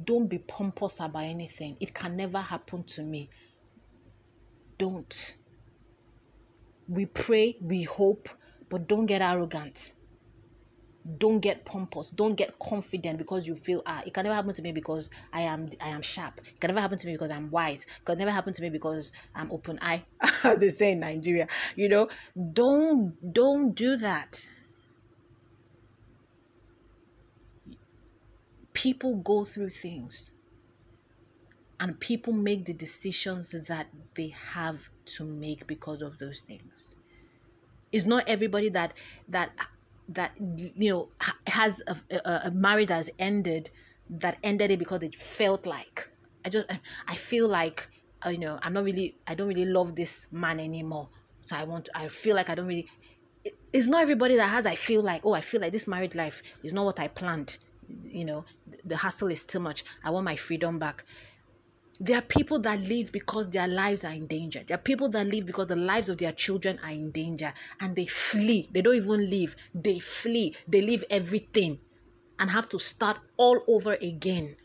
Don't 0.05 0.27
be 0.27 0.39
pompous 0.39 1.01
about 1.01 1.25
anything. 1.25 1.77
It 1.81 1.95
can 1.95 2.17
never 2.17 2.39
happen 2.39 2.83
to 2.85 3.03
me. 3.03 3.31
Don't. 4.79 5.37
We 6.89 7.07
pray, 7.07 7.57
we 7.61 7.85
hope, 7.85 8.29
but 8.69 8.89
don't 8.89 9.07
get 9.07 9.23
arrogant 9.23 9.93
don't 11.19 11.41
get 11.41 11.65
pompous 11.65 12.11
don't 12.11 12.37
get 12.37 12.59
confident 12.61 13.19
because 13.19 13.47
you 13.47 13.57
feel 13.57 13.83
ah 13.87 14.03
it 14.07 14.15
can 14.15 14.25
never 14.25 14.35
happen 14.35 14.55
to 14.55 14.63
me 14.63 14.73
because 14.73 15.11
i 15.33 15.43
am 15.43 15.69
i 15.81 15.89
am 15.89 16.03
sharp. 16.03 16.41
It 16.45 16.61
can 16.61 16.69
never 16.69 16.81
happen 16.81 16.99
to 16.99 17.07
me 17.07 17.13
because 17.15 17.31
i'm 17.31 17.51
wise. 17.51 17.83
It 17.83 18.05
can 18.05 18.19
never 18.19 18.31
happen 18.31 18.53
to 18.55 18.63
me 18.63 18.71
because 18.71 19.13
i'm 19.35 19.51
open 19.51 19.79
eye. 19.83 20.05
They 20.59 20.71
say 20.71 20.93
in 20.93 21.01
nigeria 21.01 21.49
you 21.77 21.89
know 21.89 22.09
don't 22.53 23.17
don't 23.33 23.75
do 23.75 23.97
that. 23.97 24.49
People 28.75 29.17
go 29.23 29.45
through 29.45 29.71
things 29.71 30.33
and 31.81 31.99
people 32.01 32.33
make 32.33 32.65
the 32.65 32.73
decisions 32.73 33.51
that 33.69 33.89
they 34.17 34.29
have 34.55 34.89
to 35.05 35.25
make 35.25 35.67
because 35.67 36.01
of 36.01 36.19
those 36.19 36.43
things. 36.43 36.95
It's 37.93 38.07
not 38.07 38.29
everybody 38.29 38.71
that 38.71 38.95
that 39.29 39.53
that 40.09 40.33
you 40.39 40.91
know 40.91 41.09
has 41.47 41.81
a, 41.87 41.97
a, 42.11 42.41
a 42.47 42.51
marriage 42.51 42.89
that 42.89 42.97
has 42.97 43.11
ended 43.19 43.71
that 44.11 44.37
ended 44.43 44.71
it 44.71 44.79
because 44.79 45.03
it 45.03 45.15
felt 45.15 45.67
like 45.67 46.09
I 46.45 46.51
just 46.51 46.67
I 47.09 47.15
feel 47.17 47.49
like 47.49 47.89
uh, 48.25 48.31
you 48.31 48.39
know 48.39 48.59
I'm 48.63 48.73
not 48.73 48.85
really 48.85 49.17
I 49.27 49.35
don't 49.35 49.49
really 49.49 49.65
love 49.67 49.95
this 49.97 50.27
man 50.31 50.61
anymore. 50.61 51.09
So 51.47 51.57
I 51.57 51.65
want 51.65 51.89
I 51.95 52.09
feel 52.09 52.37
like 52.37 52.51
I 52.51 52.55
don't 52.55 52.67
really 52.67 52.89
it, 53.45 53.55
it's 53.73 53.87
not 53.87 54.03
everybody 54.03 54.37
that 54.37 54.49
has 54.49 54.67
I 54.67 54.75
feel 54.77 55.03
like 55.03 55.23
oh 55.25 55.33
I 55.33 55.41
feel 55.41 55.61
like 55.61 55.73
this 55.73 55.87
married 55.87 56.15
life 56.15 56.43
is 56.63 56.73
not 56.73 56.85
what 56.85 57.01
I 57.01 57.09
planned. 57.09 57.59
You 58.05 58.25
know 58.25 58.45
the 58.85 58.97
hassle 58.97 59.29
is 59.29 59.45
too 59.45 59.61
much. 59.61 59.85
I 60.05 60.11
want 60.11 60.25
my 60.25 60.37
freedom 60.37 60.79
back 60.79 61.05
there 62.03 62.19
are 62.19 62.23
people 62.23 62.59
that 62.59 62.81
live 62.81 63.13
because 63.13 63.49
their 63.51 63.69
lives 63.69 64.03
are 64.05 64.11
in 64.11 64.27
danger. 64.27 64.65
There 64.67 64.75
are 64.75 64.81
people 64.83 65.09
that 65.11 65.25
live 65.25 65.47
because 65.47 65.69
the 65.69 65.77
lives 65.77 66.09
of 66.09 66.19
their 66.19 66.33
children 66.33 66.81
are 66.83 66.91
in 66.91 67.13
danger 67.13 67.55
and 67.79 67.95
they 67.95 68.07
flee. 68.07 68.69
They 68.73 68.83
don't 68.83 68.97
even 68.97 69.31
live, 69.31 69.55
they 69.73 70.01
flee. 70.01 70.57
They 70.67 70.81
leave 70.81 71.05
everything 71.09 71.79
and 72.41 72.51
have 72.51 72.69
to 72.71 72.81
start 72.81 73.19
all 73.37 73.63
over 73.69 73.95
again. 73.95 74.57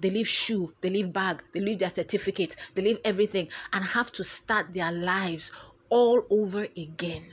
They 0.00 0.08
leave 0.08 0.28
shoe, 0.28 0.72
they 0.80 0.88
leave 0.88 1.12
bag, 1.12 1.42
they 1.52 1.60
leave 1.60 1.80
their 1.80 1.90
certificates, 1.90 2.56
they 2.74 2.80
leave 2.80 2.98
everything 3.04 3.48
and 3.74 3.84
have 3.84 4.10
to 4.12 4.24
start 4.24 4.72
their 4.72 4.90
lives 4.90 5.52
all 5.90 6.24
over 6.30 6.66
again 6.78 7.26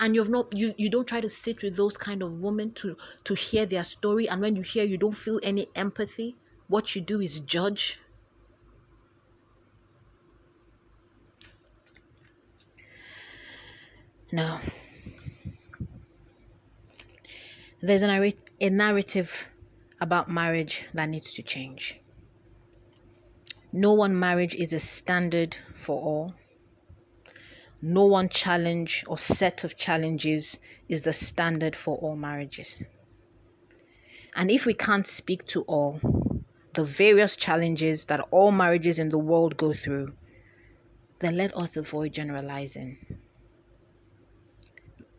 and 0.00 0.14
you've 0.14 0.28
not 0.28 0.56
you 0.56 0.74
you 0.76 0.90
don't 0.90 1.06
try 1.06 1.20
to 1.20 1.28
sit 1.28 1.62
with 1.62 1.76
those 1.76 1.96
kind 1.96 2.22
of 2.22 2.40
women 2.40 2.72
to 2.72 2.96
to 3.24 3.34
hear 3.34 3.66
their 3.66 3.84
story. 3.84 4.28
And 4.28 4.40
when 4.40 4.56
you 4.56 4.62
hear 4.62 4.84
you 4.84 4.98
don't 4.98 5.16
feel 5.16 5.38
any 5.42 5.68
empathy. 5.76 6.36
What 6.68 6.94
you 6.94 7.02
do 7.02 7.20
is 7.20 7.40
judge. 7.40 7.98
No 14.32 14.58
there's 17.82 18.02
a, 18.02 18.32
a 18.60 18.70
narrative 18.70 19.48
about 20.00 20.28
marriage 20.28 20.82
that 20.94 21.08
needs 21.08 21.34
to 21.34 21.42
change. 21.42 21.96
No 23.72 23.92
one 23.94 24.18
marriage 24.18 24.54
is 24.54 24.72
a 24.72 24.80
standard 24.80 25.56
for 25.74 26.00
all 26.00 26.34
no 27.82 28.04
one 28.04 28.28
challenge 28.28 29.04
or 29.06 29.16
set 29.16 29.64
of 29.64 29.76
challenges 29.76 30.58
is 30.88 31.02
the 31.02 31.12
standard 31.12 31.74
for 31.74 31.96
all 31.98 32.16
marriages. 32.16 32.84
And 34.36 34.50
if 34.50 34.66
we 34.66 34.74
can't 34.74 35.06
speak 35.06 35.46
to 35.48 35.62
all 35.62 36.00
the 36.74 36.84
various 36.84 37.36
challenges 37.36 38.04
that 38.06 38.20
all 38.30 38.52
marriages 38.52 38.98
in 38.98 39.08
the 39.08 39.18
world 39.18 39.56
go 39.56 39.72
through, 39.72 40.08
then 41.20 41.36
let 41.36 41.56
us 41.56 41.76
avoid 41.76 42.12
generalizing. 42.12 42.98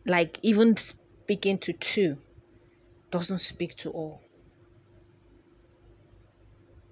Like, 0.06 0.38
even 0.42 0.76
speaking 0.76 1.58
to 1.58 1.72
two 1.72 2.16
doesn't 3.10 3.40
speak 3.40 3.76
to 3.78 3.90
all. 3.90 4.22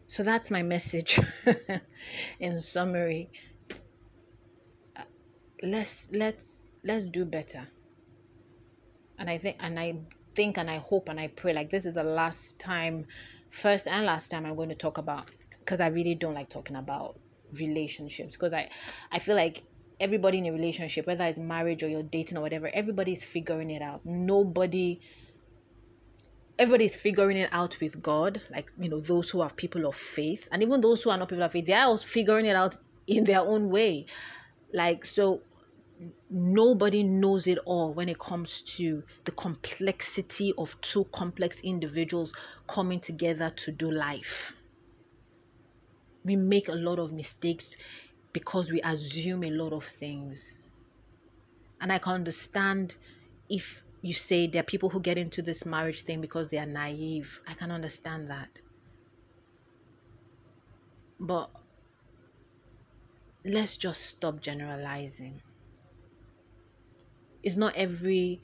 So 0.09 0.23
that's 0.23 0.51
my 0.51 0.63
message 0.63 1.19
in 2.41 2.61
summary 2.61 3.31
let's 5.63 6.07
let's 6.13 6.59
let's 6.85 7.05
do 7.05 7.25
better. 7.25 7.69
And 9.19 9.29
i 9.29 9.39
think 9.39 9.57
and 9.61 9.79
i 9.79 9.95
think 10.35 10.57
and 10.57 10.71
i 10.71 10.79
hope 10.79 11.09
and 11.09 11.21
i 11.21 11.27
pray 11.29 11.53
like 11.53 11.71
this 11.71 11.85
is 11.85 11.95
the 11.95 12.05
last 12.05 12.59
time 12.59 13.05
first 13.51 13.87
and 13.87 14.07
last 14.07 14.31
time 14.31 14.47
i'm 14.47 14.57
going 14.57 14.69
to 14.69 14.75
talk 14.75 14.97
about 14.97 15.29
because 15.59 15.81
i 15.81 15.89
really 15.89 16.15
don't 16.15 16.35
like 16.35 16.49
talking 16.49 16.77
about 16.77 17.19
relationships 17.59 18.33
because 18.33 18.55
i 18.55 18.71
i 19.13 19.19
feel 19.19 19.35
like 19.35 19.65
everybody 19.99 20.39
in 20.39 20.47
a 20.47 20.53
relationship 20.53 21.07
whether 21.07 21.25
it's 21.25 21.39
marriage 21.39 21.83
or 21.83 21.89
you're 21.89 22.03
dating 22.03 22.39
or 22.39 22.41
whatever 22.41 22.71
everybody's 22.73 23.23
figuring 23.25 23.71
it 23.71 23.83
out. 23.83 24.01
Nobody 24.07 25.01
everybody's 26.59 26.97
figuring 26.97 27.37
it 27.39 27.49
out 27.53 27.77
with 27.81 28.01
god 28.03 28.41
like 28.51 28.71
you 28.79 28.89
know 28.89 29.01
those 29.01 29.31
who 29.31 29.41
are 29.41 29.51
people 29.51 29.87
of 29.87 29.97
faith 29.97 30.47
and 30.53 30.63
even 30.63 30.81
those 30.81 31.03
who 31.03 31.11
are 31.11 31.19
not 31.19 31.29
people 31.29 31.43
of 31.43 31.53
faith 31.53 31.67
they're 31.67 31.85
also 31.85 32.07
figuring 32.07 32.47
it 32.47 32.57
out 32.57 32.77
in 33.07 33.25
their 33.25 33.41
own 33.41 33.69
way. 33.71 34.07
Like 34.73 35.05
so 35.05 35.43
nobody 36.31 37.03
knows 37.03 37.47
it 37.47 37.59
all 37.65 37.93
when 37.93 38.09
it 38.09 38.19
comes 38.19 38.63
to 38.63 39.03
the 39.25 39.33
complexity 39.33 40.53
of 40.57 40.81
two 40.81 41.05
complex 41.13 41.61
individuals 41.61 42.33
coming 42.69 43.01
together 43.01 43.51
to 43.51 43.73
do 43.73 43.91
life. 43.91 44.55
We 46.25 46.37
make 46.37 46.69
a 46.69 46.75
lot 46.75 46.99
of 46.99 47.13
mistakes 47.13 47.77
because 48.33 48.71
we 48.71 48.81
assume 48.83 49.45
a 49.45 49.51
lot 49.51 49.73
of 49.73 49.85
things. 49.85 50.55
And 51.81 51.93
I 51.93 51.99
can 51.99 52.15
understand 52.15 52.95
if 53.49 53.83
you 54.03 54.15
say 54.15 54.47
there 54.47 54.61
are 54.61 54.65
people 54.65 54.89
who 54.89 55.01
get 55.01 55.19
into 55.19 55.43
this 55.43 55.67
marriage 55.67 56.03
thing 56.03 56.21
because 56.21 56.49
they 56.49 56.59
are 56.59 56.67
naive. 56.67 57.41
I 57.47 57.55
can 57.55 57.71
understand 57.71 58.31
that. 58.31 58.49
But 61.19 61.51
let's 63.45 63.77
just 63.77 64.05
stop 64.05 64.41
generalizing 64.41 65.43
it's 67.43 67.57
not 67.57 67.75
every 67.77 68.41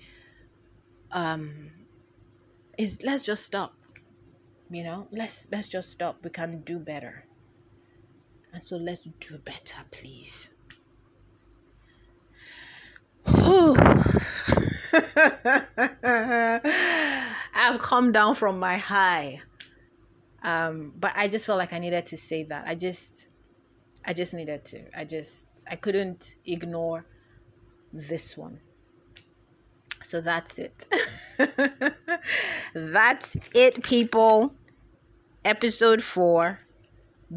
um 1.13 1.71
is 2.79 2.99
let's 3.03 3.23
just 3.23 3.45
stop 3.45 3.75
you 4.71 4.83
know 4.83 5.07
let's 5.13 5.47
let's 5.53 5.69
just 5.69 5.91
stop 5.91 6.19
we 6.23 6.31
can 6.31 6.61
do 6.63 6.79
better 6.79 7.25
and 8.53 8.63
so 8.63 8.77
let's 8.77 9.03
do 9.21 9.39
better 9.39 9.77
please 9.91 10.51
I've 17.55 17.81
come 17.81 18.13
down 18.13 18.35
from 18.37 18.59
my 18.61 18.79
high. 18.79 19.41
Um, 20.43 20.93
but 20.97 21.13
I 21.17 21.27
just 21.27 21.45
felt 21.45 21.59
like 21.59 21.73
I 21.73 21.79
needed 21.79 22.07
to 22.09 22.17
say 22.17 22.45
that. 22.45 22.67
I 22.67 22.77
just 22.77 23.27
I 24.05 24.13
just 24.13 24.33
needed 24.33 24.65
to. 24.67 24.85
I 24.97 25.05
just 25.05 25.49
I 25.69 25.75
couldn't 25.75 26.37
ignore 26.45 27.05
this 27.93 28.37
one. 28.37 28.61
So 30.07 30.21
that's 30.21 30.57
it. 30.57 30.87
that's 32.75 33.37
it, 33.55 33.83
people. 33.83 34.55
Episode 35.45 36.01
four 36.03 36.61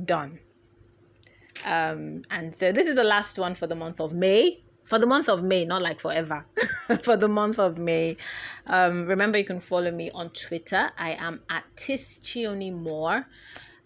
done. 0.06 0.40
Um, 1.66 2.24
and 2.30 2.56
so 2.56 2.72
this 2.72 2.88
is 2.88 2.96
the 2.96 3.04
last 3.04 3.40
one 3.40 3.56
for 3.56 3.66
the 3.66 3.76
month 3.76 4.00
of 4.00 4.14
May. 4.14 4.64
For 4.86 5.00
the 5.00 5.08
month 5.08 5.30
of 5.30 5.44
May, 5.44 5.66
not 5.66 5.82
like 5.82 6.00
forever. 6.00 6.46
for 7.04 7.18
the 7.18 7.28
month 7.28 7.58
of 7.58 7.80
May. 7.80 8.18
Um, 8.68 9.06
remember, 9.08 9.40
you 9.40 9.46
can 9.46 9.60
follow 9.60 9.90
me 9.90 10.12
on 10.14 10.30
Twitter. 10.30 10.90
I 10.98 11.14
am 11.14 11.42
at 11.50 11.64
Tischioni 11.76 12.72
Moore. 12.72 13.26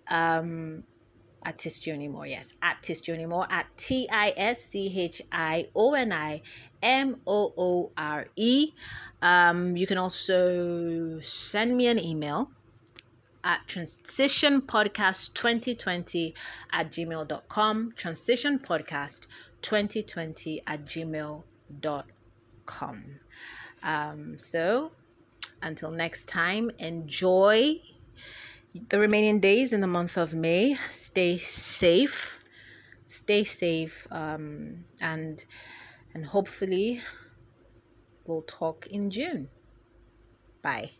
Um, 0.09 0.83
at 1.45 1.57
Tischionimoore. 1.57 2.29
Yes, 2.29 2.53
at 2.61 2.81
Tischionimoore 2.81 3.47
at 3.49 3.65
T 3.77 4.09
I 4.09 4.33
S 4.35 4.61
C 4.63 4.91
H 4.95 5.21
I 5.31 5.69
O 5.75 5.93
N 5.93 6.11
I 6.11 6.41
M 6.81 7.21
O 7.25 7.53
O 7.57 7.93
R 7.97 8.27
E. 8.35 8.73
Um, 9.21 9.77
you 9.77 9.87
can 9.87 9.97
also 9.97 11.21
send 11.21 11.77
me 11.77 11.87
an 11.87 11.97
email 11.99 12.51
at 13.43 13.65
transitionpodcast2020 13.67 16.33
at 16.71 16.91
gmail.com. 16.91 17.93
Transitionpodcast2020 17.97 20.63
at 20.65 20.85
gmail.com. 20.85 21.43
Um, 23.83 24.37
so 24.37 24.91
until 25.61 25.91
next 25.91 26.27
time, 26.27 26.71
enjoy 26.79 27.79
the 28.89 28.99
remaining 28.99 29.39
days 29.39 29.73
in 29.73 29.81
the 29.81 29.87
month 29.87 30.17
of 30.17 30.33
May. 30.33 30.77
Stay 30.91 31.37
safe. 31.37 32.39
Stay 33.07 33.43
safe. 33.43 34.07
Um, 34.11 34.85
and 34.99 35.43
and 36.13 36.25
hopefully 36.25 37.01
we'll 38.25 38.43
talk 38.43 38.87
in 38.87 39.11
June. 39.11 39.49
Bye. 40.61 40.91